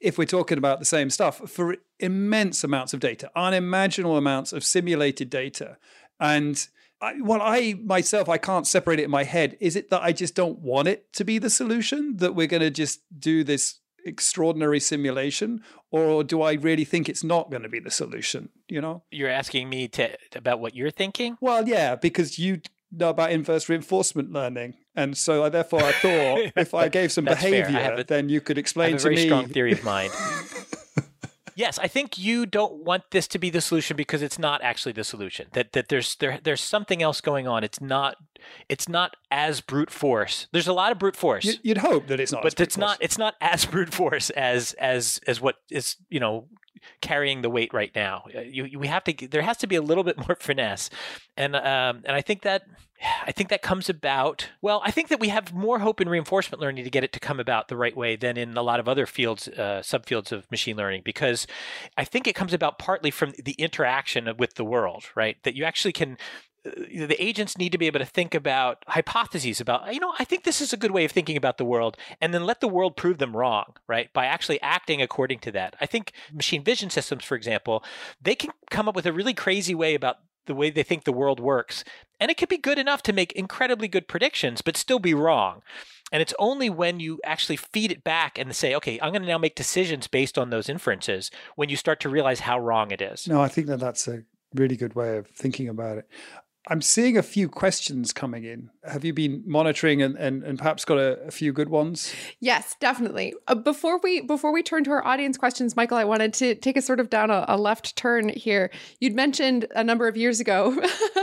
if 0.00 0.18
we're 0.18 0.24
talking 0.26 0.58
about 0.58 0.78
the 0.78 0.84
same 0.84 1.10
stuff 1.10 1.50
for 1.50 1.76
immense 1.98 2.62
amounts 2.62 2.92
of 2.92 3.00
data, 3.00 3.30
unimaginable 3.34 4.16
amounts 4.16 4.52
of 4.52 4.62
simulated 4.64 5.30
data. 5.30 5.78
And 6.20 6.66
I, 7.04 7.20
well, 7.20 7.40
I 7.42 7.74
myself, 7.84 8.28
I 8.28 8.38
can't 8.38 8.66
separate 8.66 8.98
it 8.98 9.04
in 9.04 9.10
my 9.10 9.24
head. 9.24 9.56
Is 9.60 9.76
it 9.76 9.90
that 9.90 10.02
I 10.02 10.12
just 10.12 10.34
don't 10.34 10.58
want 10.60 10.88
it 10.88 11.12
to 11.14 11.24
be 11.24 11.38
the 11.38 11.50
solution? 11.50 12.16
That 12.16 12.34
we're 12.34 12.46
going 12.46 12.62
to 12.62 12.70
just 12.70 13.02
do 13.18 13.44
this 13.44 13.80
extraordinary 14.06 14.80
simulation, 14.80 15.62
or 15.90 16.24
do 16.24 16.42
I 16.42 16.54
really 16.54 16.84
think 16.84 17.08
it's 17.08 17.24
not 17.24 17.50
going 17.50 17.62
to 17.62 17.68
be 17.68 17.80
the 17.80 17.90
solution? 17.90 18.50
You 18.68 18.80
know, 18.80 19.02
you're 19.10 19.30
asking 19.30 19.68
me 19.68 19.88
to 19.88 20.16
about 20.34 20.60
what 20.60 20.74
you're 20.74 20.90
thinking. 20.90 21.36
Well, 21.40 21.68
yeah, 21.68 21.94
because 21.94 22.38
you 22.38 22.60
know 22.90 23.10
about 23.10 23.32
inverse 23.32 23.68
reinforcement 23.68 24.32
learning, 24.32 24.74
and 24.94 25.16
so 25.16 25.44
I, 25.44 25.48
therefore 25.48 25.82
I 25.82 25.92
thought 25.92 26.52
if 26.56 26.74
I 26.74 26.88
gave 26.88 27.12
some 27.12 27.24
behavior, 27.24 27.96
a, 27.98 28.04
then 28.04 28.28
you 28.28 28.40
could 28.40 28.58
explain 28.58 28.96
to 28.96 29.08
me. 29.08 29.16
Very 29.16 29.26
strong 29.26 29.48
theory 29.48 29.72
of 29.72 29.84
mind. 29.84 30.12
yes, 31.54 31.78
I 31.78 31.88
think 31.88 32.18
you 32.18 32.46
don't 32.46 32.84
want 32.84 33.10
this 33.10 33.26
to 33.28 33.38
be 33.38 33.50
the 33.50 33.60
solution 33.60 33.96
because 33.96 34.22
it's 34.22 34.38
not 34.38 34.62
actually 34.62 34.92
the 34.92 35.04
solution. 35.04 35.48
That 35.52 35.72
that 35.72 35.88
there's 35.88 36.16
there 36.16 36.40
there's 36.42 36.60
something 36.60 37.02
else 37.02 37.20
going 37.20 37.46
on. 37.46 37.64
It's 37.64 37.80
not 37.80 38.16
it's 38.68 38.88
not 38.88 39.16
as 39.30 39.60
brute 39.60 39.90
force. 39.90 40.46
There's 40.52 40.68
a 40.68 40.72
lot 40.72 40.92
of 40.92 40.98
brute 40.98 41.16
force. 41.16 41.58
You'd 41.62 41.78
hope 41.78 42.06
that 42.08 42.20
it's 42.20 42.32
not, 42.32 42.42
but 42.42 42.60
it's 42.60 42.76
force. 42.76 42.78
not 42.78 42.98
it's 43.00 43.18
not 43.18 43.34
as 43.40 43.64
brute 43.74 43.92
force 43.92 44.30
as 44.30 44.72
as 44.74 45.20
as 45.26 45.40
what 45.40 45.56
is 45.70 45.96
you 46.08 46.20
know 46.20 46.48
carrying 47.00 47.42
the 47.42 47.50
weight 47.50 47.72
right 47.72 47.92
now. 47.94 48.24
Uh, 48.34 48.40
you, 48.40 48.64
you, 48.64 48.78
we 48.78 48.86
have 48.86 49.04
to 49.04 49.28
there 49.28 49.42
has 49.42 49.56
to 49.58 49.66
be 49.66 49.76
a 49.76 49.82
little 49.82 50.04
bit 50.04 50.18
more 50.18 50.36
finesse, 50.40 50.90
and 51.36 51.56
um, 51.56 52.02
and 52.04 52.14
I 52.14 52.20
think 52.20 52.42
that 52.42 52.62
I 53.26 53.32
think 53.32 53.48
that 53.50 53.62
comes 53.62 53.88
about. 53.88 54.48
Well, 54.62 54.80
I 54.84 54.90
think 54.90 55.08
that 55.08 55.20
we 55.20 55.28
have 55.28 55.52
more 55.52 55.78
hope 55.78 56.00
in 56.00 56.08
reinforcement 56.08 56.60
learning 56.60 56.84
to 56.84 56.90
get 56.90 57.04
it 57.04 57.12
to 57.12 57.20
come 57.20 57.40
about 57.40 57.68
the 57.68 57.76
right 57.76 57.96
way 57.96 58.16
than 58.16 58.36
in 58.36 58.56
a 58.56 58.62
lot 58.62 58.80
of 58.80 58.88
other 58.88 59.06
fields, 59.06 59.48
uh, 59.48 59.82
subfields 59.82 60.32
of 60.32 60.50
machine 60.50 60.76
learning, 60.76 61.02
because 61.04 61.46
I 61.96 62.04
think 62.04 62.26
it 62.26 62.34
comes 62.34 62.52
about 62.52 62.78
partly 62.78 63.10
from 63.10 63.32
the 63.42 63.52
interaction 63.52 64.30
with 64.38 64.54
the 64.54 64.64
world, 64.64 65.04
right? 65.14 65.36
That 65.44 65.54
you 65.54 65.64
actually 65.64 65.92
can 65.92 66.16
uh, 66.66 66.70
the 67.06 67.22
agents 67.22 67.58
need 67.58 67.72
to 67.72 67.78
be 67.78 67.86
able 67.86 68.00
to 68.00 68.06
think 68.06 68.34
about 68.34 68.84
hypotheses 68.86 69.60
about 69.60 69.92
you 69.92 70.00
know 70.00 70.14
i 70.18 70.24
think 70.24 70.44
this 70.44 70.62
is 70.62 70.72
a 70.72 70.78
good 70.78 70.92
way 70.92 71.04
of 71.04 71.12
thinking 71.12 71.36
about 71.36 71.58
the 71.58 71.64
world 71.64 71.96
and 72.22 72.32
then 72.32 72.46
let 72.46 72.60
the 72.60 72.68
world 72.68 72.96
prove 72.96 73.18
them 73.18 73.36
wrong 73.36 73.74
right 73.86 74.10
by 74.14 74.24
actually 74.24 74.60
acting 74.62 75.02
according 75.02 75.38
to 75.38 75.52
that 75.52 75.76
i 75.80 75.84
think 75.84 76.12
machine 76.32 76.64
vision 76.64 76.88
systems 76.88 77.22
for 77.22 77.34
example 77.34 77.84
they 78.22 78.34
can 78.34 78.50
come 78.70 78.88
up 78.88 78.96
with 78.96 79.04
a 79.04 79.12
really 79.12 79.34
crazy 79.34 79.74
way 79.74 79.94
about 79.94 80.18
the 80.46 80.54
way 80.54 80.70
they 80.70 80.82
think 80.82 81.04
the 81.04 81.12
world 81.12 81.40
works 81.40 81.84
and 82.20 82.30
it 82.30 82.36
could 82.36 82.48
be 82.48 82.58
good 82.58 82.78
enough 82.78 83.02
to 83.02 83.12
make 83.12 83.32
incredibly 83.32 83.88
good 83.88 84.08
predictions 84.08 84.62
but 84.62 84.76
still 84.76 84.98
be 84.98 85.14
wrong 85.14 85.62
and 86.12 86.22
it's 86.22 86.34
only 86.38 86.70
when 86.70 87.00
you 87.00 87.18
actually 87.24 87.56
feed 87.56 87.90
it 87.90 88.04
back 88.04 88.38
and 88.38 88.54
say, 88.54 88.72
okay, 88.76 89.00
I'm 89.00 89.10
going 89.10 89.22
to 89.22 89.28
now 89.28 89.36
make 89.36 89.56
decisions 89.56 90.06
based 90.06 90.38
on 90.38 90.50
those 90.50 90.68
inferences 90.68 91.30
when 91.56 91.68
you 91.68 91.76
start 91.76 91.98
to 92.00 92.08
realize 92.08 92.40
how 92.40 92.58
wrong 92.58 92.92
it 92.92 93.02
is. 93.02 93.26
No, 93.26 93.40
I 93.40 93.48
think 93.48 93.66
that 93.66 93.80
that's 93.80 94.06
a 94.06 94.22
really 94.54 94.76
good 94.76 94.94
way 94.94 95.16
of 95.16 95.26
thinking 95.26 95.68
about 95.68 95.98
it. 95.98 96.08
I'm 96.66 96.80
seeing 96.80 97.18
a 97.18 97.22
few 97.22 97.50
questions 97.50 98.14
coming 98.14 98.44
in. 98.44 98.70
Have 98.84 99.04
you 99.04 99.12
been 99.12 99.42
monitoring 99.46 100.00
and, 100.00 100.16
and, 100.16 100.42
and 100.42 100.58
perhaps 100.58 100.86
got 100.86 100.96
a, 100.96 101.18
a 101.26 101.30
few 101.30 101.52
good 101.52 101.68
ones? 101.68 102.14
Yes, 102.40 102.74
definitely. 102.80 103.34
Uh, 103.46 103.54
before 103.54 103.98
we 104.02 104.22
before 104.22 104.50
we 104.50 104.62
turn 104.62 104.82
to 104.84 104.90
our 104.90 105.06
audience 105.06 105.36
questions, 105.36 105.76
Michael, 105.76 105.98
I 105.98 106.04
wanted 106.04 106.32
to 106.34 106.54
take 106.54 106.78
us 106.78 106.86
sort 106.86 107.00
of 107.00 107.10
down 107.10 107.30
a, 107.30 107.44
a 107.48 107.58
left 107.58 107.96
turn 107.96 108.30
here. 108.30 108.70
You'd 108.98 109.14
mentioned 109.14 109.66
a 109.74 109.84
number 109.84 110.08
of 110.08 110.16
years 110.16 110.40
ago. 110.40 110.74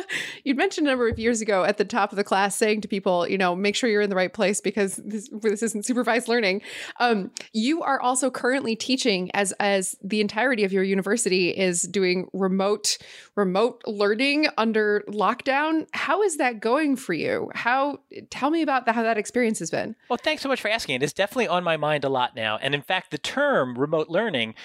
you'd 0.44 0.58
mentioned 0.58 0.86
a 0.86 0.92
number 0.92 1.08
of 1.08 1.18
years 1.18 1.42
ago 1.42 1.64
at 1.64 1.78
the 1.78 1.86
top 1.86 2.12
of 2.12 2.18
the 2.18 2.24
class, 2.24 2.56
saying 2.56 2.82
to 2.82 2.88
people, 2.88 3.28
you 3.28 3.38
know, 3.38 3.56
make 3.56 3.76
sure 3.76 3.90
you're 3.90 4.02
in 4.02 4.12
the 4.12 4.16
right 4.16 4.34
place 4.34 4.62
because 4.62 4.98
this, 4.98 5.28
this 5.42 5.64
isn't 5.64 5.86
supervised 5.86 6.28
learning. 6.28 6.62
Um, 7.00 7.32
you 7.52 7.82
are 7.82 8.00
also 8.00 8.30
currently 8.30 8.76
teaching 8.76 9.32
as 9.34 9.54
as 9.54 9.96
the 10.04 10.22
entirety 10.22 10.66
of 10.66 10.72
your 10.72 10.84
university 10.84 11.50
is 11.50 11.82
doing 11.82 12.28
remote 12.32 13.00
remote 13.36 13.82
learning 13.88 14.48
under 14.58 15.04
lock 15.08 15.31
lockdown. 15.32 15.88
How 15.92 16.22
is 16.22 16.38
that 16.38 16.60
going 16.60 16.96
for 16.96 17.14
you? 17.14 17.52
How 17.54 18.00
tell 18.30 18.50
me 18.50 18.62
about 18.62 18.86
the, 18.86 18.94
how 18.94 19.04
that 19.04 19.18
experience 19.18 19.60
has 19.60 19.72
been. 19.72 19.96
Well, 20.10 20.20
thanks 20.22 20.42
so 20.42 20.50
much 20.50 20.62
for 20.62 20.70
asking. 20.70 20.96
It 20.96 21.04
is 21.04 21.14
definitely 21.14 21.48
on 21.48 21.64
my 21.64 21.78
mind 21.78 22.04
a 22.04 22.10
lot 22.10 22.36
now. 22.36 22.58
And 22.62 22.74
in 22.76 22.82
fact, 22.82 23.12
the 23.12 23.18
term 23.18 23.78
remote 23.78 24.10
learning 24.10 24.56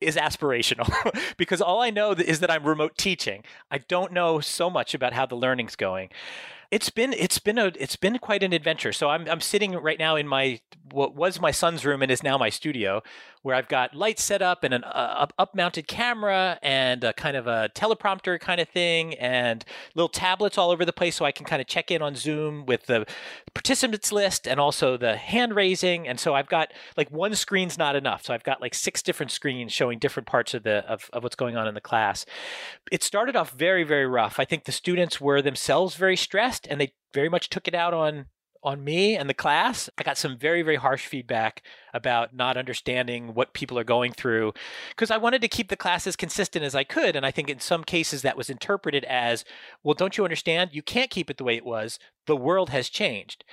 is 0.00 0.16
aspirational 0.16 0.90
because 1.36 1.60
all 1.60 1.80
I 1.80 1.90
know 1.90 2.12
is 2.12 2.40
that 2.40 2.50
I'm 2.50 2.64
remote 2.64 2.98
teaching. 2.98 3.44
I 3.70 3.78
don't 3.78 4.12
know 4.12 4.40
so 4.40 4.68
much 4.68 4.94
about 4.94 5.12
how 5.12 5.26
the 5.26 5.36
learning's 5.36 5.76
going 5.76 6.10
It's 6.74 6.90
been 6.90 7.12
it's 7.12 7.38
been 7.38 7.56
a 7.56 7.66
it's 7.78 7.94
been 7.94 8.18
quite 8.18 8.42
an 8.42 8.52
adventure. 8.52 8.92
So 8.92 9.08
I'm 9.08 9.28
I'm 9.28 9.40
sitting 9.40 9.74
right 9.74 9.96
now 9.96 10.16
in 10.16 10.26
my 10.26 10.58
what 10.90 11.14
was 11.14 11.40
my 11.40 11.52
son's 11.52 11.84
room 11.84 12.02
and 12.02 12.10
is 12.10 12.24
now 12.24 12.36
my 12.36 12.50
studio, 12.50 13.00
where 13.42 13.54
I've 13.54 13.68
got 13.68 13.94
lights 13.94 14.24
set 14.24 14.42
up 14.42 14.64
and 14.64 14.74
an 14.74 14.84
uh, 14.84 15.26
up 15.38 15.54
mounted 15.54 15.86
camera 15.86 16.58
and 16.62 17.04
a 17.04 17.12
kind 17.12 17.36
of 17.36 17.46
a 17.46 17.70
teleprompter 17.74 18.40
kind 18.40 18.60
of 18.60 18.68
thing 18.68 19.14
and 19.14 19.64
little 19.94 20.08
tablets 20.08 20.58
all 20.58 20.70
over 20.70 20.84
the 20.84 20.92
place 20.92 21.16
so 21.16 21.24
I 21.24 21.30
can 21.30 21.46
kind 21.46 21.60
of 21.60 21.68
check 21.68 21.90
in 21.90 22.02
on 22.02 22.16
Zoom 22.16 22.66
with 22.66 22.86
the 22.86 23.06
participants 23.54 24.10
list 24.10 24.48
and 24.48 24.58
also 24.58 24.96
the 24.96 25.16
hand 25.16 25.54
raising. 25.54 26.08
And 26.08 26.18
so 26.18 26.34
I've 26.34 26.48
got 26.48 26.72
like 26.96 27.10
one 27.10 27.34
screen's 27.34 27.78
not 27.78 27.94
enough. 27.94 28.24
So 28.24 28.34
I've 28.34 28.44
got 28.44 28.60
like 28.60 28.74
six 28.74 29.00
different 29.00 29.30
screens 29.30 29.72
showing 29.72 29.98
different 30.00 30.26
parts 30.26 30.54
of 30.54 30.64
the 30.64 30.84
of, 30.88 31.08
of 31.12 31.22
what's 31.22 31.36
going 31.36 31.56
on 31.56 31.68
in 31.68 31.74
the 31.74 31.80
class. 31.80 32.26
It 32.90 33.02
started 33.02 33.36
off 33.36 33.50
very, 33.50 33.84
very 33.84 34.06
rough. 34.06 34.40
I 34.40 34.44
think 34.44 34.64
the 34.64 34.72
students 34.72 35.20
were 35.20 35.40
themselves 35.40 35.94
very 35.94 36.16
stressed 36.16 36.63
and 36.68 36.80
they 36.80 36.94
very 37.12 37.28
much 37.28 37.50
took 37.50 37.68
it 37.68 37.74
out 37.74 37.94
on 37.94 38.26
on 38.64 38.82
me 38.82 39.14
and 39.14 39.28
the 39.28 39.34
class. 39.34 39.90
I 39.98 40.02
got 40.02 40.16
some 40.16 40.38
very, 40.38 40.62
very 40.62 40.76
harsh 40.76 41.06
feedback 41.06 41.62
about 41.92 42.34
not 42.34 42.56
understanding 42.56 43.34
what 43.34 43.52
people 43.52 43.78
are 43.78 43.84
going 43.84 44.12
through 44.12 44.54
because 44.88 45.10
I 45.10 45.18
wanted 45.18 45.42
to 45.42 45.48
keep 45.48 45.68
the 45.68 45.76
class 45.76 46.06
as 46.06 46.16
consistent 46.16 46.64
as 46.64 46.74
I 46.74 46.82
could. 46.82 47.14
And 47.14 47.26
I 47.26 47.30
think 47.30 47.50
in 47.50 47.60
some 47.60 47.84
cases 47.84 48.22
that 48.22 48.38
was 48.38 48.48
interpreted 48.48 49.04
as, 49.04 49.44
well, 49.82 49.94
don't 49.94 50.16
you 50.16 50.24
understand? 50.24 50.70
You 50.72 50.82
can't 50.82 51.10
keep 51.10 51.28
it 51.28 51.36
the 51.36 51.44
way 51.44 51.56
it 51.56 51.66
was. 51.66 51.98
The 52.26 52.36
world 52.36 52.70
has 52.70 52.88
changed. 52.88 53.44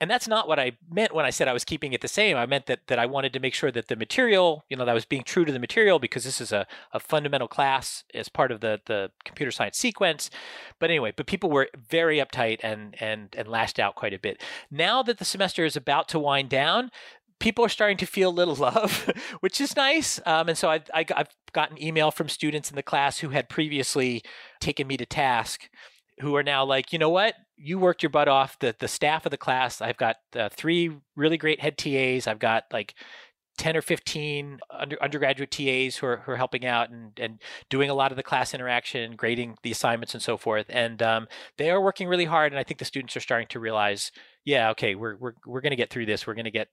And 0.00 0.10
that's 0.10 0.28
not 0.28 0.46
what 0.46 0.60
I 0.60 0.72
meant 0.90 1.14
when 1.14 1.24
I 1.24 1.30
said 1.30 1.48
I 1.48 1.52
was 1.52 1.64
keeping 1.64 1.92
it 1.92 2.00
the 2.00 2.08
same. 2.08 2.36
I 2.36 2.46
meant 2.46 2.66
that 2.66 2.86
that 2.86 2.98
I 2.98 3.06
wanted 3.06 3.32
to 3.32 3.40
make 3.40 3.54
sure 3.54 3.70
that 3.72 3.88
the 3.88 3.96
material, 3.96 4.64
you 4.68 4.76
know, 4.76 4.84
that 4.84 4.90
I 4.90 4.94
was 4.94 5.04
being 5.04 5.24
true 5.24 5.44
to 5.44 5.52
the 5.52 5.58
material 5.58 5.98
because 5.98 6.24
this 6.24 6.40
is 6.40 6.52
a, 6.52 6.66
a 6.92 7.00
fundamental 7.00 7.48
class 7.48 8.04
as 8.14 8.28
part 8.28 8.52
of 8.52 8.60
the 8.60 8.80
the 8.86 9.10
computer 9.24 9.50
science 9.50 9.76
sequence. 9.76 10.30
But 10.78 10.90
anyway, 10.90 11.12
but 11.16 11.26
people 11.26 11.50
were 11.50 11.68
very 11.76 12.18
uptight 12.18 12.60
and 12.62 12.94
and 13.00 13.34
and 13.36 13.48
lashed 13.48 13.78
out 13.78 13.96
quite 13.96 14.14
a 14.14 14.18
bit. 14.18 14.40
Now 14.70 15.02
that 15.02 15.18
the 15.18 15.24
semester 15.24 15.64
is 15.64 15.76
about 15.76 16.08
to 16.10 16.18
wind 16.18 16.48
down, 16.48 16.90
people 17.38 17.64
are 17.64 17.68
starting 17.68 17.96
to 17.98 18.06
feel 18.06 18.30
a 18.30 18.30
little 18.30 18.54
love, 18.56 19.12
which 19.40 19.60
is 19.60 19.76
nice. 19.76 20.20
Um, 20.26 20.48
and 20.48 20.58
so 20.58 20.70
I, 20.70 20.82
I, 20.94 21.06
I've 21.14 21.34
gotten 21.52 21.82
email 21.82 22.10
from 22.10 22.28
students 22.28 22.70
in 22.70 22.76
the 22.76 22.82
class 22.82 23.18
who 23.18 23.30
had 23.30 23.48
previously 23.48 24.22
taken 24.60 24.86
me 24.86 24.96
to 24.96 25.06
task 25.06 25.68
who 26.20 26.36
are 26.36 26.42
now 26.42 26.64
like, 26.64 26.92
you 26.92 26.98
know 26.98 27.10
what? 27.10 27.34
You 27.56 27.78
worked 27.78 28.02
your 28.02 28.10
butt 28.10 28.28
off. 28.28 28.58
The 28.58 28.74
the 28.78 28.88
staff 28.88 29.26
of 29.26 29.30
the 29.30 29.36
class. 29.36 29.80
I've 29.80 29.96
got 29.96 30.16
uh, 30.36 30.48
three 30.48 30.90
really 31.16 31.36
great 31.36 31.60
head 31.60 31.78
TAs. 31.78 32.26
I've 32.26 32.38
got 32.38 32.64
like 32.72 32.94
10 33.58 33.76
or 33.76 33.82
15 33.82 34.60
under, 34.70 35.02
undergraduate 35.02 35.50
TAs 35.50 35.96
who 35.96 36.06
are, 36.06 36.18
who 36.18 36.32
are 36.32 36.36
helping 36.36 36.64
out 36.64 36.90
and, 36.90 37.10
and 37.18 37.40
doing 37.68 37.90
a 37.90 37.94
lot 37.94 38.12
of 38.12 38.16
the 38.16 38.22
class 38.22 38.54
interaction, 38.54 39.16
grading 39.16 39.58
the 39.62 39.72
assignments 39.72 40.14
and 40.14 40.22
so 40.22 40.36
forth. 40.36 40.66
And 40.68 41.02
um, 41.02 41.26
they 41.56 41.68
are 41.70 41.80
working 41.80 42.06
really 42.06 42.24
hard. 42.24 42.52
And 42.52 42.58
I 42.58 42.62
think 42.62 42.78
the 42.78 42.84
students 42.84 43.16
are 43.16 43.20
starting 43.20 43.48
to 43.48 43.60
realize, 43.60 44.12
yeah, 44.44 44.70
okay, 44.70 44.94
we're, 44.94 45.16
we're, 45.16 45.32
we're 45.44 45.60
going 45.60 45.72
to 45.72 45.76
get 45.76 45.90
through 45.90 46.06
this. 46.06 46.26
We're 46.26 46.34
going 46.34 46.44
to 46.44 46.52
get, 46.52 46.68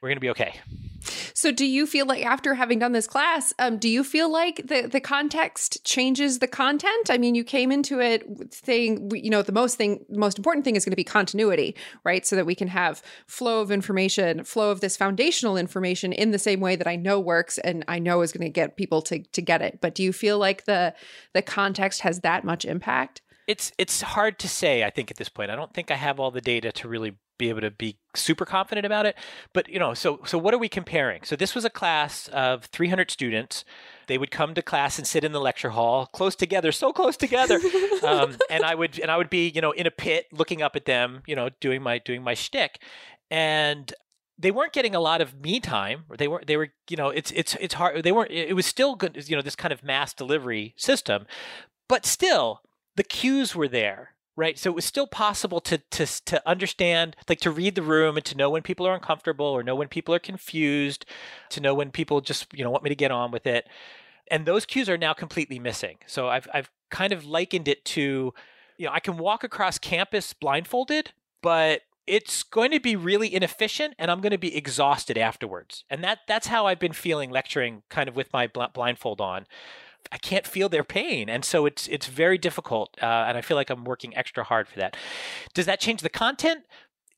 we're 0.00 0.08
going 0.08 0.16
to 0.16 0.20
be 0.20 0.30
okay. 0.30 0.60
So, 1.34 1.52
do 1.52 1.66
you 1.66 1.86
feel 1.86 2.06
like 2.06 2.24
after 2.24 2.54
having 2.54 2.78
done 2.78 2.92
this 2.92 3.06
class, 3.06 3.52
um, 3.58 3.78
do 3.78 3.88
you 3.88 4.02
feel 4.02 4.30
like 4.30 4.66
the 4.66 4.88
the 4.90 5.00
context 5.00 5.84
changes 5.84 6.38
the 6.38 6.48
content? 6.48 7.10
I 7.10 7.18
mean, 7.18 7.34
you 7.34 7.44
came 7.44 7.70
into 7.70 8.00
it 8.00 8.24
saying, 8.52 9.10
you 9.12 9.30
know, 9.30 9.42
the 9.42 9.52
most 9.52 9.76
thing, 9.76 10.04
most 10.08 10.38
important 10.38 10.64
thing 10.64 10.76
is 10.76 10.84
going 10.84 10.92
to 10.92 10.96
be 10.96 11.04
continuity, 11.04 11.76
right? 12.04 12.26
So 12.26 12.36
that 12.36 12.46
we 12.46 12.54
can 12.54 12.68
have 12.68 13.02
flow 13.26 13.60
of 13.60 13.70
information, 13.70 14.44
flow 14.44 14.70
of 14.70 14.80
this 14.80 14.96
foundational 14.96 15.56
information 15.56 16.12
in 16.12 16.30
the 16.30 16.38
same 16.38 16.60
way 16.60 16.76
that 16.76 16.86
I 16.86 16.96
know 16.96 17.20
works 17.20 17.58
and 17.58 17.84
I 17.86 17.98
know 17.98 18.22
is 18.22 18.32
going 18.32 18.46
to 18.46 18.52
get 18.52 18.76
people 18.76 19.02
to 19.02 19.22
to 19.22 19.42
get 19.42 19.62
it. 19.62 19.80
But 19.80 19.94
do 19.94 20.02
you 20.02 20.12
feel 20.12 20.38
like 20.38 20.64
the 20.64 20.94
the 21.34 21.42
context 21.42 22.00
has 22.00 22.20
that 22.20 22.44
much 22.44 22.64
impact? 22.64 23.22
It's 23.46 23.72
it's 23.78 24.00
hard 24.00 24.38
to 24.40 24.48
say. 24.48 24.84
I 24.84 24.90
think 24.90 25.10
at 25.10 25.18
this 25.18 25.28
point, 25.28 25.50
I 25.50 25.56
don't 25.56 25.72
think 25.72 25.90
I 25.90 25.96
have 25.96 26.18
all 26.18 26.30
the 26.30 26.40
data 26.40 26.72
to 26.72 26.88
really 26.88 27.14
be 27.38 27.48
able 27.48 27.60
to 27.60 27.70
be 27.70 27.98
super 28.14 28.44
confident 28.44 28.86
about 28.86 29.06
it. 29.06 29.16
But 29.52 29.68
you 29.68 29.78
know, 29.78 29.94
so 29.94 30.20
so 30.24 30.38
what 30.38 30.54
are 30.54 30.58
we 30.58 30.68
comparing? 30.68 31.22
So 31.24 31.36
this 31.36 31.54
was 31.54 31.64
a 31.64 31.70
class 31.70 32.28
of 32.28 32.64
300 32.66 33.10
students. 33.10 33.64
They 34.06 34.18
would 34.18 34.30
come 34.30 34.54
to 34.54 34.62
class 34.62 34.98
and 34.98 35.06
sit 35.06 35.24
in 35.24 35.32
the 35.32 35.40
lecture 35.40 35.70
hall, 35.70 36.06
close 36.06 36.36
together, 36.36 36.72
so 36.72 36.92
close 36.92 37.16
together. 37.16 37.60
um, 38.04 38.36
and 38.50 38.64
I 38.64 38.74
would 38.74 38.98
and 38.98 39.10
I 39.10 39.16
would 39.16 39.30
be 39.30 39.48
you 39.48 39.60
know 39.60 39.72
in 39.72 39.86
a 39.86 39.90
pit 39.90 40.26
looking 40.32 40.62
up 40.62 40.76
at 40.76 40.84
them, 40.84 41.22
you 41.26 41.36
know, 41.36 41.50
doing 41.60 41.82
my 41.82 41.98
doing 41.98 42.22
my 42.22 42.34
shtick, 42.34 42.80
and 43.30 43.92
they 44.38 44.50
weren't 44.50 44.72
getting 44.72 44.94
a 44.94 45.00
lot 45.00 45.20
of 45.20 45.40
me 45.40 45.60
time. 45.60 46.04
They 46.16 46.28
were 46.28 46.42
they 46.46 46.56
were 46.56 46.68
you 46.88 46.96
know 46.96 47.08
it's 47.08 47.30
it's 47.32 47.56
it's 47.60 47.74
hard. 47.74 48.02
They 48.02 48.12
weren't. 48.12 48.30
It 48.30 48.54
was 48.54 48.66
still 48.66 48.94
good. 48.94 49.28
You 49.28 49.36
know 49.36 49.42
this 49.42 49.56
kind 49.56 49.72
of 49.72 49.82
mass 49.82 50.12
delivery 50.12 50.74
system, 50.76 51.26
but 51.88 52.06
still 52.06 52.62
the 52.96 53.04
cues 53.04 53.54
were 53.54 53.68
there 53.68 54.15
right? 54.36 54.58
So 54.58 54.70
it 54.70 54.76
was 54.76 54.84
still 54.84 55.06
possible 55.06 55.60
to 55.62 55.78
to 55.78 56.06
to 56.24 56.48
understand 56.48 57.16
like 57.28 57.40
to 57.40 57.50
read 57.50 57.74
the 57.74 57.82
room 57.82 58.16
and 58.16 58.24
to 58.26 58.36
know 58.36 58.50
when 58.50 58.62
people 58.62 58.86
are 58.86 58.94
uncomfortable 58.94 59.46
or 59.46 59.62
know 59.62 59.74
when 59.74 59.88
people 59.88 60.14
are 60.14 60.18
confused 60.20 61.06
to 61.50 61.60
know 61.60 61.74
when 61.74 61.90
people 61.90 62.20
just 62.20 62.46
you 62.52 62.62
know 62.62 62.70
want 62.70 62.84
me 62.84 62.90
to 62.90 62.96
get 62.96 63.10
on 63.10 63.30
with 63.30 63.46
it. 63.46 63.66
And 64.30 64.44
those 64.44 64.66
cues 64.66 64.88
are 64.88 64.98
now 64.98 65.14
completely 65.14 65.58
missing. 65.58 65.98
So 66.06 66.28
i've 66.28 66.46
i've 66.52 66.70
kind 66.90 67.12
of 67.12 67.24
likened 67.24 67.66
it 67.66 67.84
to 67.84 68.32
you 68.76 68.86
know 68.86 68.92
i 68.92 69.00
can 69.00 69.16
walk 69.16 69.42
across 69.42 69.78
campus 69.78 70.32
blindfolded 70.32 71.10
but 71.42 71.82
it's 72.06 72.44
going 72.44 72.70
to 72.70 72.78
be 72.78 72.94
really 72.94 73.34
inefficient 73.34 73.94
and 73.98 74.10
i'm 74.10 74.20
going 74.20 74.32
to 74.32 74.38
be 74.38 74.56
exhausted 74.56 75.18
afterwards. 75.18 75.84
And 75.90 76.04
that 76.04 76.20
that's 76.28 76.48
how 76.48 76.66
i've 76.66 76.78
been 76.78 76.92
feeling 76.92 77.30
lecturing 77.30 77.82
kind 77.88 78.08
of 78.08 78.14
with 78.14 78.32
my 78.32 78.46
blindfold 78.46 79.20
on 79.20 79.46
I 80.12 80.18
can't 80.18 80.46
feel 80.46 80.68
their 80.68 80.84
pain, 80.84 81.28
and 81.28 81.44
so 81.44 81.66
it's 81.66 81.88
it's 81.88 82.06
very 82.06 82.38
difficult. 82.38 82.96
Uh, 83.02 83.26
and 83.28 83.36
I 83.36 83.40
feel 83.40 83.56
like 83.56 83.70
I'm 83.70 83.84
working 83.84 84.16
extra 84.16 84.44
hard 84.44 84.68
for 84.68 84.78
that. 84.78 84.96
Does 85.54 85.66
that 85.66 85.80
change 85.80 86.02
the 86.02 86.08
content? 86.08 86.64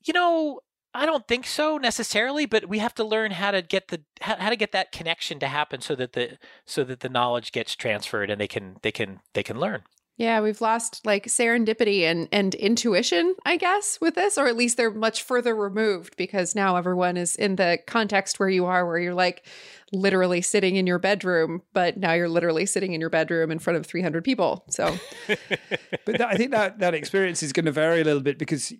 You 0.05 0.13
know, 0.13 0.61
I 0.93 1.05
don't 1.05 1.27
think 1.27 1.45
so 1.45 1.77
necessarily, 1.77 2.45
but 2.45 2.67
we 2.67 2.79
have 2.79 2.95
to 2.95 3.03
learn 3.03 3.31
how 3.31 3.51
to 3.51 3.61
get 3.61 3.89
the 3.89 4.01
how, 4.21 4.35
how 4.37 4.49
to 4.49 4.55
get 4.55 4.71
that 4.71 4.91
connection 4.91 5.39
to 5.39 5.47
happen 5.47 5.81
so 5.81 5.95
that 5.95 6.13
the 6.13 6.37
so 6.65 6.83
that 6.83 7.01
the 7.01 7.09
knowledge 7.09 7.51
gets 7.51 7.75
transferred 7.75 8.29
and 8.29 8.41
they 8.41 8.47
can 8.47 8.77
they 8.81 8.91
can 8.91 9.19
they 9.33 9.43
can 9.43 9.59
learn. 9.59 9.83
Yeah, 10.19 10.41
we've 10.41 10.59
lost 10.59 11.05
like 11.05 11.27
serendipity 11.27 12.01
and 12.01 12.27
and 12.33 12.53
intuition, 12.53 13.35
I 13.45 13.55
guess, 13.55 13.99
with 14.01 14.15
this, 14.15 14.37
or 14.37 14.47
at 14.47 14.57
least 14.57 14.75
they're 14.75 14.91
much 14.91 15.23
further 15.23 15.55
removed 15.55 16.17
because 16.17 16.55
now 16.55 16.75
everyone 16.75 17.15
is 17.15 17.37
in 17.37 17.55
the 17.55 17.79
context 17.87 18.37
where 18.37 18.49
you 18.49 18.65
are, 18.65 18.85
where 18.85 18.99
you're 18.99 19.13
like 19.13 19.45
literally 19.93 20.41
sitting 20.41 20.75
in 20.75 20.85
your 20.85 20.99
bedroom, 20.99 21.61
but 21.71 21.95
now 21.95 22.11
you're 22.11 22.27
literally 22.27 22.65
sitting 22.65 22.91
in 22.91 22.99
your 22.99 23.09
bedroom 23.09 23.49
in 23.49 23.59
front 23.59 23.77
of 23.77 23.85
300 23.85 24.21
people. 24.25 24.65
So, 24.69 24.93
but 25.27 26.17
that, 26.17 26.27
I 26.27 26.35
think 26.35 26.51
that 26.51 26.79
that 26.79 26.93
experience 26.93 27.41
is 27.41 27.53
going 27.53 27.65
to 27.65 27.71
vary 27.71 28.01
a 28.01 28.03
little 28.03 28.21
bit 28.21 28.37
because 28.37 28.73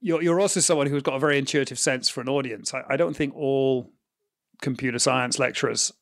you're 0.00 0.22
you're 0.22 0.40
also 0.40 0.60
someone 0.60 0.86
who's 0.86 1.02
got 1.02 1.16
a 1.16 1.20
very 1.20 1.36
intuitive 1.36 1.78
sense 1.78 2.08
for 2.08 2.22
an 2.22 2.30
audience. 2.30 2.72
I, 2.72 2.82
I 2.88 2.96
don't 2.96 3.14
think 3.14 3.36
all 3.36 3.92
computer 4.62 4.98
science 4.98 5.38
lecturers 5.38 5.92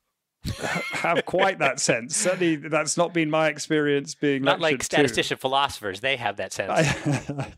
have 0.93 1.25
quite 1.25 1.59
that 1.59 1.81
sense. 1.81 2.17
Certainly, 2.17 2.57
that's 2.57 2.97
not 2.97 3.13
been 3.13 3.31
my 3.31 3.49
experience 3.49 4.15
being 4.15 4.43
not 4.43 4.61
like 4.61 4.83
statistician 4.83 5.37
to. 5.37 5.41
philosophers. 5.41 6.01
They 6.01 6.17
have 6.17 6.37
that 6.37 6.53
sense. 6.53 6.71
I, 6.71 7.53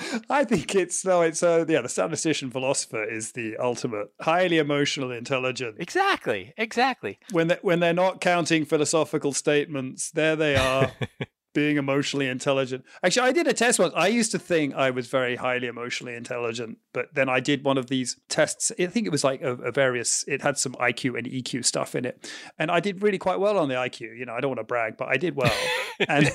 I 0.30 0.44
think 0.44 0.74
it's 0.74 1.04
no, 1.04 1.22
it's 1.22 1.42
uh, 1.42 1.64
yeah. 1.68 1.80
The 1.80 1.88
statistician 1.88 2.50
philosopher 2.50 3.04
is 3.04 3.32
the 3.32 3.56
ultimate, 3.56 4.08
highly 4.20 4.58
emotional, 4.58 5.10
intelligent. 5.10 5.76
Exactly, 5.78 6.52
exactly. 6.56 7.18
When 7.32 7.48
they 7.48 7.58
when 7.62 7.80
they're 7.80 7.92
not 7.92 8.20
counting 8.20 8.64
philosophical 8.64 9.32
statements, 9.32 10.10
there 10.10 10.36
they 10.36 10.56
are, 10.56 10.92
being 11.58 11.76
emotionally 11.76 12.28
intelligent. 12.28 12.84
Actually, 13.02 13.28
I 13.28 13.32
did 13.32 13.48
a 13.48 13.52
test 13.52 13.80
once. 13.80 13.92
I 13.96 14.06
used 14.06 14.30
to 14.30 14.38
think 14.38 14.76
I 14.76 14.90
was 14.90 15.08
very 15.08 15.34
highly 15.34 15.66
emotionally 15.66 16.14
intelligent, 16.14 16.78
but 16.92 17.12
then 17.14 17.28
I 17.28 17.40
did 17.40 17.64
one 17.64 17.76
of 17.76 17.88
these 17.88 18.16
tests. 18.28 18.70
I 18.78 18.86
think 18.86 19.08
it 19.08 19.10
was 19.10 19.24
like 19.24 19.42
a, 19.42 19.54
a, 19.54 19.72
various. 19.72 20.24
It 20.28 20.40
had 20.40 20.56
some 20.56 20.74
IQ 20.74 21.18
and 21.18 21.26
EQ 21.26 21.64
stuff 21.64 21.96
in 21.96 22.04
it, 22.04 22.30
and 22.60 22.70
I 22.70 22.78
did 22.78 23.02
really 23.02 23.18
quite 23.18 23.40
well 23.40 23.58
on 23.58 23.68
the 23.68 23.74
IQ. 23.74 24.16
You 24.16 24.24
know, 24.24 24.34
I 24.34 24.40
don't 24.40 24.50
want 24.50 24.60
to 24.60 24.64
brag, 24.64 24.96
but 24.96 25.08
I 25.08 25.16
did 25.16 25.34
well. 25.34 25.52
and 26.08 26.30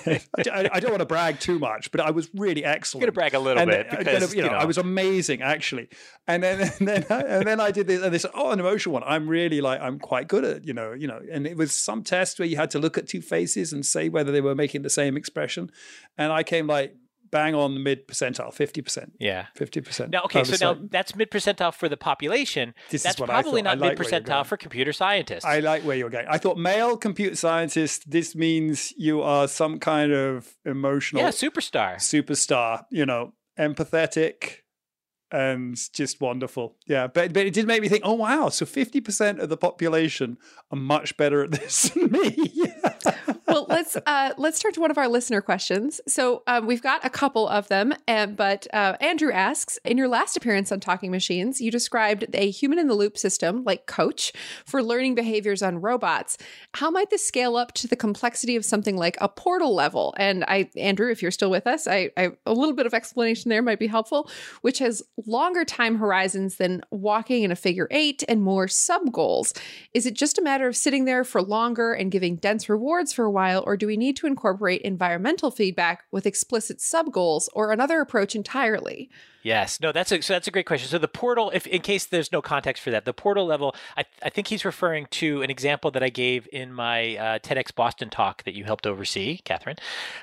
I, 0.51 0.69
I, 0.73 0.79
don't 0.81 0.91
want 0.91 0.99
to 0.99 1.05
brag 1.05 1.39
too 1.39 1.57
much, 1.57 1.89
but 1.91 2.01
I 2.01 2.11
was 2.11 2.29
really 2.33 2.65
excellent. 2.65 3.01
You're 3.01 3.11
gonna 3.11 3.15
brag 3.15 3.33
a 3.33 3.39
little 3.39 3.61
and 3.61 3.71
bit 3.71 3.89
because 3.89 4.35
you 4.35 4.41
know, 4.41 4.47
you 4.47 4.51
know, 4.51 4.57
I 4.57 4.65
was 4.65 4.77
amazing 4.77 5.41
actually. 5.41 5.87
And 6.27 6.43
then 6.43 6.59
and 6.79 6.87
then 6.87 7.05
and 7.09 7.47
then 7.47 7.61
I 7.61 7.71
did 7.71 7.87
this, 7.87 8.01
and 8.03 8.13
they 8.13 8.17
said, 8.17 8.31
"Oh, 8.33 8.51
an 8.51 8.59
emotional 8.59 8.93
one. 8.93 9.03
I'm 9.05 9.29
really 9.29 9.61
like 9.61 9.79
I'm 9.79 9.99
quite 9.99 10.27
good 10.27 10.43
at 10.43 10.67
you 10.67 10.73
know 10.73 10.91
you 10.91 11.07
know." 11.07 11.21
And 11.31 11.47
it 11.47 11.55
was 11.55 11.71
some 11.71 12.03
test 12.03 12.39
where 12.39 12.47
you 12.47 12.57
had 12.57 12.71
to 12.71 12.79
look 12.79 12.97
at 12.97 13.07
two 13.07 13.21
faces 13.21 13.71
and 13.71 13.85
say 13.85 14.09
whether 14.09 14.33
they 14.33 14.41
were 14.41 14.55
making 14.55 14.81
the 14.81 14.89
same 14.89 15.12
same 15.13 15.17
expression. 15.17 15.71
And 16.17 16.31
I 16.31 16.43
came 16.43 16.67
like 16.67 16.95
bang 17.33 17.55
on 17.55 17.73
the 17.73 17.79
mid 17.79 18.07
percentile, 18.07 18.53
50%. 18.53 19.09
Yeah. 19.19 19.47
50%. 19.57 20.11
Now, 20.11 20.21
okay, 20.25 20.43
so 20.43 20.73
now 20.73 20.79
that's 20.91 21.15
mid 21.15 21.31
percentile 21.31 21.73
for 21.73 21.89
the 21.89 21.97
population. 21.97 22.75
This 22.91 23.01
that's 23.01 23.15
probably 23.15 23.63
not 23.63 23.79
like 23.79 23.97
mid 23.97 24.07
percentile 24.07 24.45
for 24.45 24.55
computer 24.55 24.93
scientists. 24.93 25.43
I 25.43 25.59
like 25.59 25.81
where 25.81 25.97
you're 25.97 26.11
going. 26.11 26.27
I 26.29 26.37
thought 26.37 26.57
male 26.57 26.95
computer 26.95 27.35
scientist, 27.35 28.09
this 28.09 28.35
means 28.35 28.93
you 28.97 29.23
are 29.23 29.47
some 29.47 29.79
kind 29.79 30.13
of 30.13 30.55
emotional. 30.63 31.23
Yeah, 31.23 31.29
superstar. 31.29 31.95
Superstar, 31.95 32.85
you 32.91 33.05
know, 33.05 33.33
empathetic 33.57 34.57
and 35.31 35.75
just 35.91 36.21
wonderful. 36.21 36.77
Yeah, 36.85 37.07
but, 37.07 37.33
but 37.33 37.47
it 37.47 37.55
did 37.55 37.65
make 37.65 37.81
me 37.81 37.89
think, 37.89 38.03
oh, 38.05 38.13
wow, 38.13 38.49
so 38.49 38.65
50% 38.65 39.39
of 39.39 39.49
the 39.49 39.57
population 39.57 40.37
are 40.69 40.77
much 40.77 41.17
better 41.17 41.43
at 41.43 41.51
this 41.51 41.89
than 41.95 42.11
me. 42.11 42.51
well, 43.53 43.65
let's 43.69 43.95
uh, 44.05 44.33
let's 44.37 44.59
turn 44.59 44.73
to 44.73 44.81
one 44.81 44.91
of 44.91 44.97
our 44.97 45.07
listener 45.07 45.41
questions. 45.41 46.01
So 46.07 46.43
um, 46.47 46.65
we've 46.65 46.81
got 46.81 47.05
a 47.05 47.09
couple 47.09 47.47
of 47.47 47.67
them, 47.67 47.93
and, 48.07 48.35
but 48.35 48.67
uh, 48.73 48.97
Andrew 48.99 49.31
asks: 49.31 49.77
In 49.85 49.97
your 49.97 50.07
last 50.07 50.35
appearance 50.35 50.71
on 50.71 50.79
Talking 50.79 51.11
Machines, 51.11 51.61
you 51.61 51.71
described 51.71 52.25
a 52.33 52.49
human-in-the-loop 52.49 53.17
system 53.17 53.63
like 53.63 53.85
Coach 53.85 54.33
for 54.65 54.81
learning 54.81 55.15
behaviors 55.15 55.61
on 55.61 55.81
robots. 55.81 56.37
How 56.73 56.89
might 56.89 57.09
this 57.09 57.25
scale 57.25 57.55
up 57.55 57.73
to 57.73 57.87
the 57.87 57.95
complexity 57.95 58.55
of 58.55 58.65
something 58.65 58.97
like 58.97 59.17
a 59.21 59.29
portal 59.29 59.75
level? 59.75 60.13
And 60.17 60.43
I, 60.47 60.69
Andrew, 60.75 61.11
if 61.11 61.21
you're 61.21 61.31
still 61.31 61.51
with 61.51 61.67
us, 61.67 61.87
I, 61.87 62.09
I 62.17 62.31
a 62.45 62.53
little 62.53 62.75
bit 62.75 62.85
of 62.85 62.93
explanation 62.93 63.49
there 63.49 63.61
might 63.61 63.79
be 63.79 63.87
helpful, 63.87 64.29
which 64.61 64.79
has 64.79 65.03
longer 65.27 65.63
time 65.63 65.97
horizons 65.97 66.55
than 66.55 66.81
walking 66.89 67.43
in 67.43 67.51
a 67.51 67.55
figure 67.55 67.87
eight 67.91 68.23
and 68.27 68.41
more 68.41 68.67
sub 68.67 69.11
goals. 69.11 69.53
Is 69.93 70.05
it 70.05 70.15
just 70.15 70.39
a 70.39 70.41
matter 70.41 70.67
of 70.67 70.75
sitting 70.75 71.05
there 71.05 71.23
for 71.23 71.41
longer 71.41 71.93
and 71.93 72.11
giving 72.11 72.37
dense 72.37 72.67
rewards 72.67 73.13
for 73.13 73.25
a 73.25 73.31
while, 73.31 73.42
or 73.51 73.77
do 73.77 73.87
we 73.87 73.97
need 73.97 74.15
to 74.17 74.27
incorporate 74.27 74.81
environmental 74.81 75.51
feedback 75.51 76.03
with 76.11 76.25
explicit 76.25 76.79
sub 76.79 77.11
goals 77.11 77.49
or 77.53 77.71
another 77.71 77.99
approach 77.99 78.35
entirely? 78.35 79.09
Yes, 79.43 79.81
no, 79.81 79.91
that's 79.91 80.09
a 80.13 80.21
so 80.21 80.33
that's 80.33 80.47
a 80.47 80.51
great 80.51 80.65
question. 80.65 80.87
So 80.87 80.97
the 80.97 81.09
portal, 81.09 81.51
if 81.53 81.67
in 81.67 81.81
case 81.81 82.05
there's 82.05 82.31
no 82.31 82.41
context 82.41 82.81
for 82.81 82.91
that, 82.91 83.03
the 83.03 83.13
portal 83.13 83.45
level, 83.45 83.75
I, 83.97 84.05
I 84.23 84.29
think 84.29 84.47
he's 84.47 84.63
referring 84.63 85.07
to 85.11 85.41
an 85.41 85.49
example 85.49 85.91
that 85.91 86.01
I 86.01 86.07
gave 86.07 86.47
in 86.53 86.71
my 86.71 87.17
uh, 87.17 87.39
TEDx 87.39 87.75
Boston 87.75 88.09
talk 88.09 88.43
that 88.43 88.53
you 88.53 88.63
helped 88.63 88.87
oversee, 88.87 89.39
Katherine, 89.43 89.75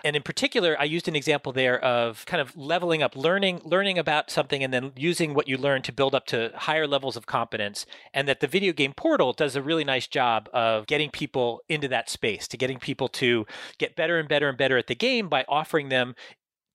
and 0.05 0.17
in 0.17 0.23
particular, 0.23 0.75
I 0.81 0.85
used 0.85 1.07
an 1.07 1.15
example 1.15 1.53
there 1.53 1.79
of 1.85 2.25
kind 2.25 2.41
of 2.41 2.57
leveling 2.57 3.03
up, 3.03 3.15
learning 3.15 3.61
learning 3.63 3.99
about 3.99 4.31
something, 4.31 4.65
and 4.65 4.73
then 4.73 4.93
using 4.97 5.35
what 5.35 5.47
you 5.47 5.59
learn 5.59 5.83
to 5.83 5.93
build 5.93 6.15
up 6.15 6.25
to 6.27 6.51
higher 6.55 6.87
levels 6.87 7.15
of 7.15 7.27
competence, 7.27 7.85
and 8.15 8.27
that 8.27 8.41
the 8.41 8.47
video 8.47 8.73
game 8.73 8.95
portal 8.95 9.35
does 9.35 9.55
a 9.55 9.61
really 9.63 9.85
nice 9.85 10.07
job 10.07 10.49
of 10.55 10.87
getting 10.87 11.11
people 11.11 11.61
into 11.69 11.89
that 11.89 12.09
space, 12.09 12.49
to 12.49 12.57
getting 12.57 12.79
people 12.79 13.09
to 13.09 13.45
get 13.77 13.95
better 13.97 14.19
and 14.19 14.31
better 14.31 14.49
and 14.49 14.57
better 14.57 14.79
at 14.79 14.87
the 14.87 14.95
game 14.95 15.29
by 15.29 15.45
offering 15.47 15.91
them 15.91 16.15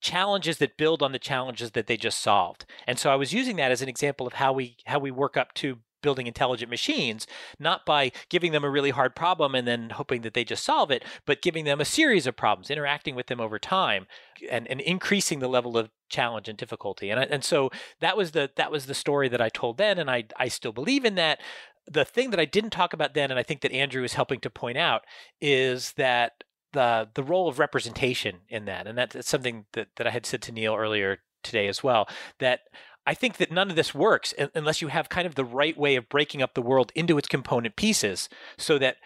challenges 0.00 0.58
that 0.58 0.76
build 0.76 1.02
on 1.02 1.12
the 1.12 1.18
challenges 1.18 1.72
that 1.72 1.86
they 1.86 1.96
just 1.96 2.20
solved. 2.20 2.64
And 2.86 2.98
so 2.98 3.10
I 3.10 3.16
was 3.16 3.32
using 3.32 3.56
that 3.56 3.70
as 3.70 3.82
an 3.82 3.88
example 3.88 4.26
of 4.26 4.34
how 4.34 4.52
we 4.52 4.76
how 4.86 4.98
we 4.98 5.10
work 5.10 5.36
up 5.36 5.54
to 5.54 5.78
building 6.02 6.28
intelligent 6.28 6.70
machines, 6.70 7.26
not 7.58 7.84
by 7.84 8.12
giving 8.28 8.52
them 8.52 8.62
a 8.62 8.70
really 8.70 8.90
hard 8.90 9.16
problem 9.16 9.56
and 9.56 9.66
then 9.66 9.90
hoping 9.90 10.22
that 10.22 10.34
they 10.34 10.44
just 10.44 10.62
solve 10.62 10.90
it, 10.90 11.04
but 11.24 11.42
giving 11.42 11.64
them 11.64 11.80
a 11.80 11.84
series 11.84 12.28
of 12.28 12.36
problems, 12.36 12.70
interacting 12.70 13.16
with 13.16 13.26
them 13.26 13.40
over 13.40 13.58
time, 13.58 14.06
and, 14.48 14.68
and 14.68 14.80
increasing 14.82 15.40
the 15.40 15.48
level 15.48 15.76
of 15.76 15.90
challenge 16.08 16.48
and 16.48 16.56
difficulty. 16.56 17.10
And 17.10 17.18
I, 17.18 17.24
and 17.24 17.42
so 17.42 17.70
that 18.00 18.16
was 18.16 18.30
the 18.30 18.50
that 18.54 18.70
was 18.70 18.86
the 18.86 18.94
story 18.94 19.28
that 19.28 19.40
I 19.40 19.48
told 19.48 19.78
then, 19.78 19.98
and 19.98 20.08
I 20.08 20.24
I 20.36 20.46
still 20.48 20.72
believe 20.72 21.04
in 21.04 21.16
that. 21.16 21.40
The 21.88 22.04
thing 22.04 22.30
that 22.30 22.40
I 22.40 22.46
didn't 22.46 22.70
talk 22.70 22.92
about 22.92 23.14
then, 23.14 23.30
and 23.30 23.38
I 23.38 23.44
think 23.44 23.60
that 23.60 23.72
Andrew 23.72 24.02
is 24.02 24.14
helping 24.14 24.40
to 24.40 24.50
point 24.50 24.76
out, 24.76 25.04
is 25.40 25.92
that 25.92 26.42
the 26.76 27.08
the 27.14 27.22
role 27.22 27.48
of 27.48 27.58
representation 27.58 28.42
in 28.48 28.66
that, 28.66 28.86
and 28.86 28.96
that's 28.96 29.28
something 29.28 29.64
that, 29.72 29.88
that 29.96 30.06
I 30.06 30.10
had 30.10 30.26
said 30.26 30.42
to 30.42 30.52
Neil 30.52 30.76
earlier 30.76 31.18
today 31.42 31.66
as 31.66 31.82
well. 31.82 32.06
That 32.38 32.60
I 33.06 33.14
think 33.14 33.38
that 33.38 33.50
none 33.50 33.70
of 33.70 33.76
this 33.76 33.94
works 33.94 34.34
unless 34.54 34.82
you 34.82 34.88
have 34.88 35.08
kind 35.08 35.26
of 35.26 35.34
the 35.34 35.44
right 35.44 35.76
way 35.76 35.96
of 35.96 36.08
breaking 36.08 36.42
up 36.42 36.54
the 36.54 36.62
world 36.62 36.92
into 36.94 37.18
its 37.18 37.28
component 37.28 37.76
pieces, 37.76 38.28
so 38.58 38.78
that 38.78 38.96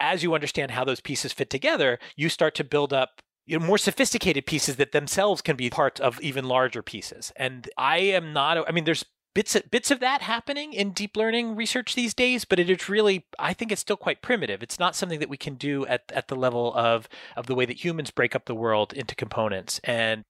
as 0.00 0.22
you 0.22 0.34
understand 0.34 0.72
how 0.72 0.84
those 0.84 1.00
pieces 1.00 1.32
fit 1.32 1.50
together, 1.50 1.98
you 2.16 2.28
start 2.28 2.54
to 2.56 2.64
build 2.64 2.92
up 2.92 3.22
you 3.46 3.58
know, 3.58 3.66
more 3.66 3.78
sophisticated 3.78 4.46
pieces 4.46 4.76
that 4.76 4.92
themselves 4.92 5.42
can 5.42 5.56
be 5.56 5.68
part 5.68 6.00
of 6.00 6.20
even 6.20 6.44
larger 6.46 6.82
pieces. 6.82 7.32
And 7.36 7.68
I 7.76 7.98
am 7.98 8.32
not. 8.32 8.68
I 8.68 8.72
mean, 8.72 8.84
there's 8.84 9.04
bits 9.34 9.54
of, 9.54 9.70
bits 9.70 9.90
of 9.90 10.00
that 10.00 10.22
happening 10.22 10.72
in 10.72 10.92
deep 10.92 11.16
learning 11.16 11.56
research 11.56 11.94
these 11.94 12.14
days, 12.14 12.44
but 12.44 12.58
it 12.58 12.68
is 12.68 12.88
really 12.88 13.26
I 13.38 13.52
think 13.52 13.72
it's 13.72 13.80
still 13.80 13.96
quite 13.96 14.22
primitive. 14.22 14.62
It's 14.62 14.78
not 14.78 14.96
something 14.96 15.20
that 15.20 15.28
we 15.28 15.36
can 15.36 15.54
do 15.54 15.86
at 15.86 16.10
at 16.12 16.28
the 16.28 16.36
level 16.36 16.74
of 16.74 17.08
of 17.36 17.46
the 17.46 17.54
way 17.54 17.66
that 17.66 17.84
humans 17.84 18.10
break 18.10 18.34
up 18.34 18.46
the 18.46 18.54
world 18.54 18.92
into 18.92 19.14
components. 19.14 19.80
And 19.84 20.24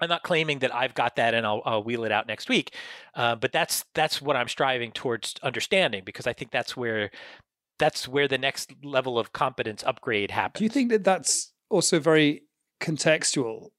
I'm 0.00 0.08
not 0.08 0.22
claiming 0.22 0.58
that 0.58 0.74
I've 0.74 0.94
got 0.94 1.16
that 1.16 1.34
and 1.34 1.46
I'll, 1.46 1.62
I'll 1.64 1.82
wheel 1.82 2.04
it 2.04 2.12
out 2.12 2.26
next 2.26 2.48
week, 2.48 2.74
uh, 3.14 3.34
but 3.34 3.52
that's 3.52 3.84
that's 3.94 4.20
what 4.20 4.36
I'm 4.36 4.48
striving 4.48 4.92
towards 4.92 5.34
understanding 5.42 6.02
because 6.04 6.26
I 6.26 6.32
think 6.32 6.50
that's 6.50 6.76
where 6.76 7.10
that's 7.78 8.08
where 8.08 8.28
the 8.28 8.38
next 8.38 8.72
level 8.82 9.18
of 9.18 9.32
competence 9.32 9.82
upgrade 9.84 10.30
happens. 10.30 10.60
Do 10.60 10.64
you 10.64 10.70
think 10.70 10.90
that 10.90 11.04
that's 11.04 11.52
also 11.68 11.98
very 11.98 12.42
contextual 12.80 13.70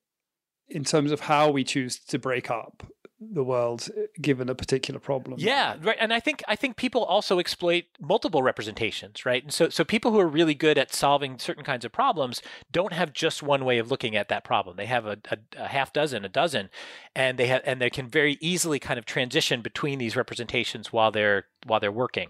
in 0.68 0.84
terms 0.84 1.12
of 1.12 1.22
how 1.22 1.50
we 1.50 1.64
choose 1.64 2.00
to 2.00 2.20
break 2.20 2.52
up 2.52 2.84
the 3.20 3.44
world 3.44 3.90
uh, 3.98 4.02
given 4.22 4.50
a 4.50 4.56
particular 4.56 5.00
problem. 5.00 5.40
Yeah, 5.40 5.76
right. 5.82 5.98
And 6.00 6.14
I 6.14 6.20
think 6.20 6.44
I 6.48 6.56
think 6.56 6.78
people 6.78 7.04
also 7.04 7.40
exploit 7.40 7.86
multiple 8.00 8.44
representations, 8.44 9.26
right? 9.26 9.44
And 9.44 9.52
so 9.52 9.70
so 9.70 9.84
people 9.84 10.12
who 10.12 10.20
are 10.20 10.28
really 10.28 10.54
good 10.54 10.78
at 10.78 10.94
solving 10.94 11.40
certain 11.40 11.64
kinds 11.64 11.84
of 11.84 11.92
problems 11.92 12.42
don't 12.72 12.94
have 12.94 13.14
just 13.14 13.42
one 13.42 13.66
way 13.66 13.80
of 13.80 13.90
looking 13.90 14.16
at 14.16 14.30
that 14.30 14.44
problem. 14.44 14.78
They 14.78 14.86
have 14.86 15.06
a, 15.06 15.18
a, 15.32 15.38
a 15.58 15.68
half 15.68 15.92
dozen, 15.92 16.26
a 16.26 16.30
dozen, 16.30 16.70
and 17.18 17.40
they 17.40 17.48
have 17.48 17.64
and 17.66 17.82
they 17.82 17.90
can 17.90 18.08
very 18.08 18.38
easily 18.40 18.78
kind 18.78 19.00
of 19.00 19.06
transition 19.06 19.62
between 19.62 19.98
these 19.98 20.16
representations 20.16 20.94
while 20.94 21.12
they're 21.12 21.46
while 21.66 21.80
they're 21.80 21.92
working. 21.92 22.30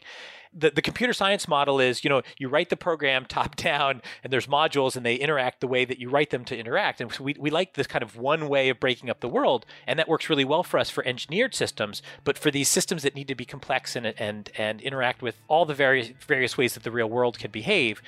The, 0.54 0.72
the 0.72 0.82
computer 0.82 1.12
science 1.12 1.46
model 1.46 1.82
is 1.82 2.06
you 2.06 2.10
know 2.10 2.22
you 2.38 2.48
write 2.48 2.70
the 2.70 2.78
program 2.78 3.26
top 3.30 3.58
down 3.58 4.02
and 4.24 4.32
there's 4.32 4.48
modules 4.48 4.96
and 4.96 5.06
they 5.06 5.16
interact 5.16 5.60
the 5.60 5.68
way 5.68 5.84
that 5.84 6.00
you 6.00 6.10
write 6.10 6.30
them 6.30 6.46
to 6.46 6.58
interact. 6.58 7.02
And 7.02 7.12
so 7.12 7.22
we, 7.22 7.36
we 7.38 7.50
like 7.50 7.74
this 7.74 7.86
kind 7.86 8.02
of 8.02 8.16
one 8.16 8.48
way 8.48 8.70
of 8.70 8.80
breaking 8.80 9.10
up 9.10 9.20
the 9.20 9.28
world 9.28 9.66
and 9.86 10.00
that 10.00 10.08
works 10.08 10.30
really 10.30 10.46
well 10.46 10.64
for 10.64 10.80
us 10.80 10.90
for 10.90 11.06
engineered 11.06 11.54
systems 11.54 12.02
but 12.24 12.38
for 12.38 12.50
these 12.50 12.70
systems 12.70 13.04
that 13.04 13.14
need 13.14 13.28
to 13.28 13.36
be 13.36 13.46
complex 13.46 13.94
and 13.98 14.08
and 14.18 14.50
and 14.58 14.80
interact 14.80 15.22
with 15.22 15.38
all 15.50 15.66
the 15.66 15.76
various 15.76 16.12
various 16.26 16.58
ways 16.58 16.76
that 16.76 16.84
the 16.84 16.92
real 16.92 17.10
world 17.10 17.38
can 17.38 17.52
behave 17.52 18.02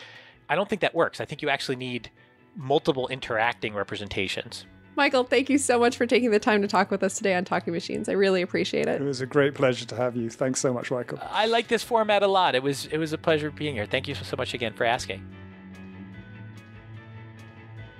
i 0.47 0.55
don't 0.55 0.69
think 0.69 0.81
that 0.81 0.95
works. 0.95 1.19
I 1.19 1.25
think 1.25 1.41
you 1.41 1.49
actually 1.49 1.75
need 1.75 2.09
multiple 2.55 3.09
interacting 3.09 3.73
representations 3.73 4.65
Michael, 4.99 5.23
thank 5.23 5.49
you 5.49 5.57
so 5.57 5.79
much 5.79 5.95
for 5.95 6.05
taking 6.05 6.31
the 6.31 6.39
time 6.39 6.61
to 6.61 6.67
talk 6.67 6.91
with 6.91 7.03
us 7.03 7.15
today 7.15 7.33
on 7.33 7.45
Talking 7.45 7.71
Machines. 7.71 8.09
I 8.09 8.11
really 8.11 8.41
appreciate 8.41 8.85
it. 8.85 9.01
It 9.01 9.05
was 9.05 9.21
a 9.21 9.25
great 9.25 9.55
pleasure 9.55 9.85
to 9.85 9.95
have 9.95 10.17
you. 10.17 10.29
Thanks 10.29 10.59
so 10.59 10.73
much, 10.73 10.91
Michael. 10.91 11.19
I 11.31 11.45
like 11.45 11.69
this 11.69 11.81
format 11.81 12.21
a 12.21 12.27
lot. 12.27 12.53
It 12.53 12.61
was 12.61 12.85
it 12.87 12.97
was 12.97 13.13
a 13.13 13.17
pleasure 13.17 13.49
being 13.49 13.75
here. 13.75 13.85
Thank 13.85 14.09
you 14.09 14.15
so 14.15 14.35
much 14.35 14.53
again 14.53 14.73
for 14.73 14.83
asking. 14.83 15.25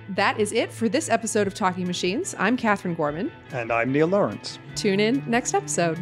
That 0.10 0.42
is 0.42 0.52
it 0.52 0.74
for 0.74 0.90
this 0.90 1.08
episode 1.08 1.48
of 1.48 1.54
Talking 1.54 1.88
Machines. 1.88 2.36
I'm 2.38 2.58
Katherine 2.58 2.96
Gorman. 2.96 3.32
And 3.54 3.72
I'm 3.72 3.94
Neil 3.94 4.08
Lawrence. 4.08 4.60
Tune 4.76 5.00
in 5.00 5.24
next 5.26 5.54
episode. 5.54 5.98